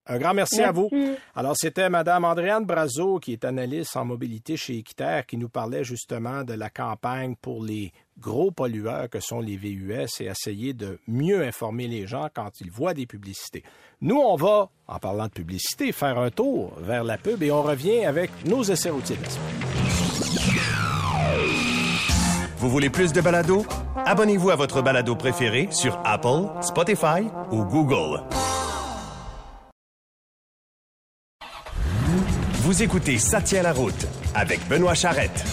Un 0.07 0.19
grand 0.19 0.35
merci, 0.35 0.63
à 0.63 0.71
vous. 0.71 0.91
Alors, 1.35 1.57
c'était 1.57 1.89
Madame 1.89 2.25
Andréane 2.25 2.67
Brazo, 2.67 3.19
qui 3.19 3.33
est 3.33 3.45
analyste 3.45 3.97
en 3.97 4.05
mobilité 4.05 4.57
chez 4.57 4.77
Équiterre, 4.77 5.25
qui 5.25 5.39
nous 5.39 5.49
parlait 5.49 5.83
justement 5.83 6.45
de 6.45 6.53
la 6.53 6.69
campagne 6.69 7.35
pour 7.41 7.65
les 7.65 7.91
gros 8.19 8.51
pollueurs 8.51 9.09
que 9.09 9.21
sont 9.21 9.41
les 9.41 9.57
VUS 9.57 10.21
et 10.21 10.27
essayer 10.27 10.75
de 10.75 10.99
mieux 11.09 11.43
informer 11.43 11.89
les 11.89 12.07
gens 12.07 12.29
quand 12.33 12.61
ils 12.61 12.71
voient 12.71 12.93
des 12.93 13.07
publicités. 13.07 13.65
Nous, 14.03 14.17
on 14.19 14.37
va, 14.37 14.69
en 14.89 14.99
parlant 14.99 15.25
de 15.25 15.33
publicité, 15.33 15.91
faire 15.93 16.19
un 16.19 16.31
tour 16.31 16.75
vers 16.81 17.03
la 17.03 17.17
pub 17.17 17.43
et 17.43 17.51
on 17.51 17.63
revient 17.63 18.05
avec 18.05 18.31
nos 18.45 18.63
essais 18.63 18.91
routiers. 18.91 19.17
Vous 22.59 22.69
voulez 22.69 22.91
plus 22.91 23.13
de 23.13 23.21
balado? 23.21 23.65
Abonnez-vous 24.07 24.51
à 24.51 24.57
votre 24.57 24.83
balado 24.83 25.17
préféré 25.17 25.69
sur 25.71 25.99
Apple, 26.05 26.47
Spotify 26.63 27.27
ou 27.51 27.65
Google. 27.65 28.23
Vous 32.65 32.83
écoutez 32.83 33.19
Ça 33.19 33.41
tient 33.41 33.63
la 33.63 33.73
route 33.73 34.07
avec 34.35 34.67
Benoît 34.69 34.95
Charrette. 34.95 35.45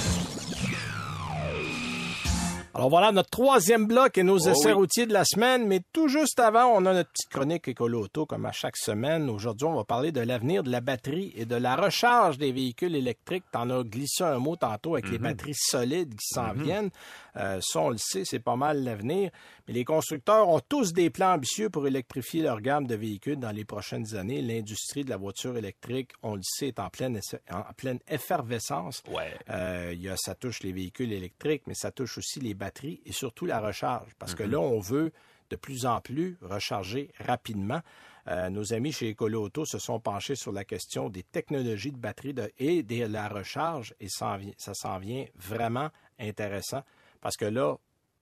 Alors 2.74 2.90
voilà 2.90 3.12
notre 3.12 3.30
troisième 3.30 3.86
bloc 3.86 4.18
et 4.18 4.24
nos 4.24 4.40
Oh 4.40 4.50
essais 4.50 4.68
oui. 4.70 4.72
routiers 4.72 5.06
de 5.06 5.12
la 5.14 5.26
semaine. 5.26 5.68
Mais 5.68 5.82
tout 5.92 6.08
juste 6.08 6.40
avant, 6.40 6.68
on 6.74 6.86
a 6.86 6.94
notre 6.94 7.12
petite 7.12 7.30
chronique 7.30 7.68
Écolo 7.68 8.06
Auto 8.06 8.26
comme 8.26 8.46
à 8.46 8.54
chaque 8.54 8.78
semaine. 8.78 9.30
Aujourd'hui, 9.30 9.68
on 9.68 9.76
va 9.76 9.84
parler 9.84 10.12
de 10.14 10.22
l'avenir 10.22 10.64
de 10.64 10.72
la 10.72 10.80
batterie 10.80 11.34
et 11.36 11.46
de 11.46 11.56
la 11.58 11.76
recharge 11.76 12.38
des 12.38 12.52
véhicules 12.54 12.96
électriques. 12.96 13.44
T'en 13.52 13.70
as 13.70 13.84
glissé 13.84 14.24
un 14.24 14.40
mot 14.40 14.56
tantôt 14.56 14.94
avec 14.94 15.10
les 15.12 15.18
Mhm. 15.18 15.24
batteries 15.24 15.54
solides 15.54 16.14
qui 16.16 16.28
s'en 16.34 16.54
viennent. 16.54 16.90
Euh, 17.38 17.60
ça, 17.62 17.80
on 17.80 17.90
le 17.90 17.98
sait, 17.98 18.26
c'est 18.26 18.40
pas 18.40 18.56
mal 18.56 18.84
l'avenir. 18.84 19.32
Mais 19.68 19.74
les 19.74 19.86
constructeurs 19.86 20.50
ont 20.50 20.60
tous 20.60 20.94
des 20.94 21.10
plans 21.10 21.34
ambitieux 21.34 21.70
pour 21.70 21.88
électrifier 21.88 22.42
leur 22.42 22.62
gamme 22.62 22.88
de 22.88 22.96
véhicules 22.96 23.38
dans 23.40 23.52
les 23.52 23.66
prochaines 23.66 24.16
années. 24.16 24.42
L'industrie 24.42 25.04
de 25.06 25.10
la 25.10 25.18
voiture 25.18 25.58
électrique, 25.58 26.12
on 26.24 26.36
le 26.36 26.42
sait, 26.44 26.68
est 26.70 26.80
en 26.80 26.90
pleine, 26.90 27.20
en 27.52 27.74
pleine 27.76 28.00
effervescence. 28.08 29.02
Ouais. 29.10 29.34
Euh, 29.50 29.92
il 29.94 30.02
y 30.02 30.10
a, 30.10 30.16
ça 30.18 30.36
touche 30.36 30.62
les 30.64 30.72
véhicules 30.72 31.12
électriques, 31.14 31.64
mais 31.68 31.74
ça 31.76 31.92
touche 31.92 32.18
aussi 32.18 32.40
les 32.40 32.54
batteries 32.54 33.02
et 33.06 33.12
surtout 33.12 33.46
la 33.46 33.60
recharge. 33.60 34.12
Parce 34.20 34.36
que 34.36 34.44
là, 34.44 34.60
on 34.60 34.80
veut 34.80 35.12
de 35.50 35.56
plus 35.56 35.86
en 35.86 36.00
plus 36.00 36.38
recharger 36.42 37.12
rapidement. 37.20 37.82
Euh, 38.28 38.50
nos 38.50 38.72
amis 38.74 38.92
chez 38.92 39.12
Ecolo 39.12 39.44
Auto 39.44 39.66
se 39.66 39.80
sont 39.80 40.00
penchés 40.00 40.36
sur 40.36 40.52
la 40.52 40.64
question 40.64 41.10
des 41.10 41.24
technologies 41.24 41.92
de 41.92 41.98
batterie 41.98 42.34
de- 42.34 42.52
et 42.60 42.84
de 42.84 43.04
la 43.06 43.28
recharge 43.28 43.96
et 44.00 44.08
ça 44.10 44.38
s'en 44.74 45.00
vient 45.00 45.26
vraiment 45.36 45.90
intéressant 46.20 46.84
parce 47.22 47.38
que 47.38 47.46
là, 47.46 47.78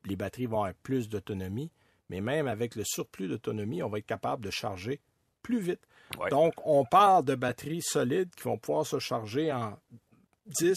les 0.05 0.15
batteries 0.15 0.45
vont 0.45 0.57
avoir 0.57 0.73
plus 0.75 1.09
d'autonomie, 1.09 1.71
mais 2.09 2.21
même 2.21 2.47
avec 2.47 2.75
le 2.75 2.83
surplus 2.85 3.27
d'autonomie, 3.27 3.83
on 3.83 3.89
va 3.89 3.99
être 3.99 4.05
capable 4.05 4.43
de 4.43 4.51
charger 4.51 4.99
plus 5.41 5.59
vite. 5.59 5.81
Ouais. 6.17 6.29
Donc, 6.29 6.53
on 6.65 6.85
parle 6.85 7.23
de 7.25 7.35
batteries 7.35 7.81
solides 7.81 8.33
qui 8.35 8.43
vont 8.43 8.57
pouvoir 8.57 8.85
se 8.85 8.99
charger 8.99 9.51
en 9.51 9.77
10, 10.47 10.75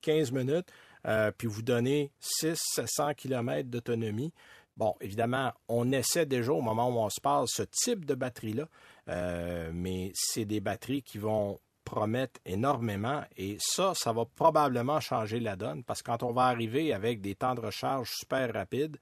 15 0.00 0.32
minutes, 0.32 0.68
euh, 1.06 1.30
puis 1.36 1.46
vous 1.46 1.62
donner 1.62 2.10
6, 2.20 2.58
700 2.74 3.14
km 3.14 3.68
d'autonomie. 3.68 4.32
Bon, 4.76 4.94
évidemment, 5.00 5.52
on 5.68 5.92
essaie 5.92 6.26
déjà 6.26 6.52
au 6.52 6.62
moment 6.62 6.88
où 6.88 6.98
on 6.98 7.10
se 7.10 7.20
parle 7.20 7.46
ce 7.48 7.62
type 7.62 8.04
de 8.04 8.14
batterie-là, 8.14 8.68
euh, 9.08 9.70
mais 9.74 10.10
c'est 10.14 10.44
des 10.44 10.60
batteries 10.60 11.02
qui 11.02 11.18
vont 11.18 11.60
promettre 11.90 12.38
énormément 12.46 13.22
et 13.36 13.56
ça, 13.58 13.92
ça 13.96 14.12
va 14.12 14.24
probablement 14.24 15.00
changer 15.00 15.40
la 15.40 15.56
donne 15.56 15.82
parce 15.82 16.02
que 16.02 16.10
quand 16.10 16.22
on 16.22 16.32
va 16.32 16.44
arriver 16.44 16.92
avec 16.92 17.20
des 17.20 17.34
temps 17.34 17.56
de 17.56 17.60
recharge 17.60 18.10
super 18.12 18.52
rapides, 18.52 18.96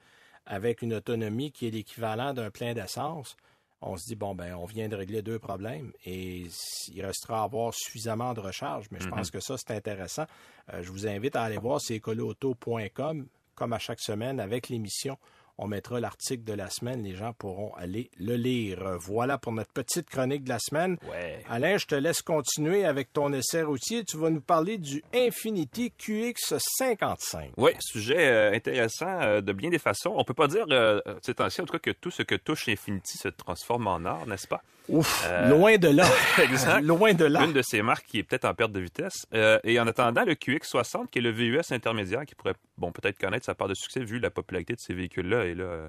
avec 0.46 0.80
une 0.80 0.94
autonomie 0.94 1.52
qui 1.52 1.68
est 1.68 1.70
l'équivalent 1.70 2.32
d'un 2.32 2.50
plein 2.50 2.72
d'essence, 2.72 3.36
on 3.82 3.96
se 3.98 4.06
dit, 4.06 4.16
bon, 4.16 4.34
ben, 4.34 4.54
on 4.54 4.64
vient 4.64 4.88
de 4.88 4.96
régler 4.96 5.20
deux 5.20 5.38
problèmes 5.38 5.92
et 6.06 6.46
il 6.88 7.04
restera 7.04 7.42
à 7.42 7.44
avoir 7.44 7.74
suffisamment 7.74 8.32
de 8.32 8.40
recharge. 8.40 8.86
Mais 8.90 9.00
je 9.00 9.08
pense 9.08 9.30
que 9.30 9.38
ça, 9.38 9.56
c'est 9.58 9.72
intéressant. 9.72 10.24
Euh, 10.72 10.82
je 10.82 10.90
vous 10.90 11.06
invite 11.06 11.36
à 11.36 11.42
aller 11.42 11.58
voir, 11.58 11.80
c'est 11.80 11.96
écoloauto.com, 11.96 13.26
comme 13.54 13.72
à 13.72 13.78
chaque 13.78 14.00
semaine, 14.00 14.40
avec 14.40 14.70
l'émission. 14.70 15.18
On 15.58 15.66
mettra 15.66 15.98
l'article 16.00 16.44
de 16.44 16.52
la 16.52 16.70
semaine. 16.70 17.02
Les 17.02 17.14
gens 17.14 17.32
pourront 17.32 17.74
aller 17.74 18.10
le 18.18 18.36
lire. 18.36 18.96
Voilà 18.98 19.38
pour 19.38 19.52
notre 19.52 19.72
petite 19.72 20.08
chronique 20.08 20.44
de 20.44 20.48
la 20.50 20.58
semaine. 20.60 20.96
Ouais. 21.10 21.44
Alain, 21.48 21.76
je 21.78 21.86
te 21.86 21.94
laisse 21.94 22.22
continuer 22.22 22.84
avec 22.84 23.12
ton 23.12 23.32
essai 23.32 23.62
routier. 23.62 24.04
Tu 24.04 24.16
vas 24.16 24.30
nous 24.30 24.40
parler 24.40 24.78
du 24.78 25.02
Infinity 25.12 25.92
QX55. 25.98 27.50
Oui, 27.56 27.72
sujet 27.80 28.28
euh, 28.28 28.52
intéressant 28.52 29.20
euh, 29.20 29.40
de 29.40 29.52
bien 29.52 29.70
des 29.70 29.78
façons. 29.78 30.14
On 30.16 30.24
peut 30.24 30.34
pas 30.34 30.48
dire, 30.48 30.66
euh, 30.70 31.00
ces 31.22 31.34
temps-ci, 31.34 31.60
en 31.60 31.64
tout 31.64 31.72
cas, 31.72 31.78
que 31.78 31.90
tout 31.90 32.10
ce 32.10 32.22
que 32.22 32.34
touche 32.34 32.68
Infinity 32.68 33.18
se 33.18 33.28
transforme 33.28 33.86
en 33.86 34.04
or, 34.04 34.26
n'est-ce 34.26 34.46
pas? 34.46 34.62
Ouf, 34.88 35.24
Euh, 35.28 35.48
loin 35.48 35.76
de 35.76 35.88
là. 35.88 36.06
Exact. 36.42 36.80
loin 36.82 37.12
de 37.14 37.24
là. 37.24 37.44
Une 37.44 37.52
de 37.52 37.62
ces 37.62 37.82
marques 37.82 38.06
qui 38.06 38.18
est 38.18 38.22
peut-être 38.22 38.46
en 38.46 38.54
perte 38.54 38.72
de 38.72 38.80
vitesse. 38.80 39.26
Euh, 39.34 39.58
et 39.64 39.78
en 39.78 39.86
attendant, 39.86 40.24
le 40.24 40.34
QX60, 40.34 41.08
qui 41.10 41.18
est 41.18 41.22
le 41.22 41.30
VUS 41.30 41.60
intermédiaire, 41.72 42.24
qui 42.24 42.34
pourrait, 42.34 42.54
bon, 42.76 42.90
peut-être 42.92 43.18
connaître 43.18 43.44
sa 43.44 43.54
part 43.54 43.68
de 43.68 43.74
succès 43.74 44.00
vu 44.00 44.18
la 44.18 44.30
popularité 44.30 44.74
de 44.74 44.80
ces 44.80 44.94
véhicules-là. 44.94 45.44
Et 45.44 45.54
là, 45.54 45.64
euh, 45.64 45.88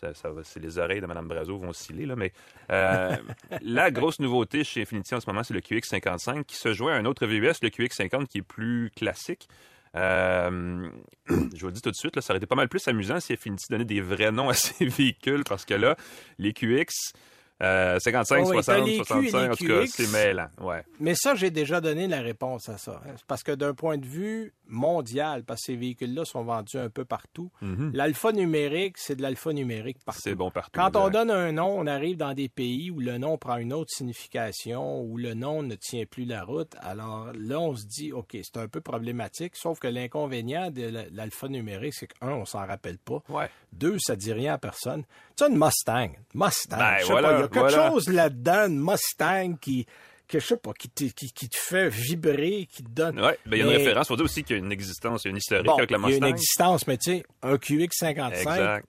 ça, 0.00 0.28
c'est 0.42 0.60
les 0.60 0.78
oreilles 0.78 1.00
de 1.00 1.06
Mme 1.06 1.28
Brazo 1.28 1.56
vont 1.56 1.68
osciller, 1.70 2.06
là. 2.06 2.16
Mais 2.16 2.32
euh, 2.70 3.16
la 3.62 3.90
grosse 3.90 4.18
nouveauté 4.18 4.64
chez 4.64 4.82
Infiniti 4.82 5.14
en 5.14 5.20
ce 5.20 5.26
moment, 5.28 5.42
c'est 5.42 5.54
le 5.54 5.60
QX55 5.60 6.44
qui 6.44 6.56
se 6.56 6.72
joint 6.74 6.94
à 6.94 6.96
un 6.98 7.04
autre 7.04 7.26
VUS, 7.26 7.52
le 7.62 7.68
QX50, 7.68 8.26
qui 8.26 8.38
est 8.38 8.42
plus 8.42 8.90
classique. 8.96 9.48
Euh, 9.96 10.88
je 11.28 11.60
vous 11.60 11.66
le 11.66 11.72
dis 11.72 11.80
tout 11.80 11.90
de 11.90 11.96
suite, 11.96 12.16
là, 12.16 12.22
ça 12.22 12.32
aurait 12.32 12.38
été 12.38 12.46
pas 12.46 12.56
mal 12.56 12.68
plus 12.68 12.86
amusant 12.88 13.20
si 13.20 13.32
Infiniti 13.32 13.66
donnait 13.70 13.84
des 13.84 14.00
vrais 14.00 14.32
noms 14.32 14.48
à 14.48 14.54
ces 14.54 14.86
véhicules, 14.86 15.44
parce 15.48 15.64
que 15.64 15.74
là, 15.74 15.96
les 16.38 16.52
QX, 16.52 17.12
euh, 17.62 17.98
55, 18.00 18.42
Oh 18.44 18.50
oui, 18.50 18.56
t'as 18.56 18.62
60, 18.62 18.86
les 18.86 18.94
Q 18.96 19.00
et 19.00 19.04
65, 19.04 19.38
les 19.40 19.48
en 19.48 19.54
tout 19.54 19.66
cas, 19.66 19.86
c'est 19.86 20.12
mêlant. 20.12 20.48
Ouais. 20.60 20.82
Mais 21.00 21.14
ça, 21.14 21.34
j'ai 21.34 21.50
déjà 21.50 21.80
donné 21.80 22.08
la 22.08 22.20
réponse 22.20 22.68
à 22.68 22.78
ça. 22.78 23.00
hein. 23.06 23.14
Parce 23.28 23.42
que 23.42 23.52
d'un 23.52 23.74
point 23.74 23.96
de 23.96 24.06
vue 24.06 24.52
mondial, 24.66 25.44
parce 25.44 25.60
que 25.60 25.66
ces 25.72 25.76
véhicules-là 25.76 26.24
sont 26.24 26.42
vendus 26.42 26.78
un 26.78 26.90
peu 26.90 27.04
partout, 27.04 27.50
l'alpha 27.92 28.32
numérique, 28.32 28.96
c'est 28.98 29.14
de 29.16 29.22
l'alpha 29.22 29.52
numérique 29.52 29.98
partout. 30.04 30.20
C'est 30.24 30.34
bon 30.34 30.50
partout. 30.50 30.72
Quand 30.74 30.96
on 30.96 31.10
donne 31.10 31.30
un 31.30 31.52
nom, 31.52 31.68
on 31.78 31.86
arrive 31.86 32.16
dans 32.16 32.34
des 32.34 32.48
pays 32.48 32.90
où 32.90 32.98
le 33.00 33.18
nom 33.18 33.38
prend 33.38 33.56
une 33.58 33.72
autre 33.72 33.90
signification, 33.94 35.00
où 35.02 35.16
le 35.16 35.34
nom 35.34 35.62
ne 35.62 35.74
tient 35.74 36.04
plus 36.06 36.24
la 36.24 36.42
route. 36.44 36.72
Alors 36.80 37.28
là, 37.34 37.60
on 37.60 37.74
se 37.76 37.84
dit, 37.86 38.12
OK, 38.12 38.36
c'est 38.42 38.56
un 38.56 38.68
peu 38.68 38.80
problématique, 38.80 39.54
sauf 39.56 39.78
que 39.78 39.86
l'inconvénient 39.86 40.70
de 40.70 40.82
la- 40.88 41.04
l'alpha 41.12 41.48
numérique, 41.48 41.94
c'est 41.94 42.06
que, 42.08 42.14
un, 42.22 42.32
on 42.32 42.44
s'en 42.44 42.66
rappelle 42.66 42.98
pas. 42.98 43.22
Ouais. 43.28 43.48
Deux, 43.72 43.98
ça 43.98 44.16
dit 44.16 44.32
rien 44.32 44.54
à 44.54 44.58
personne. 44.58 45.04
Tu 45.36 45.44
as 45.44 45.48
une 45.48 45.58
Mustang. 45.58 46.10
Mustang. 46.34 46.78
Ben, 46.78 46.96
je 47.00 47.04
sais 47.06 47.12
voilà, 47.12 47.30
pas, 47.30 47.38
il 47.40 47.43
y 47.44 47.58
a 47.58 47.60
quelque 47.62 47.72
voilà. 47.74 47.90
chose 47.90 48.08
là-dedans, 48.08 48.66
une 48.68 48.80
Mustang 48.80 49.54
qui, 49.60 49.86
que 50.28 50.38
je 50.40 50.46
sais 50.46 50.56
pas, 50.56 50.72
qui 50.72 50.88
te, 50.88 51.04
qui, 51.04 51.30
qui 51.32 51.48
te 51.48 51.56
fait 51.56 51.88
vibrer, 51.88 52.66
qui 52.70 52.82
te 52.82 52.90
donne. 52.90 53.20
Ouais, 53.20 53.38
ben, 53.46 53.56
il 53.56 53.58
y 53.58 53.62
a 53.62 53.64
une 53.64 53.70
Mais- 53.72 53.76
référence. 53.78 54.08
Faut 54.08 54.16
dire 54.16 54.24
aussi 54.24 54.42
qu'il 54.44 54.56
y 54.56 54.60
a 54.60 54.62
une 54.64 54.72
existence, 54.72 55.24
il 55.24 55.28
y 55.28 55.28
a 55.28 55.30
une 55.32 55.36
historique 55.36 55.66
Bon, 55.66 55.76
avec 55.76 55.90
la 55.90 55.98
il 55.98 56.00
y 56.00 56.04
a 56.04 56.08
une 56.08 56.14
Mustang. 56.14 56.28
existence, 56.28 56.86
mais 56.86 56.96
tu 56.98 57.10
sais, 57.12 57.24
un 57.42 57.56
QX55, 57.56 58.32
Exact. 58.32 58.86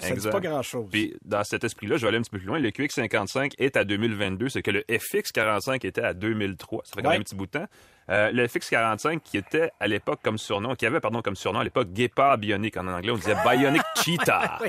ça 0.00 0.10
dit 0.14 0.28
pas 0.28 0.40
grand-chose. 0.40 0.88
Puis 0.90 1.14
dans 1.24 1.44
cet 1.44 1.64
esprit-là, 1.64 1.96
je 1.96 2.02
vais 2.02 2.08
aller 2.08 2.18
un 2.18 2.22
petit 2.22 2.30
peu 2.30 2.38
plus 2.38 2.46
loin. 2.46 2.58
Le 2.58 2.70
QX55 2.70 3.52
est 3.58 3.76
à 3.76 3.84
2022, 3.84 4.48
c'est 4.48 4.62
que 4.62 4.70
le 4.70 4.82
FX45 4.88 5.84
était 5.86 6.02
à 6.02 6.14
2003. 6.14 6.82
Ça 6.84 6.92
fait 6.96 7.02
quand 7.02 7.08
Ouais. 7.08 7.14
même 7.14 7.20
un 7.20 7.24
petit 7.24 7.34
bout 7.34 7.46
de 7.46 7.50
temps. 7.52 7.66
Euh, 8.10 8.30
le 8.32 8.46
FX45 8.46 9.20
qui 9.20 9.38
était 9.38 9.70
à 9.80 9.86
l'époque 9.86 10.20
comme 10.22 10.36
surnom, 10.38 10.74
qui 10.74 10.84
avait 10.86 11.00
pardon 11.00 11.22
comme 11.22 11.36
surnom 11.36 11.60
à 11.60 11.64
l'époque 11.64 11.88
Guépard 11.92 12.36
Bionic 12.38 12.76
en 12.76 12.86
anglais, 12.88 13.10
on 13.10 13.16
disait 13.16 13.34
Bionic 13.44 13.82
Cheetah. 14.04 14.58
Oui, 14.62 14.68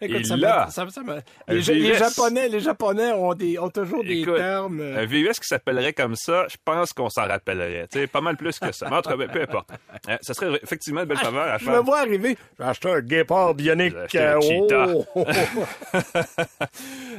Écoute, 0.00 0.16
Et 0.20 0.24
ça 0.24 0.36
là, 0.36 0.68
ça 0.70 0.84
me- 0.84 0.90
ça 0.90 1.02
me- 1.02 1.16
un 1.16 1.22
les. 1.48 1.94
Japonais, 1.94 2.48
les 2.48 2.60
Japonais 2.60 3.12
ont, 3.12 3.34
des, 3.34 3.58
ont 3.58 3.68
toujours 3.68 4.02
des 4.02 4.20
Écoute, 4.20 4.36
termes. 4.36 4.80
euh, 4.80 5.02
Un 5.02 5.06
VUS 5.06 5.32
qui 5.40 5.46
s'appellerait 5.48 5.92
comme 5.92 6.16
ça, 6.16 6.46
je 6.48 6.56
pense 6.64 6.92
qu'on 6.92 7.10
s'en 7.10 7.26
rappellerait. 7.26 7.88
Tu 7.92 7.98
sais, 8.00 8.06
pas 8.06 8.20
mal 8.20 8.36
plus 8.36 8.58
que 8.58 8.72
ça. 8.72 8.88
Mais 8.90 9.16
ben, 9.16 9.28
peu 9.28 9.42
importe. 9.42 9.68
Euh, 10.08 10.16
ça 10.22 10.32
serait 10.34 10.58
effectivement 10.62 11.00
une 11.02 11.06
belle 11.08 11.18
faveur 11.18 11.46
à 11.46 11.52
Ah, 11.54 11.58
je 11.58 11.64
me 11.66 11.70
faire. 11.72 11.82
vois 11.82 11.98
arriver. 12.00 12.38
J'ai 12.58 12.64
acheté 12.64 12.90
un 12.90 13.00
guépard 13.00 13.54
bionique. 13.54 13.94
Euh, 14.14 14.40
cheetah. 14.40 14.86
oh. 15.14 15.26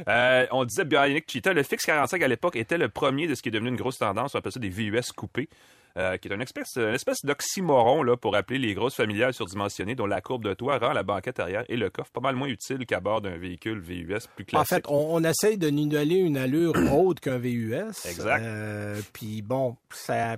Euh, 0.08 0.46
on 0.52 0.64
disait 0.64 0.84
Bionic 0.84 1.30
Cheetah. 1.30 1.52
Le 1.52 1.62
Fix 1.64 1.84
45 1.84 2.22
à 2.22 2.28
l'époque 2.28 2.56
était 2.56 2.78
le 2.78 2.88
premier 2.88 3.26
de 3.26 3.34
ce 3.34 3.42
qui 3.42 3.48
est 3.48 3.52
devenu 3.52 3.68
une 3.68 3.76
grosse 3.76 3.98
tendance. 3.98 4.34
On 4.34 4.38
appelle 4.38 4.52
ça 4.52 4.60
des 4.60 4.68
VUS 4.68 5.00
coupés. 5.14 5.27
Euh, 5.96 6.16
qui 6.16 6.28
est 6.28 6.34
une 6.34 6.42
espèce, 6.42 6.76
une 6.76 6.94
espèce 6.94 7.24
d'oxymoron 7.24 8.02
là, 8.04 8.16
pour 8.16 8.36
appeler 8.36 8.58
les 8.58 8.74
grosses 8.74 8.94
familiales 8.94 9.34
surdimensionnées 9.34 9.94
dont 9.96 10.06
la 10.06 10.20
courbe 10.20 10.44
de 10.44 10.54
toit 10.54 10.78
rend 10.78 10.92
la 10.92 11.02
banquette 11.02 11.40
arrière 11.40 11.64
et 11.68 11.76
le 11.76 11.90
coffre 11.90 12.12
pas 12.12 12.20
mal 12.20 12.36
moins 12.36 12.46
utile 12.48 12.86
qu'à 12.86 13.00
bord 13.00 13.20
d'un 13.20 13.36
véhicule 13.36 13.80
VUS 13.80 14.04
plus 14.36 14.44
En 14.52 14.64
classique. 14.64 14.68
fait, 14.68 14.84
on, 14.88 15.14
on 15.16 15.24
essaye 15.24 15.58
de 15.58 15.70
nous 15.70 15.86
donner 15.88 16.18
une 16.18 16.36
allure 16.36 16.74
haute 16.92 17.18
qu'un 17.20 17.38
VUS. 17.38 18.06
Exact. 18.08 18.42
Euh, 18.42 19.00
Puis 19.12 19.42
bon, 19.42 19.76
ça, 19.90 20.36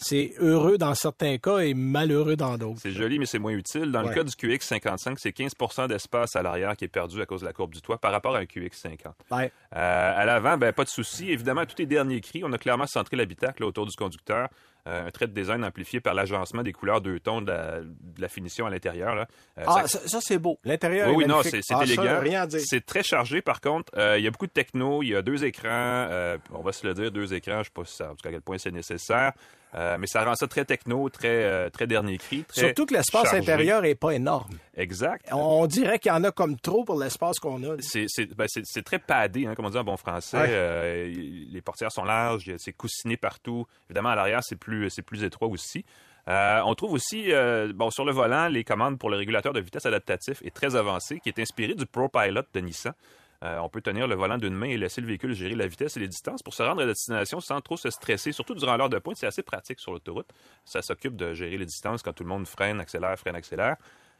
c'est 0.00 0.32
heureux 0.38 0.78
dans 0.78 0.94
certains 0.94 1.38
cas 1.38 1.58
et 1.58 1.74
malheureux 1.74 2.36
dans 2.36 2.56
d'autres. 2.56 2.78
C'est 2.80 2.92
joli, 2.92 3.18
mais 3.18 3.26
c'est 3.26 3.40
moins 3.40 3.52
utile. 3.52 3.90
Dans 3.92 4.02
Ouais. 4.02 4.08
le 4.08 4.14
cas 4.14 4.22
du 4.24 4.30
QX55, 4.30 5.16
c'est 5.18 5.32
15% 5.36 5.88
d'espace 5.88 6.36
à 6.36 6.42
l'arrière 6.42 6.76
qui 6.76 6.84
est 6.84 6.88
perdu 6.88 7.20
à 7.20 7.26
cause 7.26 7.40
de 7.40 7.46
la 7.46 7.52
courbe 7.52 7.74
du 7.74 7.82
toit 7.82 7.98
par 7.98 8.12
rapport 8.12 8.36
à 8.36 8.38
un 8.38 8.44
QX50. 8.44 9.12
Ouais. 9.32 9.50
Euh, 9.76 10.12
à 10.16 10.24
l'avant, 10.24 10.56
ben, 10.56 10.72
pas 10.72 10.84
de 10.84 10.88
souci. 10.88 11.30
Évidemment, 11.30 11.66
tout 11.66 11.82
est 11.82 11.86
dernier 11.86 12.20
cri. 12.20 12.42
On 12.44 12.52
a 12.52 12.58
clairement 12.58 12.86
centré 12.86 13.16
l'habitacle 13.16 13.64
autour 13.64 13.86
du 13.86 13.96
conducteur. 13.96 14.48
Euh, 14.88 15.06
un 15.06 15.10
trait 15.10 15.26
de 15.26 15.32
design 15.32 15.62
amplifié 15.64 16.00
par 16.00 16.14
l'agencement 16.14 16.62
des 16.62 16.72
couleurs 16.72 17.00
deux 17.00 17.20
tons 17.20 17.42
de 17.42 17.50
la, 17.50 17.80
de 17.80 18.20
la 18.20 18.28
finition 18.28 18.64
à 18.66 18.70
l'intérieur. 18.70 19.14
Euh, 19.58 19.62
Ah, 19.66 19.86
ça- 19.86 20.18
c'est 20.20 20.38
beau. 20.38 20.58
L'intérieur 20.64 21.08
oui, 21.08 21.12
est 21.12 21.16
oui, 21.18 21.26
non, 21.26 21.36
magnifique. 21.36 21.62
c'est 21.62 21.62
c'est 21.62 21.74
Ah, 21.74 21.84
élégant. 21.84 22.40
à. 22.42 22.46
C'est 22.58 22.84
très 22.86 23.02
chargé, 23.02 23.42
par 23.42 23.60
contre. 23.60 23.92
Euh, 23.98 24.18
il 24.18 24.24
y 24.24 24.26
a 24.26 24.30
beaucoup 24.30 24.46
de 24.46 24.52
techno. 24.52 25.02
Il 25.02 25.08
y 25.10 25.14
a 25.16 25.22
deux 25.22 25.44
écrans. 25.44 26.08
on 26.52 26.62
va 26.62 26.72
se 26.72 26.86
le 26.86 26.94
dire, 26.94 27.10
deux 27.12 27.34
écrans. 27.34 27.58
Je 27.58 27.64
sais 27.64 27.70
pas 27.74 27.84
si 27.84 27.94
ça, 27.96 28.10
jusqu'à 28.12 28.30
quel 28.30 28.40
point 28.40 28.58
c'est 28.58 28.70
nécessaire. 28.70 29.32
Euh, 29.74 29.98
mais 30.00 30.06
ça 30.06 30.24
rend 30.24 30.34
ça 30.34 30.46
très 30.46 30.64
techno, 30.64 31.10
très, 31.10 31.28
euh, 31.44 31.68
très 31.68 31.86
dernier 31.86 32.16
cri. 32.16 32.42
très 32.44 32.60
Surtout 32.62 32.86
que 32.86 32.94
l'espace 32.94 33.34
intérieur 33.34 33.84
est 33.84 33.94
pas 33.94 34.12
énorme. 34.12 34.48
Exact. 34.74 35.26
On 35.30 35.66
dirait 35.66 35.98
qu'il 35.98 36.10
y 36.10 36.14
en 36.14 36.24
a 36.24 36.30
comme 36.30 36.56
trop 36.58 36.84
pour 36.84 36.98
l'espace 36.98 37.38
qu'on 37.38 37.62
a. 37.64 37.76
C'est 37.80 38.06
c'est- 38.08 38.34
ben, 38.34 38.46
très 38.82 38.98
padé, 38.98 39.46
hein, 39.46 39.54
comme 39.54 39.66
on 39.66 39.70
dit 39.70 39.76
en 39.76 39.84
bon 39.84 39.98
français. 39.98 40.38
Ouais. 40.38 40.46
Euh, 40.48 41.12
les 41.50 41.60
portières 41.60 41.92
sont 41.92 42.04
larges, 42.04 42.50
c'est 42.56 42.72
coussiné 42.72 43.18
partout. 43.18 43.66
Évidemment, 43.90 44.08
à 44.10 44.14
l'arrière, 44.16 44.40
c'est 44.42 44.56
plus, 44.56 44.77
c'est 44.88 45.02
plus 45.02 45.24
étroit 45.24 45.48
aussi. 45.48 45.84
Euh, 46.28 46.60
on 46.66 46.74
trouve 46.74 46.92
aussi, 46.92 47.32
euh, 47.32 47.72
bon, 47.74 47.90
sur 47.90 48.04
le 48.04 48.12
volant, 48.12 48.48
les 48.48 48.62
commandes 48.62 48.98
pour 48.98 49.08
le 49.08 49.16
régulateur 49.16 49.52
de 49.52 49.60
vitesse 49.60 49.86
adaptatif 49.86 50.42
est 50.42 50.54
très 50.54 50.76
avancé, 50.76 51.20
qui 51.20 51.30
est 51.30 51.38
inspiré 51.38 51.74
du 51.74 51.86
ProPilot 51.86 52.42
de 52.52 52.60
Nissan. 52.60 52.92
Euh, 53.44 53.58
on 53.60 53.68
peut 53.68 53.80
tenir 53.80 54.06
le 54.08 54.14
volant 54.16 54.36
d'une 54.36 54.54
main 54.54 54.66
et 54.66 54.76
laisser 54.76 55.00
le 55.00 55.06
véhicule 55.06 55.32
gérer 55.32 55.54
la 55.54 55.68
vitesse 55.68 55.96
et 55.96 56.00
les 56.00 56.08
distances 56.08 56.42
pour 56.42 56.52
se 56.52 56.62
rendre 56.62 56.82
à 56.82 56.86
destination 56.86 57.40
sans 57.40 57.60
trop 57.60 57.76
se 57.76 57.88
stresser, 57.88 58.32
surtout 58.32 58.54
durant 58.54 58.76
l'heure 58.76 58.90
de 58.90 58.98
pointe. 58.98 59.16
C'est 59.16 59.28
assez 59.28 59.42
pratique 59.42 59.78
sur 59.78 59.92
l'autoroute. 59.92 60.28
Ça 60.64 60.82
s'occupe 60.82 61.16
de 61.16 61.32
gérer 61.32 61.56
les 61.56 61.64
distances 61.64 62.02
quand 62.02 62.12
tout 62.12 62.24
le 62.24 62.28
monde 62.28 62.46
freine, 62.46 62.80
accélère, 62.80 63.16
freine, 63.18 63.36
accélère. 63.36 63.76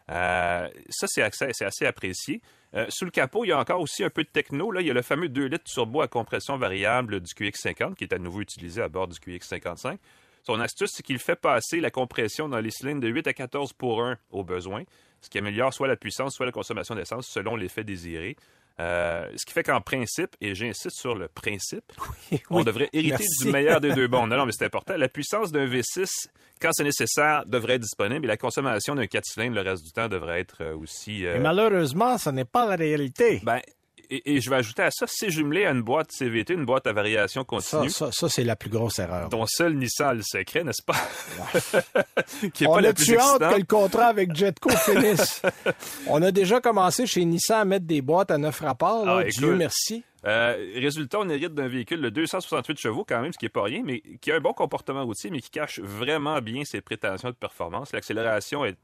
Ça, 0.09 1.07
c'est 1.07 1.23
assez, 1.23 1.85
apprécié. 1.85 2.40
Sous 2.88 3.05
le 3.05 3.11
capot, 3.11 3.44
il 3.44 3.49
y 3.49 3.53
a 3.53 3.59
encore 3.59 3.81
aussi 3.81 4.05
un 4.05 4.09
peu 4.09 4.23
de 4.23 4.29
techno. 4.29 4.71
Là. 4.71 4.81
Il 4.81 4.87
y 4.87 4.90
a 4.90 4.94
le 4.94 5.03
fameux 5.03 5.29
2 5.29 5.47
litres 5.47 5.64
turbo 5.64 6.01
à 6.01 6.09
compression 6.09 6.57
variable 6.57 7.21
du 7.21 7.35
QX50 7.35 7.94
qui 7.94 8.05
est 8.05 8.14
à 8.14 8.18
nouveau 8.18 8.40
utilisé 8.40 8.81
à 8.81 8.88
bord 8.88 9.09
du 9.09 9.18
QX55. 9.18 9.99
Son 10.44 10.61
astuce, 10.61 10.90
c'est 10.94 11.03
qu'il 11.03 11.18
fait 11.18 11.37
passer 11.37 11.81
la 11.81 11.90
compression 11.90 12.48
dans 12.48 12.61
les 12.61 12.70
cylindres 12.70 13.01
de 13.01 13.09
8 13.09 13.27
à 13.27 13.33
14 13.33 13.72
pour 13.74 14.03
1 14.03 14.16
au 14.31 14.44
besoin, 14.44 14.83
ce 15.20 15.29
qui 15.29 15.38
améliore 15.38 15.74
soit 15.74 15.88
la 15.88 15.96
puissance, 15.96 16.35
soit 16.35 16.46
la 16.46 16.53
consommation 16.53 16.94
d'essence 16.94 17.27
selon 17.29 17.57
l'effet 17.57 17.85
désiré. 17.85 18.37
Euh, 18.81 19.29
ce 19.37 19.44
qui 19.44 19.53
fait 19.53 19.64
qu'en 19.64 19.81
principe, 19.81 20.37
et 20.40 20.55
j'insiste 20.55 20.96
sur 20.96 21.16
le 21.16 21.27
principe, 21.27 21.83
on 22.51 22.59
Oui, 22.59 22.64
devrait 22.64 22.88
hériter 22.92 23.16
merci. 23.18 23.44
du 23.44 23.51
meilleur 23.51 23.81
des 23.81 23.92
deux 23.92 24.07
mondes. 24.09 24.31
Non, 24.31 24.37
non, 24.37 24.46
mais 24.46 24.53
c'est 24.57 24.64
important. 24.66 24.96
La 24.96 25.09
puissance 25.09 25.51
d'un 25.51 25.66
V6, 25.66 26.07
quand 26.61 26.70
c'est 26.72 26.85
nécessaire, 26.85 27.42
devrait 27.46 27.74
être 27.74 27.83
disponible 27.83 28.24
et 28.27 28.29
la 28.29 28.37
consommation 28.37 28.94
d'un 28.94 29.09
4 29.09 29.24
cylindres 29.24 29.57
le 29.57 29.62
reste 29.68 29.85
du 29.85 29.90
temps 29.90 30.07
devrait 30.09 30.38
être 30.40 30.59
euh, 30.62 30.77
aussi... 30.77 31.27
euh, 31.27 31.35
Et 31.35 31.38
malheureusement, 31.40 32.18
ce 32.18 32.31
n'est 32.31 32.44
pas 32.44 32.66
la 32.68 32.77
réalité. 32.77 33.40
ben, 33.42 33.61
et, 34.11 34.37
et 34.37 34.40
je 34.40 34.51
vais 34.51 34.57
ajouter 34.57 34.83
à 34.83 34.90
ça, 34.90 35.07
c'est 35.09 35.31
jumelé 35.31 35.64
à 35.64 35.71
une 35.71 35.83
boîte 35.83 36.12
CVT, 36.12 36.55
une 36.55 36.64
boîte 36.64 36.87
à 36.87 36.92
variation 36.92 37.44
continue. 37.44 37.90
ça, 37.90 38.11
ça, 38.12 38.29
c'est 38.29 38.44
la 38.44 38.57
plus 38.57 38.71
grosse 38.71 38.99
erreur. 38.99 39.29
dont 39.29 39.44
seul 39.47 39.75
Nissan 39.75 40.16
le 40.16 40.23
secret, 40.23 40.64
n'est-ce 40.64 40.83
pas? 40.83 40.94
qui 42.55 42.64
est 42.64 42.66
On 42.66 42.75
pas 42.75 42.88
a 42.88 42.92
plus 42.92 43.16
hâte 43.16 43.38
que 43.55 43.59
le 43.59 43.64
contrat 43.64 44.07
avec 44.07 44.35
Jetco 44.35 44.71
finisse. 44.85 45.42
On 46.07 46.23
a 46.23 46.31
déjà 46.31 46.61
commencé 46.61 47.07
chez 47.07 47.25
Nissan 47.25 47.61
à 47.61 47.64
mettre 47.64 47.87
des 47.87 48.03
boîtes 48.03 48.31
à 48.31 48.38
neuf 48.38 48.61
rapports. 48.61 49.05
là. 49.05 49.18
Ah, 49.21 49.25
Dieu 49.25 49.49
écoute. 49.49 49.59
merci. 49.59 50.05
Euh, 50.27 50.73
résultat, 50.75 51.21
on 51.21 51.29
hérite 51.29 51.55
d'un 51.55 51.68
véhicule 51.68 52.01
de 52.01 52.09
268 52.09 52.79
chevaux, 52.79 53.05
quand 53.09 53.21
même, 53.21 53.33
ce 53.33 53.38
qui 53.38 53.47
est 53.47 53.51
pas 53.51 53.62
rien, 53.62 53.83
mais 53.85 54.03
qui 54.21 54.33
a 54.33 54.37
un 54.37 54.40
bon 54.40 54.53
comportement 54.53 55.05
routier, 55.05 55.31
mais 55.31 55.40
qui 55.40 55.51
cache 55.51 55.79
vraiment 55.79 56.40
bien 56.40 56.64
ses 56.64 56.81
prétentions 56.81 57.29
de 57.31 57.35
performance. 57.35 57.92
L'accélération 57.92 58.64
est, 58.64 58.77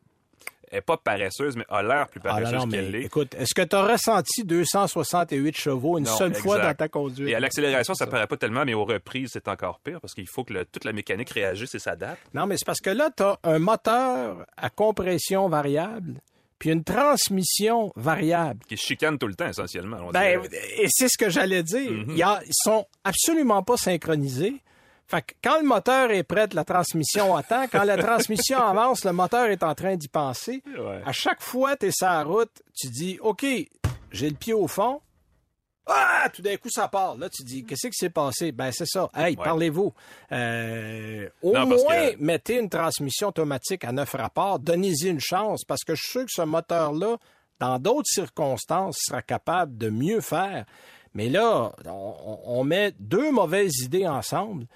est 0.74 0.80
pas 0.80 0.96
paresseuse, 0.96 1.56
mais 1.56 1.64
a 1.68 1.82
l'air 1.82 2.08
plus 2.08 2.20
Ah, 2.24 2.28
paresseuse 2.28 2.64
qu'elle 2.70 2.90
l'est. 2.90 3.02
écoute, 3.02 3.34
est-ce 3.38 3.54
que 3.54 3.62
tu 3.62 3.76
as 3.76 3.82
ressenti 3.86 4.44
268 4.44 5.56
chevaux 5.56 5.98
une 5.98 6.04
Non, 6.04 6.16
seule 6.16 6.34
fois 6.34 6.58
dans 6.58 6.74
ta 6.74 6.88
conduite? 6.88 7.28
Et 7.28 7.34
à 7.34 7.40
l'accélération, 7.40 7.94
ça 7.94 8.06
paraît 8.06 8.26
pas 8.26 8.36
tellement, 8.36 8.64
mais 8.64 8.74
aux 8.74 8.84
reprises, 8.84 9.30
c'est 9.32 9.48
encore 9.48 9.80
pire 9.80 10.00
parce 10.00 10.14
qu'il 10.14 10.28
faut 10.28 10.44
que 10.44 10.52
le- 10.52 10.64
toute 10.64 10.84
la 10.84 10.92
mécanique 10.92 11.30
réagisse 11.30 11.74
et 11.74 11.78
s'adapte. 11.78 12.20
Non, 12.34 12.46
mais 12.46 12.56
c'est 12.56 12.66
parce 12.66 12.80
que 12.80 12.90
là, 12.90 13.10
tu 13.16 13.22
as 13.22 13.38
un 13.44 13.58
moteur 13.58 14.46
à 14.56 14.70
compression 14.70 15.48
variable, 15.48 16.20
puis 16.58 16.70
une 16.70 16.84
transmission 16.84 17.92
variable. 17.96 18.60
Qui 18.68 18.76
chicane 18.76 19.18
tout 19.18 19.26
le 19.26 19.34
temps, 19.34 19.48
essentiellement. 19.48 19.98
on 20.06 20.10
Ben, 20.10 20.40
et 20.78 20.86
c'est 20.88 21.08
ce 21.08 21.18
que 21.18 21.28
j'allais 21.30 21.62
dire. 21.62 22.04
Y 22.08 22.22
a- 22.22 22.40
ils 22.46 22.52
sont 22.52 22.86
absolument 23.04 23.62
pas 23.62 23.76
synchronisés. 23.76 24.56
Fait 25.06 25.22
que 25.22 25.34
quand 25.42 25.58
le 25.60 25.66
moteur 25.66 26.10
est 26.10 26.22
prêt, 26.22 26.48
la 26.52 26.64
transmission 26.64 27.36
attend. 27.36 27.66
Quand 27.70 27.84
la 27.84 27.96
transmission 27.98 28.58
avance, 28.62 29.04
le 29.04 29.12
moteur 29.12 29.46
est 29.46 29.62
en 29.62 29.74
train 29.74 29.96
d'y 29.96 30.08
penser. 30.08 30.62
Ouais. 30.78 31.02
À 31.04 31.12
chaque 31.12 31.42
fois, 31.42 31.76
tu 31.76 31.86
es 31.86 31.90
sur 31.90 32.06
la 32.06 32.22
route, 32.24 32.62
tu 32.74 32.88
dis, 32.88 33.18
OK, 33.20 33.44
j'ai 34.10 34.28
le 34.30 34.36
pied 34.36 34.54
au 34.54 34.66
fond. 34.66 35.00
Ah, 35.86 36.28
tout 36.32 36.40
d'un 36.40 36.56
coup, 36.56 36.70
ça 36.70 36.88
part. 36.88 37.16
Là, 37.18 37.28
tu 37.28 37.42
dis, 37.42 37.62
qu'est-ce 37.66 37.88
qui 37.88 37.92
s'est 37.92 38.08
passé? 38.08 38.52
Ben, 38.52 38.72
c'est 38.72 38.86
ça. 38.86 39.10
Hey, 39.14 39.36
Ouais. 39.36 39.44
parlez-vous. 39.44 39.92
Euh, 40.32 41.28
au 41.42 41.52
Non, 41.52 41.66
moins, 41.66 41.76
que- 42.12 42.16
mettez 42.18 42.58
une 42.58 42.70
transmission 42.70 43.28
automatique 43.28 43.84
à 43.84 43.92
neuf 43.92 44.12
rapports. 44.12 44.58
Donnez-y 44.58 45.08
une 45.08 45.20
chance 45.20 45.62
parce 45.64 45.84
que 45.84 45.94
je 45.94 46.00
suis 46.00 46.10
sûr 46.10 46.20
que 46.24 46.30
ce 46.30 46.40
moteur-là, 46.42 47.18
dans 47.60 47.78
d'autres 47.78 48.08
circonstances, 48.08 48.96
sera 49.00 49.20
capable 49.20 49.76
de 49.76 49.90
mieux 49.90 50.22
faire. 50.22 50.64
Mais 51.12 51.28
là, 51.28 51.72
on, 51.84 52.38
on 52.46 52.64
met 52.64 52.94
deux 52.98 53.30
mauvaises 53.30 53.80
idées 53.82 54.06
ensemble 54.08 54.66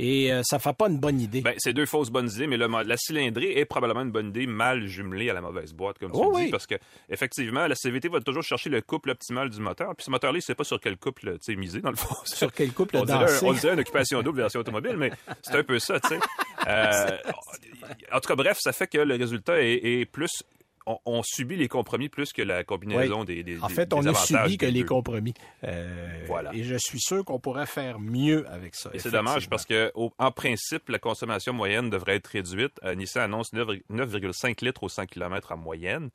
et 0.00 0.32
euh, 0.32 0.42
ça 0.44 0.60
fait 0.60 0.72
pas 0.72 0.88
une 0.88 0.98
bonne 0.98 1.20
idée. 1.20 1.40
Ben, 1.40 1.54
c'est 1.58 1.72
deux 1.72 1.84
fausses 1.84 2.10
bonnes 2.10 2.30
idées, 2.30 2.46
mais 2.46 2.56
le 2.56 2.68
la 2.68 2.96
cylindrée 2.96 3.58
est 3.58 3.64
probablement 3.64 4.02
une 4.02 4.12
bonne 4.12 4.28
idée 4.28 4.46
mal 4.46 4.86
jumelée 4.86 5.28
à 5.28 5.34
la 5.34 5.40
mauvaise 5.40 5.72
boîte, 5.74 5.98
comme 5.98 6.12
tu 6.12 6.18
Oh 6.20 6.32
dis, 6.36 6.44
oui. 6.44 6.50
parce 6.50 6.66
que 6.68 6.76
effectivement, 7.10 7.66
la 7.66 7.74
CVT 7.74 8.08
va 8.08 8.20
toujours 8.20 8.44
chercher 8.44 8.70
le 8.70 8.80
couple 8.80 9.10
optimal 9.10 9.50
du 9.50 9.60
moteur, 9.60 9.96
puis 9.96 10.04
ce 10.04 10.10
moteur-là, 10.10 10.38
il 10.38 10.42
sait 10.42 10.54
pas 10.54 10.62
sur 10.62 10.80
quel 10.80 10.96
couple 10.96 11.36
tu 11.44 11.56
miser, 11.56 11.80
dans 11.80 11.90
le 11.90 11.96
fond. 11.96 12.14
Sur 12.24 12.52
quel 12.52 12.72
couple 12.72 12.96
on 12.98 13.04
dirait, 13.04 13.26
on 13.42 13.52
dirait 13.52 13.74
une 13.74 13.80
occupation 13.80 14.22
double 14.22 14.42
version 14.42 14.60
automobile, 14.60 14.96
mais 14.96 15.10
c'est 15.42 15.56
un 15.56 15.64
peu 15.64 15.78
ça, 15.80 15.98
tu 16.00 16.08
sais. 16.10 16.18
Euh, 16.66 17.16
en 18.12 18.20
tout 18.20 18.28
cas, 18.28 18.34
bref, 18.34 18.58
ça 18.60 18.72
fait 18.72 18.88
que 18.88 18.98
le 18.98 19.14
résultat 19.14 19.62
est, 19.62 19.74
est 19.82 20.04
plus... 20.04 20.42
On, 20.90 20.98
on 21.18 21.22
subit 21.22 21.56
les 21.56 21.68
compromis 21.68 22.08
plus 22.08 22.32
que 22.32 22.40
la 22.42 22.64
combinaison 22.64 23.20
Oui. 23.20 23.26
des, 23.26 23.42
des 23.42 23.60
En 23.60 23.66
des- 23.66 23.74
fait, 23.74 23.92
on 23.92 24.04
a 24.06 24.14
subi 24.14 24.56
que 24.56 24.64
les 24.66 24.80
deux. 24.80 24.86
compromis. 24.86 25.34
Euh, 25.64 26.24
Voilà. 26.26 26.54
Et 26.54 26.62
je 26.64 26.76
suis 26.76 26.98
sûr 27.00 27.24
qu'on 27.24 27.38
pourrait 27.38 27.66
faire 27.66 27.98
mieux 27.98 28.48
avec 28.48 28.74
ça. 28.74 28.90
Et 28.94 28.98
c'est 28.98 29.10
dommage 29.10 29.48
parce 29.50 29.66
que, 29.66 29.92
au- 29.94 30.12
en 30.18 30.30
principe, 30.30 30.88
la 30.88 30.98
consommation 30.98 31.52
moyenne 31.52 31.90
devrait 31.90 32.16
être 32.16 32.28
réduite. 32.28 32.72
Euh, 32.84 32.94
Nissan 32.94 33.22
annonce 33.24 33.52
9 33.52 33.68
9,5 33.90 34.64
litres 34.64 34.82
au 34.82 34.88
100 34.88 35.06
km 35.06 35.52
en 35.52 35.56
moyenne. 35.58 36.10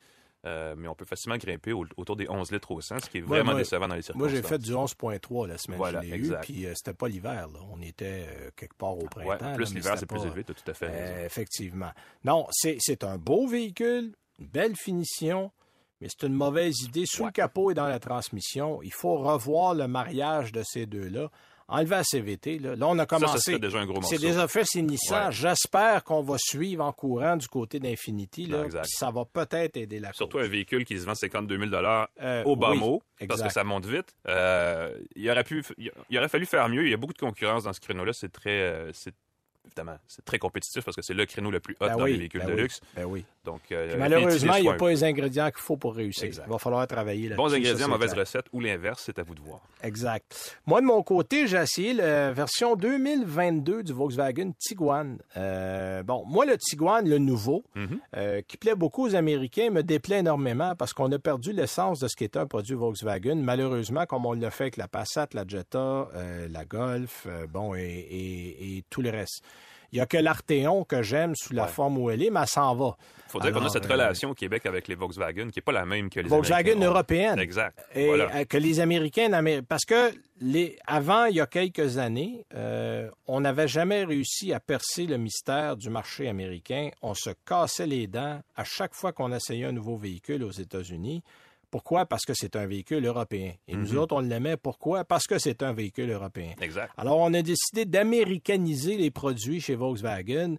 Euh, 0.46 0.74
mais 0.76 0.88
on 0.88 0.94
peut 0.94 1.06
facilement 1.06 1.38
grimper 1.38 1.72
au- 1.72 1.86
autour 1.96 2.16
des 2.16 2.28
11 2.28 2.52
litres 2.52 2.70
au 2.70 2.78
100, 2.82 2.98
ce 3.02 3.08
qui 3.08 3.16
est 3.16 3.22
Ouais, 3.22 3.26
vraiment 3.28 3.52
moi- 3.52 3.60
décevant 3.60 3.88
dans 3.88 3.94
les 3.94 4.00
Moi, 4.00 4.28
circonstances. 4.28 4.30
j'ai 4.32 4.42
fait 4.42 4.58
du 4.58 4.74
11.3 4.74 5.46
la 5.48 5.56
semaine 5.56 5.78
Voilà, 5.78 6.00
que 6.02 6.06
je 6.08 6.14
eu, 6.16 6.34
puis 6.42 6.66
euh, 6.66 6.72
c'était 6.74 6.92
pas 6.92 7.08
l'hiver. 7.08 7.48
On 7.72 7.80
était 7.80 8.26
euh, 8.28 8.50
quelque 8.54 8.74
part 8.76 8.98
au 8.98 9.06
printemps. 9.06 9.46
Ouais, 9.46 9.54
plus 9.54 9.72
l'hiver, 9.74 9.94
c'est 9.96 10.04
plus 10.04 10.22
élevé, 10.22 10.44
tu 10.44 10.52
as 10.52 10.54
tout 10.54 10.70
à 10.70 10.74
fait 10.74 10.88
raison. 10.88 11.24
Effectivement. 11.24 11.90
Non, 12.24 12.46
c'est 12.50 13.04
un 13.04 13.16
beau 13.16 13.46
véhicule, 13.46 14.12
belle 14.38 14.76
finition, 14.76 15.50
mais 16.00 16.08
c'est 16.08 16.26
une 16.26 16.34
mauvaise 16.34 16.80
idée. 16.82 17.04
Sous 17.06 17.22
Ouais. 17.22 17.28
le 17.28 17.32
capot 17.32 17.70
et 17.70 17.74
dans 17.74 17.86
la 17.88 17.98
transmission, 17.98 18.80
il 18.82 18.92
faut 18.92 19.16
revoir 19.16 19.74
le 19.74 19.86
mariage 19.88 20.52
de 20.52 20.62
ces 20.64 20.86
deux-là. 20.86 21.30
Enlever 21.66 21.96
la 21.96 22.04
CVT, 22.04 22.58
là, 22.58 22.76
Là, 22.76 22.86
on 22.88 22.98
a 22.98 23.04
Ça, 23.04 23.06
ça 23.08 23.24
commencé. 23.24 23.38
serait 23.52 23.58
déjà 23.58 23.78
un 23.78 23.86
gros 23.86 23.94
morceau. 23.94 24.10
C'est 24.14 24.20
déjà 24.20 24.46
fait, 24.48 24.64
c'est. 24.66 24.82
Ouais. 24.82 24.96
J'espère 25.30 26.04
qu'on 26.04 26.20
va 26.22 26.36
suivre 26.38 26.84
en 26.84 26.92
courant 26.92 27.38
du 27.38 27.48
côté 27.48 27.80
d'Infinity. 27.80 28.44
Là, 28.44 28.64
puis 28.68 28.78
Ça 28.84 29.10
va 29.10 29.24
peut-être 29.24 29.78
aider 29.78 29.98
la 29.98 30.12
Surtout 30.12 30.36
cause. 30.36 30.46
un 30.46 30.50
véhicule 30.50 30.84
qui 30.84 30.98
se 30.98 31.06
vend 31.06 31.14
52 31.14 31.56
000 31.58 31.70
Euh, 32.20 32.42
au 32.44 32.54
bas 32.56 32.72
oui, 32.72 32.78
mot, 32.80 33.02
parce 33.26 33.40
que 33.40 33.48
ça 33.48 33.64
monte 33.64 33.86
vite. 33.86 34.14
Euh, 34.28 34.94
il, 35.16 35.30
aurait 35.30 35.42
pu, 35.42 35.64
il 35.78 36.18
aurait 36.18 36.28
fallu 36.28 36.44
faire 36.44 36.68
mieux. 36.68 36.84
Il 36.84 36.90
y 36.90 36.94
a 36.94 36.98
beaucoup 36.98 37.14
de 37.14 37.18
concurrence 37.18 37.64
dans 37.64 37.72
ce 37.72 37.80
créneau-là. 37.80 38.12
C'est 38.12 38.30
très, 38.30 38.60
euh, 38.60 38.90
c'est, 38.92 39.14
évidemment, 39.66 39.96
c'est 40.06 40.24
très 40.24 40.38
compétitif 40.38 40.84
parce 40.84 40.96
que 40.96 41.02
c'est 41.02 41.14
le 41.14 41.26
créneau 41.26 41.50
le 41.50 41.60
plus 41.60 41.74
haut 41.80 41.86
Ben 41.86 41.96
dans 41.96 42.04
oui, 42.04 42.12
les 42.12 42.18
véhicules 42.18 42.40
ben 42.40 42.48
de 42.48 42.52
oui, 42.54 42.60
luxe. 42.62 42.80
ben 42.94 43.04
oui. 43.04 43.24
Donc, 43.44 43.60
euh, 43.72 43.96
malheureusement, 43.98 44.54
il 44.56 44.62
n'y 44.62 44.68
a 44.68 44.74
pas 44.74 44.88
les 44.88 45.04
ingrédients 45.04 45.50
qu'il 45.50 45.60
faut 45.60 45.76
pour 45.76 45.94
réussir. 45.94 46.24
Exact. 46.24 46.44
Il 46.46 46.50
va 46.52 46.58
falloir 46.58 46.86
travailler 46.86 47.28
là 47.28 47.36
Bons 47.36 47.52
ingrédients, 47.54 47.88
mauvaises 47.88 48.14
recettes 48.14 48.46
ou 48.52 48.60
l'inverse, 48.60 49.02
c'est 49.04 49.18
à 49.18 49.22
vous 49.22 49.34
de 49.34 49.40
voir. 49.40 49.60
Exact. 49.82 50.58
Moi, 50.66 50.80
de 50.80 50.86
mon 50.86 51.02
côté, 51.02 51.46
j'ai 51.46 51.58
essayé 51.58 51.92
la 51.92 52.32
version 52.32 52.74
2022 52.76 53.82
du 53.82 53.92
Volkswagen 53.92 54.52
Tiguan. 54.58 55.18
Euh, 55.36 56.02
bon, 56.02 56.24
moi, 56.26 56.46
le 56.46 56.56
Tiguan, 56.56 57.06
le 57.08 57.18
nouveau, 57.18 57.64
Mhm. 57.74 57.98
euh, 58.16 58.40
qui 58.46 58.56
plaît 58.56 58.74
beaucoup 58.74 59.06
aux 59.06 59.14
Américains, 59.14 59.70
me 59.70 59.82
déplaît 59.82 60.20
énormément 60.20 60.74
parce 60.76 60.92
qu'on 60.94 61.10
a 61.12 61.18
perdu 61.18 61.52
l'essence 61.52 62.00
de 62.00 62.08
ce 62.08 62.16
qu'était 62.16 62.38
un 62.38 62.46
produit 62.46 62.74
Volkswagen. 62.74 63.36
Malheureusement, 63.36 64.06
comme 64.06 64.24
on 64.26 64.32
l'a 64.32 64.50
fait 64.50 64.64
avec 64.64 64.76
la 64.78 64.88
Passat, 64.88 65.28
la 65.34 65.44
Jetta, 65.46 66.08
euh, 66.14 66.48
la 66.50 66.64
Golf, 66.64 67.26
bon, 67.50 67.74
et, 67.74 67.80
et- 67.82 68.76
et 68.78 68.84
tout 68.88 69.02
le 69.02 69.10
reste. 69.10 69.42
Il 69.94 69.98
n'y 69.98 70.00
a 70.02 70.06
que 70.06 70.16
l'Arteon 70.16 70.82
que 70.82 71.02
j'aime 71.02 71.36
sous 71.36 71.54
la 71.54 71.62
Ouais. 71.62 71.68
forme 71.68 71.98
où 71.98 72.10
elle 72.10 72.20
est, 72.20 72.28
mais 72.30 72.40
elle 72.40 72.48
s'en 72.48 72.74
va. 72.74 72.96
Il 73.28 73.30
faut 73.30 73.38
dire 73.40 73.52
qu'on 73.52 73.64
a 73.64 73.68
cette 73.68 73.86
euh, 73.86 73.92
relation 73.92 74.30
au 74.30 74.34
Québec 74.34 74.66
avec 74.66 74.88
les 74.88 74.96
Volkswagen 74.96 75.48
qui 75.50 75.58
n'est 75.58 75.62
pas 75.62 75.70
la 75.72 75.84
même 75.86 76.10
que 76.10 76.18
les 76.18 76.28
Volkswagen 76.28 76.72
Américains 76.72 76.86
européenne. 76.90 77.38
Exact. 77.38 77.78
Et 77.94 78.06
Voilà. 78.06 78.28
euh, 78.34 78.44
que 78.44 78.56
les 78.56 78.80
Américains 78.80 79.30
parce 79.68 79.84
que 79.84 80.12
les 80.40 80.76
avant 80.86 81.26
il 81.26 81.36
y 81.36 81.40
a 81.40 81.46
quelques 81.46 81.98
années, 81.98 82.44
euh, 82.54 83.08
on 83.28 83.40
n'avait 83.40 83.68
jamais 83.68 84.04
réussi 84.04 84.52
à 84.52 84.58
percer 84.58 85.06
le 85.06 85.16
mystère 85.16 85.76
du 85.76 85.90
marché 85.90 86.28
américain. 86.28 86.90
On 87.00 87.14
se 87.14 87.30
cassait 87.46 87.86
les 87.86 88.08
dents 88.08 88.40
à 88.56 88.64
chaque 88.64 88.94
fois 88.94 89.12
qu'on 89.12 89.32
essayait 89.32 89.64
un 89.66 89.72
nouveau 89.72 89.96
véhicule 89.96 90.42
aux 90.42 90.50
États-Unis. 90.52 91.22
Pourquoi? 91.74 92.06
Parce 92.06 92.22
que 92.24 92.34
c'est 92.34 92.54
un 92.54 92.66
véhicule 92.66 93.04
européen. 93.04 93.50
Et 93.66 93.74
nous 93.74 93.88
Mhm. 93.94 93.98
autres, 93.98 94.14
on 94.14 94.20
l'aimait. 94.20 94.56
Pourquoi? 94.56 95.02
Parce 95.02 95.26
que 95.26 95.40
c'est 95.40 95.60
un 95.60 95.72
véhicule 95.72 96.08
européen. 96.08 96.52
Exact. 96.60 96.92
Alors, 96.96 97.18
on 97.18 97.34
a 97.34 97.42
décidé 97.42 97.84
d'américaniser 97.84 98.96
les 98.96 99.10
produits 99.10 99.60
chez 99.60 99.74
Volkswagen 99.74 100.54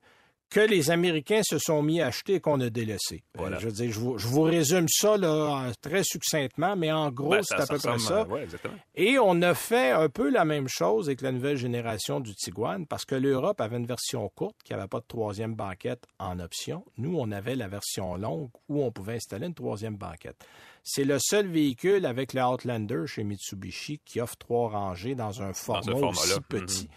que 0.50 0.60
les 0.60 0.92
Américains 0.92 1.42
se 1.44 1.58
sont 1.58 1.82
mis 1.82 2.02
à 2.02 2.08
acheter 2.08 2.34
et 2.36 2.40
qu'on 2.42 2.60
a 2.60 2.70
délaissé. 2.70 3.24
Euh, 3.36 3.40
Voilà. 3.40 3.60
je 3.60 3.66
veux 3.68 3.72
dire, 3.72 3.92
je 3.94 4.00
vous, 4.00 4.18
je 4.18 4.28
vous 4.28 4.42
résume 4.44 4.88
ça 4.90 5.16
là, 5.18 5.72
très 5.82 6.04
succinctement, 6.04 6.76
mais 6.76 6.92
en 6.92 7.10
gros, 7.12 7.30
Ben, 7.30 7.42
c'est 7.44 7.56
à 7.56 7.66
peu 7.66 7.78
près 7.78 7.98
ça. 7.98 8.22
à- 8.22 8.28
ouais, 8.28 8.44
exactement. 8.44 8.76
Et 8.94 9.18
on 9.18 9.42
a 9.42 9.54
fait 9.56 9.92
un 9.92 10.10
peu 10.10 10.30
la 10.30 10.44
même 10.44 10.68
chose 10.68 11.08
avec 11.08 11.22
la 11.22 11.32
nouvelle 11.32 11.58
génération 11.58 12.20
du 12.20 12.36
Tiguan 12.36 12.86
parce 12.86 13.06
que 13.06 13.16
l'Europe 13.16 13.60
avait 13.62 13.78
une 13.78 13.88
version 13.88 14.30
courte 14.36 14.58
qui 14.66 14.74
n'avait 14.74 14.88
pas 14.90 15.00
de 15.00 15.06
troisième 15.08 15.56
banquette 15.56 16.04
en 16.20 16.40
option. 16.40 16.84
Nous, 16.98 17.18
on 17.18 17.32
avait 17.32 17.56
la 17.56 17.70
version 17.70 18.16
longue 18.18 18.50
où 18.68 18.84
on 18.84 18.92
pouvait 18.92 19.16
installer 19.16 19.48
une 19.48 19.54
troisième 19.56 19.96
banquette. 19.96 20.46
C'est 20.88 21.04
le 21.04 21.18
seul 21.20 21.48
véhicule 21.48 22.06
avec 22.06 22.34
le 22.34 22.44
Outlander 22.44 23.08
chez 23.08 23.24
Mitsubishi 23.24 24.00
qui 24.06 24.22
offre 24.22 24.38
trois 24.38 24.70
rangées 24.70 25.16
dans 25.16 25.42
un 25.42 25.52
format 25.52 25.82
format-là. 25.92 26.10
aussi 26.12 26.34
Mhm. 26.36 26.44
petit. 26.48 26.90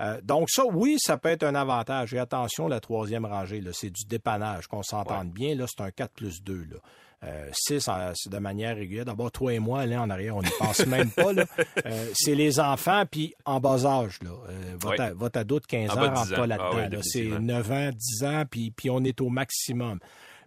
Euh, 0.00 0.18
donc 0.22 0.48
ça, 0.50 0.64
oui, 0.66 0.96
ça 0.98 1.18
peut 1.18 1.28
être 1.28 1.42
un 1.44 1.54
avantage. 1.54 2.14
Et 2.14 2.18
attention, 2.18 2.66
la 2.68 2.80
troisième 2.80 3.26
rangée, 3.26 3.62
c'est 3.72 3.90
du 3.90 4.06
dépannage, 4.06 4.66
qu'on 4.66 4.82
s'entende 4.82 5.30
bien. 5.30 5.54
Là, 5.54 5.66
c'est 5.68 5.82
un 5.84 5.90
4 5.90 6.12
plus 6.14 6.42
2. 6.42 6.64
Là. 6.70 6.76
Euh, 7.22 7.48
6 7.52 7.86
en- 7.88 8.12
c'est 8.14 8.30
de 8.32 8.38
manière 8.38 8.76
régulière. 8.76 9.04
D'abord, 9.04 9.30
toi 9.30 9.52
et 9.54 9.58
moi, 9.58 9.86
là, 9.86 10.02
en 10.02 10.10
arrière, 10.10 10.36
on 10.36 10.42
n'y 10.42 10.50
pense 10.58 10.84
même 10.86 11.10
pas. 11.10 11.32
Euh, 11.86 12.10
c'est 12.14 12.34
les 12.34 12.58
enfants, 12.60 13.04
puis 13.08 13.34
en 13.44 13.60
bas 13.60 13.84
âge. 13.86 14.18
Là. 14.22 14.30
Euh, 14.48 14.74
votre, 14.80 15.02
Oui. 15.04 15.10
votre 15.16 15.38
ado 15.38 15.60
de 15.60 15.66
15 15.66 15.90
En 15.90 15.98
ans 15.98 16.00
de 16.02 16.06
rentre 16.08 16.26
10 16.28 16.34
pas 16.34 16.46
là-dedans. 16.46 16.68
Ah 16.72 16.76
oui, 16.76 16.82
là. 16.82 16.98
c'est 17.02 17.20
définitivement. 17.20 17.40
9 17.40 17.70
ans, 17.72 17.90
10 17.94 18.24
ans, 18.24 18.44
puis, 18.50 18.70
puis 18.72 18.90
on 18.90 19.04
est 19.04 19.20
au 19.20 19.28
maximum. 19.28 20.00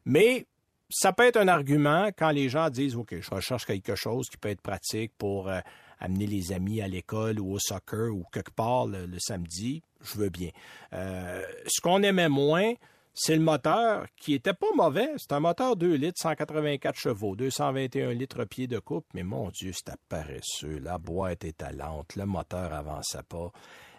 Mais 0.06 0.46
ça 0.90 1.14
peut 1.14 1.26
être 1.26 1.38
un 1.38 1.48
argument 1.48 2.10
quand 2.18 2.32
les 2.32 2.50
gens 2.50 2.70
disent 2.70 2.96
OK, 2.96 3.16
je 3.20 3.30
recherche 3.30 3.66
quelque 3.66 3.96
chose 3.96 4.30
qui 4.30 4.38
peut 4.38 4.50
être 4.50 4.62
pratique 4.62 5.12
pour 5.18 5.50
euh, 5.50 5.60
amener 6.00 6.28
les 6.28 6.52
amis 6.54 6.82
à 6.82 6.88
l'école 6.88 7.40
ou 7.40 7.54
au 7.54 7.60
soccer 7.60 8.14
ou 8.14 8.24
quelque 8.32 8.52
part 8.52 8.88
le, 8.88 9.08
samedi, 9.20 9.82
je 10.02 10.18
veux 10.18 10.30
bien. 10.30 10.50
Euh, 10.94 11.44
ce 11.68 11.82
qu'on 11.82 12.04
aimait 12.04 12.30
moins, 12.30 12.74
c'est 13.14 13.36
le 13.36 13.42
moteur 13.42 14.06
qui 14.16 14.36
était 14.36 14.54
pas 14.54 14.68
mauvais. 14.76 15.10
C'est 15.18 15.32
un 15.32 15.40
moteur 15.40 15.76
2 15.76 15.96
litres, 15.96 16.22
184 16.22 16.96
chevaux, 16.96 17.36
221 17.36 18.14
litres 18.14 18.46
pied 18.46 18.68
de 18.68 18.78
coupe, 18.78 19.08
mais 19.14 19.24
mon 19.24 19.50
Dieu, 19.50 19.72
c'était 19.74 19.98
paresseux. 20.08 20.80
La 20.80 21.00
boîte 21.00 21.44
était 21.44 21.74
lente, 21.74 22.16
le 22.16 22.26
moteur 22.26 22.74
avançait 22.74 23.24
pas. 23.28 23.52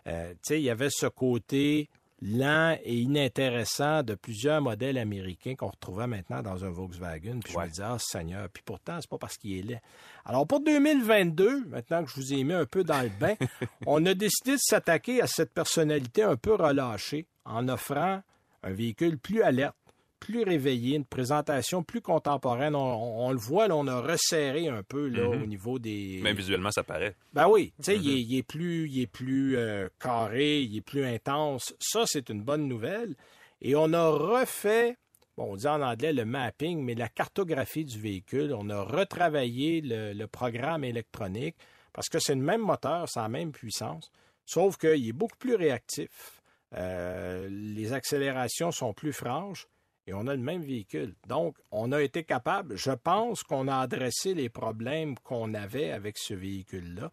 Euh, 0.07 0.30
tu 0.34 0.39
sais, 0.43 0.61
il 0.61 0.64
y 0.64 0.70
avait 0.70 0.91
ce 0.91 1.07
côté 1.07 1.91
lent 2.20 2.76
et 2.82 2.96
inintéressant 2.98 4.02
de 4.02 4.14
plusieurs 4.14 4.60
modèles 4.60 4.98
américains 4.98 5.54
qu'on 5.54 5.68
retrouvait 5.68 6.06
maintenant 6.06 6.42
dans 6.42 6.64
un 6.64 6.70
Volkswagen. 6.70 7.40
Puis 7.40 7.52
je 7.52 7.58
me 7.58 7.66
disais, 7.68 7.82
ah 7.84 7.96
Seigneur, 7.98 8.48
puis 8.48 8.62
pourtant, 8.64 8.98
c'est 9.00 9.10
pas 9.10 9.18
parce 9.18 9.36
qu'il 9.36 9.56
est 9.58 9.62
laid. 9.62 9.80
Alors 10.24 10.46
pour 10.46 10.60
2022, 10.60 11.66
maintenant 11.66 12.04
que 12.04 12.10
je 12.10 12.16
vous 12.16 12.34
ai 12.34 12.42
mis 12.44 12.54
un 12.54 12.66
peu 12.66 12.84
dans 12.84 13.02
le 13.02 13.10
bain, 13.20 13.34
on 13.86 14.04
a 14.06 14.14
décidé 14.14 14.52
de 14.52 14.60
s'attaquer 14.60 15.22
à 15.22 15.26
cette 15.26 15.52
personnalité 15.52 16.22
un 16.22 16.36
peu 16.36 16.54
relâchée 16.54 17.26
en 17.44 17.68
offrant 17.68 18.22
un 18.62 18.72
véhicule 18.72 19.18
plus 19.18 19.42
alerte, 19.42 19.76
plus 20.20 20.42
réveillé, 20.42 20.96
une 20.96 21.04
présentation 21.04 21.82
plus 21.82 22.00
contemporaine. 22.00 22.74
On, 22.74 23.30
le 23.30 23.38
voit, 23.38 23.68
là, 23.68 23.76
on 23.76 23.86
a 23.86 24.00
resserré 24.00 24.68
un 24.68 24.82
peu 24.82 25.08
là, 25.08 25.28
Mhm. 25.28 25.42
au 25.42 25.46
niveau 25.46 25.78
des... 25.78 26.20
Même 26.22 26.36
visuellement, 26.36 26.70
ça 26.70 26.82
paraît. 26.82 27.14
Ben 27.32 27.48
oui, 27.48 27.72
tu 27.78 27.84
sais, 27.84 27.96
Mhm. 27.96 28.02
il, 28.04 28.10
est, 28.10 28.20
il 28.22 28.36
est 28.38 28.42
plus, 28.42 28.88
il 28.88 29.00
est 29.02 29.06
plus 29.06 29.56
euh, 29.56 29.88
carré, 30.00 30.60
il 30.60 30.76
est 30.76 30.80
plus 30.82 31.04
intense. 31.04 31.74
Ça, 31.78 32.04
c'est 32.06 32.28
une 32.30 32.42
bonne 32.42 32.66
nouvelle. 32.68 33.14
Et 33.60 33.74
on 33.76 33.92
a 33.92 34.08
refait, 34.08 34.96
bon, 35.36 35.52
on 35.52 35.56
dit 35.56 35.66
en 35.66 35.82
anglais 35.82 36.12
le 36.12 36.24
mapping, 36.24 36.82
mais 36.82 36.94
la 36.94 37.08
cartographie 37.08 37.84
du 37.84 37.98
véhicule. 38.00 38.54
On 38.56 38.68
a 38.70 38.82
retravaillé 38.82 39.80
le, 39.80 40.12
le 40.12 40.26
programme 40.26 40.84
électronique 40.84 41.56
parce 41.92 42.08
que 42.08 42.18
c'est 42.18 42.34
le 42.34 42.42
même 42.42 42.60
moteur, 42.60 43.08
c'est 43.08 43.18
la 43.20 43.28
même 43.28 43.50
puissance, 43.52 44.10
sauf 44.46 44.76
qu'il 44.76 45.08
est 45.08 45.12
beaucoup 45.12 45.36
plus 45.38 45.54
réactif. 45.56 46.40
Euh, 46.76 47.48
les 47.50 47.92
accélérations 47.92 48.70
sont 48.70 48.92
plus 48.92 49.12
franches. 49.12 49.66
Et 50.09 50.14
on 50.14 50.26
a 50.26 50.34
le 50.34 50.42
même 50.42 50.62
véhicule. 50.62 51.14
Donc, 51.28 51.56
on 51.70 51.92
a 51.92 52.02
été 52.02 52.24
capable, 52.24 52.76
je 52.76 52.90
pense 52.92 53.42
qu'on 53.42 53.68
a 53.68 53.76
adressé 53.76 54.34
les 54.34 54.48
problèmes 54.48 55.14
qu'on 55.20 55.54
avait 55.54 55.90
avec 55.92 56.16
ce 56.18 56.34
véhicule-là. 56.34 57.11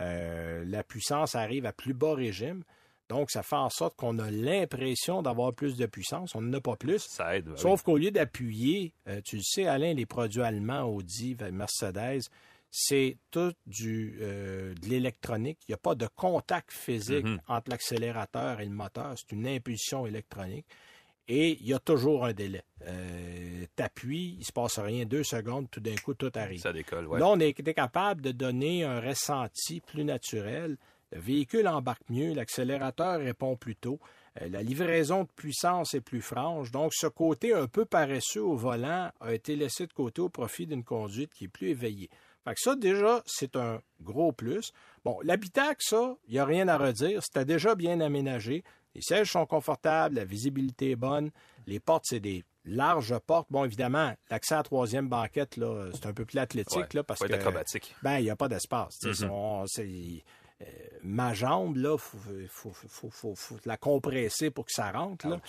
Euh, 0.00 0.64
la 0.66 0.82
puissance 0.84 1.34
arrive 1.34 1.66
à 1.66 1.72
plus 1.72 1.94
bas 1.94 2.14
régime. 2.14 2.62
Donc, 3.08 3.30
ça 3.30 3.42
fait 3.42 3.56
en 3.56 3.68
sorte 3.70 3.96
qu'on 3.96 4.18
a 4.18 4.30
l'impression 4.30 5.22
d'avoir 5.22 5.52
plus 5.52 5.76
de 5.76 5.86
puissance. 5.86 6.34
On 6.34 6.40
n'en 6.42 6.58
a 6.58 6.60
pas 6.60 6.76
plus. 6.76 7.02
Ça 7.08 7.36
aide. 7.36 7.50
Sauf 7.56 7.82
qu'au 7.82 7.96
lieu 7.98 8.10
d'appuyer, 8.10 8.92
euh, 9.08 9.20
tu 9.24 9.36
le 9.36 9.42
sais, 9.42 9.66
Alain, 9.66 9.92
les 9.94 10.06
produits 10.06 10.40
allemands, 10.42 10.84
Audi, 10.84 11.36
Mercedes, 11.52 12.22
c'est 12.70 13.18
tout 13.30 13.52
du, 13.66 14.18
euh, 14.20 14.74
de 14.74 14.88
l'électronique. 14.88 15.58
Il 15.68 15.72
n'y 15.72 15.74
a 15.74 15.78
pas 15.78 15.94
de 15.94 16.08
contact 16.16 16.72
physique 16.72 17.24
Mhm. 17.24 17.40
entre 17.46 17.70
l'accélérateur 17.70 18.60
et 18.60 18.64
le 18.64 18.70
moteur. 18.74 19.14
C'est 19.16 19.32
une 19.32 19.46
impulsion 19.46 20.06
électronique. 20.06 20.66
Et 21.28 21.58
il 21.60 21.66
y 21.66 21.74
a 21.74 21.78
toujours 21.78 22.26
un 22.26 22.32
délai. 22.32 22.62
Euh, 22.82 23.64
T'appuies, 23.76 24.36
il 24.38 24.44
se 24.44 24.52
passe 24.52 24.78
rien, 24.78 25.06
deux 25.06 25.24
secondes, 25.24 25.70
tout 25.70 25.80
d'un 25.80 25.96
coup, 25.96 26.14
tout 26.14 26.30
arrive. 26.34 26.60
Ça 26.60 26.72
décolle, 26.72 27.06
ouais. 27.06 27.18
Là, 27.18 27.28
on 27.28 27.40
été 27.40 27.72
capable 27.72 28.20
de 28.20 28.30
donner 28.30 28.84
un 28.84 29.00
ressenti 29.00 29.80
plus 29.80 30.04
naturel. 30.04 30.76
Le 31.12 31.20
véhicule 31.20 31.66
embarque 31.66 32.08
mieux, 32.10 32.34
l'accélérateur 32.34 33.20
répond 33.20 33.56
plus 33.56 33.76
tôt, 33.76 34.00
euh, 34.42 34.48
la 34.48 34.62
livraison 34.62 35.22
de 35.22 35.28
puissance 35.34 35.94
est 35.94 36.00
plus 36.00 36.20
franche. 36.20 36.70
Donc, 36.70 36.92
ce 36.92 37.06
côté 37.06 37.54
un 37.54 37.68
peu 37.68 37.84
paresseux 37.84 38.42
au 38.42 38.56
volant 38.56 39.10
a 39.20 39.32
été 39.32 39.56
laissé 39.56 39.86
de 39.86 39.92
côté 39.92 40.20
au 40.20 40.28
profit 40.28 40.66
d'une 40.66 40.84
conduite 40.84 41.32
qui 41.32 41.44
est 41.44 41.48
plus 41.48 41.68
éveillée. 41.68 42.10
Fait 42.44 42.54
que 42.54 42.60
ça, 42.60 42.76
déjà, 42.76 43.22
c'est 43.24 43.56
un 43.56 43.80
gros 44.02 44.32
plus. 44.32 44.72
Bon, 45.04 45.18
l'habitacle, 45.22 45.80
ça, 45.80 46.16
il 46.28 46.34
n'y 46.34 46.38
a 46.38 46.44
rien 46.44 46.68
à 46.68 46.76
redire. 46.76 47.22
C'était 47.22 47.46
déjà 47.46 47.74
bien 47.74 48.00
aménagé. 48.00 48.64
Les 48.94 49.02
sièges 49.02 49.32
sont 49.32 49.46
confortables, 49.46 50.16
la 50.16 50.24
visibilité 50.24 50.92
est 50.92 50.96
bonne. 50.96 51.30
Les 51.66 51.80
portes, 51.80 52.04
c'est 52.06 52.20
des 52.20 52.44
larges 52.64 53.18
portes. 53.18 53.48
Bon, 53.50 53.64
évidemment, 53.64 54.12
l'accès 54.30 54.54
à 54.54 54.58
la 54.58 54.62
troisième 54.62 55.08
banquette, 55.08 55.56
là, 55.56 55.90
c'est 55.92 56.06
un 56.06 56.12
peu 56.12 56.24
plus 56.24 56.38
athlétique, 56.38 56.76
Ouais, 56.78 56.88
là, 56.94 57.02
parce 57.02 57.20
que 57.20 57.32
acrobatique. 57.32 57.94
ben, 58.02 58.18
il 58.18 58.24
n'y 58.24 58.30
a 58.30 58.36
pas 58.36 58.48
d'espace. 58.48 59.02
Mhm. 59.02 59.30
on- 59.30 59.66
c'est- 59.66 60.22
euh, 60.62 60.64
ma 61.02 61.34
jambe, 61.34 61.76
là, 61.76 61.98
faut, 61.98 62.18
faut, 62.48 62.72
faut, 62.72 63.10
faut, 63.10 63.34
faut 63.34 63.56
la 63.64 63.76
compresser 63.76 64.50
pour 64.50 64.66
que 64.66 64.72
ça 64.72 64.90
rentre. 64.90 65.28
Là. 65.28 65.40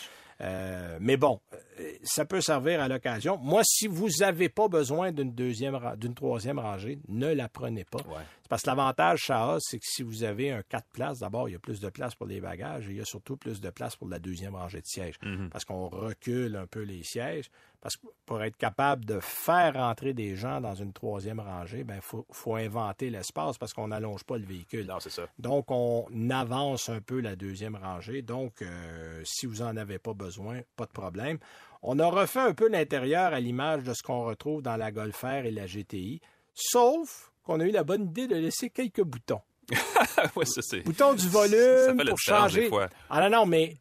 Euh, 0.42 0.98
mais 1.00 1.16
bon, 1.16 1.40
euh, 1.80 1.92
ça 2.04 2.26
peut 2.26 2.42
servir 2.42 2.82
à 2.82 2.88
l'occasion. 2.88 3.38
Moi, 3.38 3.62
si 3.64 3.88
vous 3.88 4.10
n'avez 4.20 4.50
pas 4.50 4.68
besoin 4.68 5.12
d'une 5.12 5.34
deuxième, 5.34 5.80
d'une 5.98 6.14
troisième 6.14 6.60
rangée, 6.60 7.00
ne 7.08 7.34
la 7.34 7.48
prenez 7.48 7.86
pas. 7.86 8.00
Ouais. 8.00 8.24
Parce 8.50 8.64
que 8.64 8.68
l'avantage, 8.68 9.22
ça 9.28 9.58
c'est 9.60 9.80
que 9.80 9.86
si 9.88 10.04
vous 10.04 10.24
avez 10.24 10.52
un 10.52 10.62
4 10.62 10.86
places, 10.92 11.20
d'abord, 11.20 11.48
il 11.50 11.54
y 11.54 11.56
a 11.56 11.60
plus 11.60 11.80
de 11.80 11.90
place 11.90 12.16
pour 12.16 12.28
les 12.28 12.42
bagages 12.42 12.88
et 12.88 12.92
il 12.92 12.98
y 12.98 13.02
a 13.02 13.06
surtout 13.06 13.38
plus 13.38 13.62
de 13.62 13.70
place 13.70 13.96
pour 13.96 14.10
la 14.10 14.20
deuxième 14.20 14.56
rangée 14.56 14.82
de 14.82 14.88
sièges. 14.88 15.16
Mhm. 15.24 15.50
Parce 15.50 15.66
qu'on 15.66 15.88
recule 15.88 16.56
un 16.56 16.68
peu 16.68 16.82
les 16.82 17.04
sièges. 17.04 17.50
Parce 17.86 17.98
que 17.98 18.08
pour 18.26 18.42
être 18.42 18.58
capable 18.58 19.06
de 19.06 19.20
faire 19.20 19.76
rentrer 19.76 20.16
des 20.16 20.36
gens 20.36 20.60
dans 20.60 20.74
une 20.74 20.92
troisième 20.92 21.40
rangée, 21.40 21.84
ben 21.84 22.02
faut, 22.02 22.26
faut 22.32 22.56
inventer 22.56 23.12
l'espace 23.12 23.60
parce 23.60 23.76
qu'on 23.76 23.90
n'allonge 23.90 24.24
pas 24.24 24.40
le 24.40 24.44
véhicule. 24.44 24.88
Non, 24.88 25.00
c'est 25.00 25.12
ça. 25.12 25.28
Donc, 25.38 25.66
on 25.70 26.08
avance 26.32 26.90
un 26.90 27.00
peu 27.00 27.20
la 27.20 27.36
deuxième 27.36 27.76
rangée. 27.76 28.24
Donc, 28.24 28.64
euh, 28.64 29.22
si 29.24 29.46
vous 29.46 29.62
en 29.62 29.78
avez 29.78 30.00
pas 30.00 30.16
besoin, 30.16 30.62
pas 30.76 30.88
de 30.88 30.94
problème. 30.94 31.38
On 31.84 32.00
a 32.00 32.08
refait 32.08 32.40
un 32.40 32.56
peu 32.56 32.68
l'intérieur 32.68 33.34
à 33.34 33.40
l'image 33.40 33.84
de 33.84 33.94
ce 33.94 34.02
qu'on 34.02 34.26
retrouve 34.26 34.64
dans 34.64 34.78
la 34.78 34.92
Golf 34.92 35.22
R 35.22 35.46
et 35.46 35.52
la 35.52 35.68
GTI, 35.68 36.22
sauf 36.56 37.32
qu'on 37.44 37.60
a 37.60 37.66
eu 37.66 37.72
la 37.72 37.84
bonne 37.84 38.06
idée 38.06 38.26
de 38.26 38.36
laisser 38.36 38.72
quelques 38.72 39.04
boutons. 39.04 39.42
ouais, 40.36 40.46
ça, 40.46 40.62
c'est. 40.64 40.80
Boutons 40.80 41.14
du 41.14 41.30
volume 41.30 41.98
pour 41.98 42.04
des 42.04 42.14
changer. 42.18 42.68
fois. 42.68 42.90
Ah 43.12 43.22
non, 43.30 43.42
non, 43.42 43.46
mais 43.46 43.76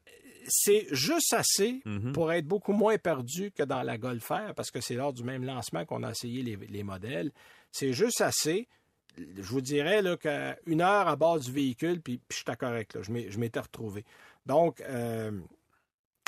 c'est 0.47 0.87
juste 0.95 1.33
assez 1.33 1.81
Mhm. 1.85 2.13
pour 2.13 2.33
être 2.33 2.47
beaucoup 2.47 2.73
moins 2.73 2.99
perdu 2.99 3.51
que 3.53 3.63
dans 3.63 3.83
la 3.83 3.99
Golf 3.99 4.29
R, 4.29 4.55
parce 4.55 4.71
que 4.71 4.81
c'est 4.81 4.95
lors 4.95 5.13
du 5.13 5.23
même 5.25 5.45
lancement 5.45 5.85
qu'on 5.85 6.03
a 6.03 6.11
essayé 6.11 6.43
les, 6.43 6.57
les 6.57 6.83
modèles. 6.83 7.31
C'est 7.73 7.93
juste 7.93 8.21
assez. 8.21 8.69
Je 9.17 9.43
vous 9.43 9.61
dirais 9.61 10.03
là, 10.03 10.17
qu'une 10.17 10.81
heure 10.81 11.07
à 11.09 11.17
bord 11.17 11.39
du 11.39 11.51
véhicule, 11.53 12.01
puis, 12.01 12.19
puis 12.29 12.39
j'étais 12.39 12.57
correct, 12.57 12.95
là, 12.95 13.03
je 13.03 13.31
je 13.31 13.39
m'étais 13.39 13.61
retrouvé. 13.61 14.05
Donc, 14.47 14.81
euh, 14.81 15.31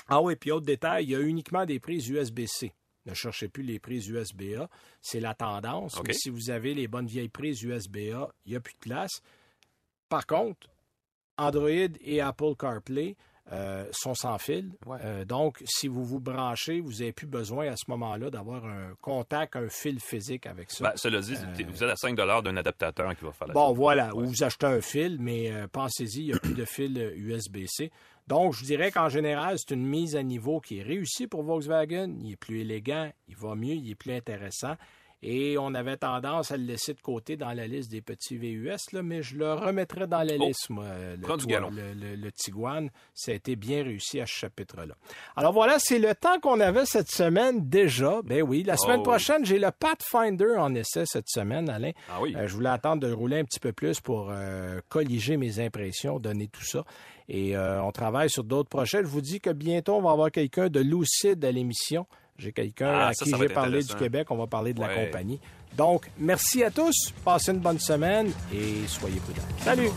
ah 0.09 0.23
oui, 0.23 0.37
puis 0.37 0.53
autre 0.53 0.67
détail, 0.67 1.05
il 1.05 1.11
y 1.11 1.17
a 1.17 1.21
uniquement 1.21 1.67
des 1.67 1.81
prises 1.81 2.09
USB-C. 2.09 2.73
Ne 3.07 3.15
cherchez 3.15 3.49
plus 3.49 3.63
les 3.63 3.79
prises 3.79 4.09
USB-A. 4.09 4.69
C'est 5.01 5.21
la 5.21 5.35
tendance. 5.35 6.01
Mais 6.07 6.13
si 6.13 6.29
vous 6.31 6.51
avez 6.51 6.75
les 6.75 6.89
bonnes 6.89 7.07
vieilles 7.07 7.29
prises 7.29 7.63
USB-A, 7.63 8.29
il 8.45 8.51
n'y 8.51 8.57
a 8.57 8.61
plus 8.61 8.75
de 8.75 8.79
place. 8.79 9.21
Par 10.09 10.27
contre, 10.27 10.69
Android 11.37 11.71
et 12.01 12.21
Apple 12.21 12.55
CarPlay 12.59 13.17
euh, 13.53 13.85
sont 13.93 14.15
sans 14.15 14.39
fil. 14.39 14.71
Ouais. 14.87 14.99
Euh, 15.05 15.25
donc, 15.25 15.63
si 15.65 15.87
vous 15.89 16.05
vous 16.05 16.19
branchez, 16.21 16.81
vous 16.81 16.91
n'avez 16.93 17.13
plus 17.13 17.27
besoin 17.27 17.69
à 17.69 17.77
ce 17.77 17.85
moment-là 17.89 18.29
d'avoir 18.31 18.65
un 18.65 18.95
contact, 19.01 19.55
un 19.57 19.69
fil 19.69 20.01
physique 20.01 20.47
avec 20.47 20.71
ça. 20.71 20.85
Ben, 20.85 20.93
cela 20.97 21.21
dit, 21.21 21.35
vous 21.69 21.85
êtes 21.85 21.91
à 21.91 21.97
5 21.97 22.17
d'un 22.17 22.57
adaptateur 22.57 23.15
qui 23.17 23.25
va 23.25 23.33
faire 23.33 23.49
la 23.49 23.55
Bon, 23.55 23.73
voilà, 23.73 24.15
Ouais. 24.15 24.23
ou 24.25 24.27
vous 24.27 24.43
achetez 24.43 24.67
un 24.67 24.81
fil, 24.81 25.19
mais 25.21 25.51
euh, 25.53 25.67
pensez-y, 25.71 26.21
il 26.23 26.27
n'y 26.27 26.33
a 26.35 26.39
plus 26.39 26.55
de 26.55 26.65
fil 26.65 26.99
euh, 26.99 27.13
USB-C. 27.15 27.91
Donc, 28.27 28.55
je 28.55 28.65
dirais 28.65 28.91
qu'en 28.91 29.09
général, 29.09 29.57
c'est 29.59 29.73
une 29.75 29.87
mise 29.87 30.17
à 30.17 30.23
niveau 30.25 30.61
qui 30.61 30.79
est 30.79 30.83
réussie 30.83 31.29
pour 31.29 31.45
Volkswagen. 31.45 32.17
Il 32.21 32.33
est 32.33 32.37
plus 32.37 32.63
élégant, 32.63 33.11
il 33.29 33.37
va 33.37 33.55
mieux, 33.55 33.75
il 33.75 33.89
est 33.91 33.95
plus 33.95 34.13
intéressant. 34.13 34.75
Et 35.23 35.57
on 35.59 35.75
avait 35.75 35.97
tendance 35.97 36.53
à 36.53 36.57
le 36.57 36.65
laisser 36.65 36.93
de 36.95 37.01
côté 37.01 37.37
dans 37.37 37.53
la 37.53 37.67
liste 37.67 37.91
des 37.91 38.03
petits 38.03 38.37
VUS, 38.37 38.77
là, 38.93 39.03
mais 39.03 39.23
je 39.23 39.37
le 39.37 39.55
remettrais 39.55 40.07
dans 40.07 40.23
la 40.23 40.35
Oh, 40.39 40.47
liste, 40.47 40.69
moi. 40.71 40.85
Le, 41.17 41.21
prends 41.23 41.37
du 41.37 41.45
Tour- 41.45 41.51
galon. 41.51 41.71
le, 41.71 41.95
le- 41.95 42.15
le 42.17 42.33
Tiguan, 42.33 42.91
ça 43.15 43.33
a 43.33 43.35
été 43.35 43.57
bien 43.57 43.83
réussi 43.83 44.21
à 44.21 44.27
ce 44.27 44.33
chapitre-là. 44.33 44.95
Alors 45.35 45.53
voilà, 45.55 45.77
c'est 45.79 45.99
le 45.99 46.15
temps 46.15 46.39
qu'on 46.41 46.61
avait 46.61 46.85
cette 46.85 47.11
semaine 47.11 47.69
déjà. 47.69 48.21
Ben 48.25 48.43
oui, 48.43 48.63
la 48.63 48.77
semaine 48.77 49.01
Oh. 49.01 49.05
prochaine, 49.05 49.45
j'ai 49.45 49.59
le 49.59 49.71
Pathfinder 49.71 50.57
en 50.59 50.75
essai 50.75 51.05
cette 51.07 51.29
semaine, 51.29 51.71
Alain. 51.71 51.93
Ah 52.11 52.21
oui. 52.21 52.35
Euh, 52.37 52.47
je 52.47 52.55
voulais 52.55 52.69
attendre 52.69 53.01
de 53.03 53.07
le 53.07 53.15
rouler 53.15 53.39
un 53.39 53.45
petit 53.45 53.61
peu 53.61 53.73
plus 53.73 54.01
pour 54.01 54.29
euh, 54.31 54.81
colliger 54.91 55.37
mes 55.39 55.61
impressions, 55.61 56.19
donner 56.19 56.49
tout 56.49 56.65
ça. 56.65 56.85
Et 57.29 57.57
euh, 57.57 57.83
on 57.83 57.91
travaille 57.91 58.31
sur 58.31 58.45
d'autres 58.45 58.69
projets. 58.69 58.99
Je 59.03 59.09
vous 59.09 59.23
dis 59.23 59.41
que 59.41 59.51
bientôt, 59.51 59.95
on 59.95 60.03
va 60.03 60.13
avoir 60.13 60.31
quelqu'un 60.31 60.69
de 60.69 60.79
lucide 60.81 61.45
à 61.45 61.51
l'émission. 61.51 62.07
J'ai 62.39 62.53
quelqu'un 62.53 62.93
Ah, 62.93 63.09
à 63.09 63.15
ça, 63.15 63.25
qui 63.25 63.33
j'ai 63.39 63.49
parlé 63.49 63.83
du. 63.83 63.95
Québec. 63.95 64.31
On 64.31 64.37
va 64.37 64.47
parler 64.47 64.73
de 64.75 64.81
la 64.81 64.89
compagnie. 64.89 65.41
Donc, 65.77 66.11
merci 66.19 66.63
à 66.65 66.71
tous. 66.71 67.13
Passez 67.25 67.53
une 67.53 67.59
bonne 67.61 67.79
semaine 67.79 68.31
et 68.53 68.87
soyez 68.87 69.21
prudents. 69.21 69.43
Salut! 69.63 69.91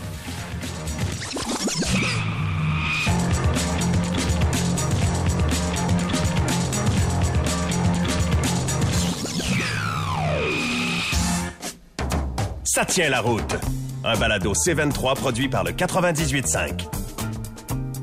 Ça 12.64 12.84
tient 12.84 13.10
la 13.10 13.20
route. 13.20 13.56
Un 14.04 14.16
balado 14.16 14.52
C23 14.54 15.16
produit 15.16 15.48
par 15.48 15.64
le 15.64 15.72
98.5. 15.72 16.86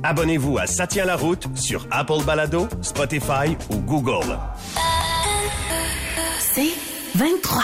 Abonnez-vous 0.03 0.57
à 0.57 0.67
Ça 0.67 0.87
tient 0.87 1.05
la 1.05 1.15
route 1.15 1.47
sur 1.55 1.85
Apple 1.91 2.23
Balado, 2.25 2.67
Spotify 2.81 3.57
ou 3.69 3.77
Google. 3.77 4.37
C'est 6.39 6.71
23. 7.15 7.63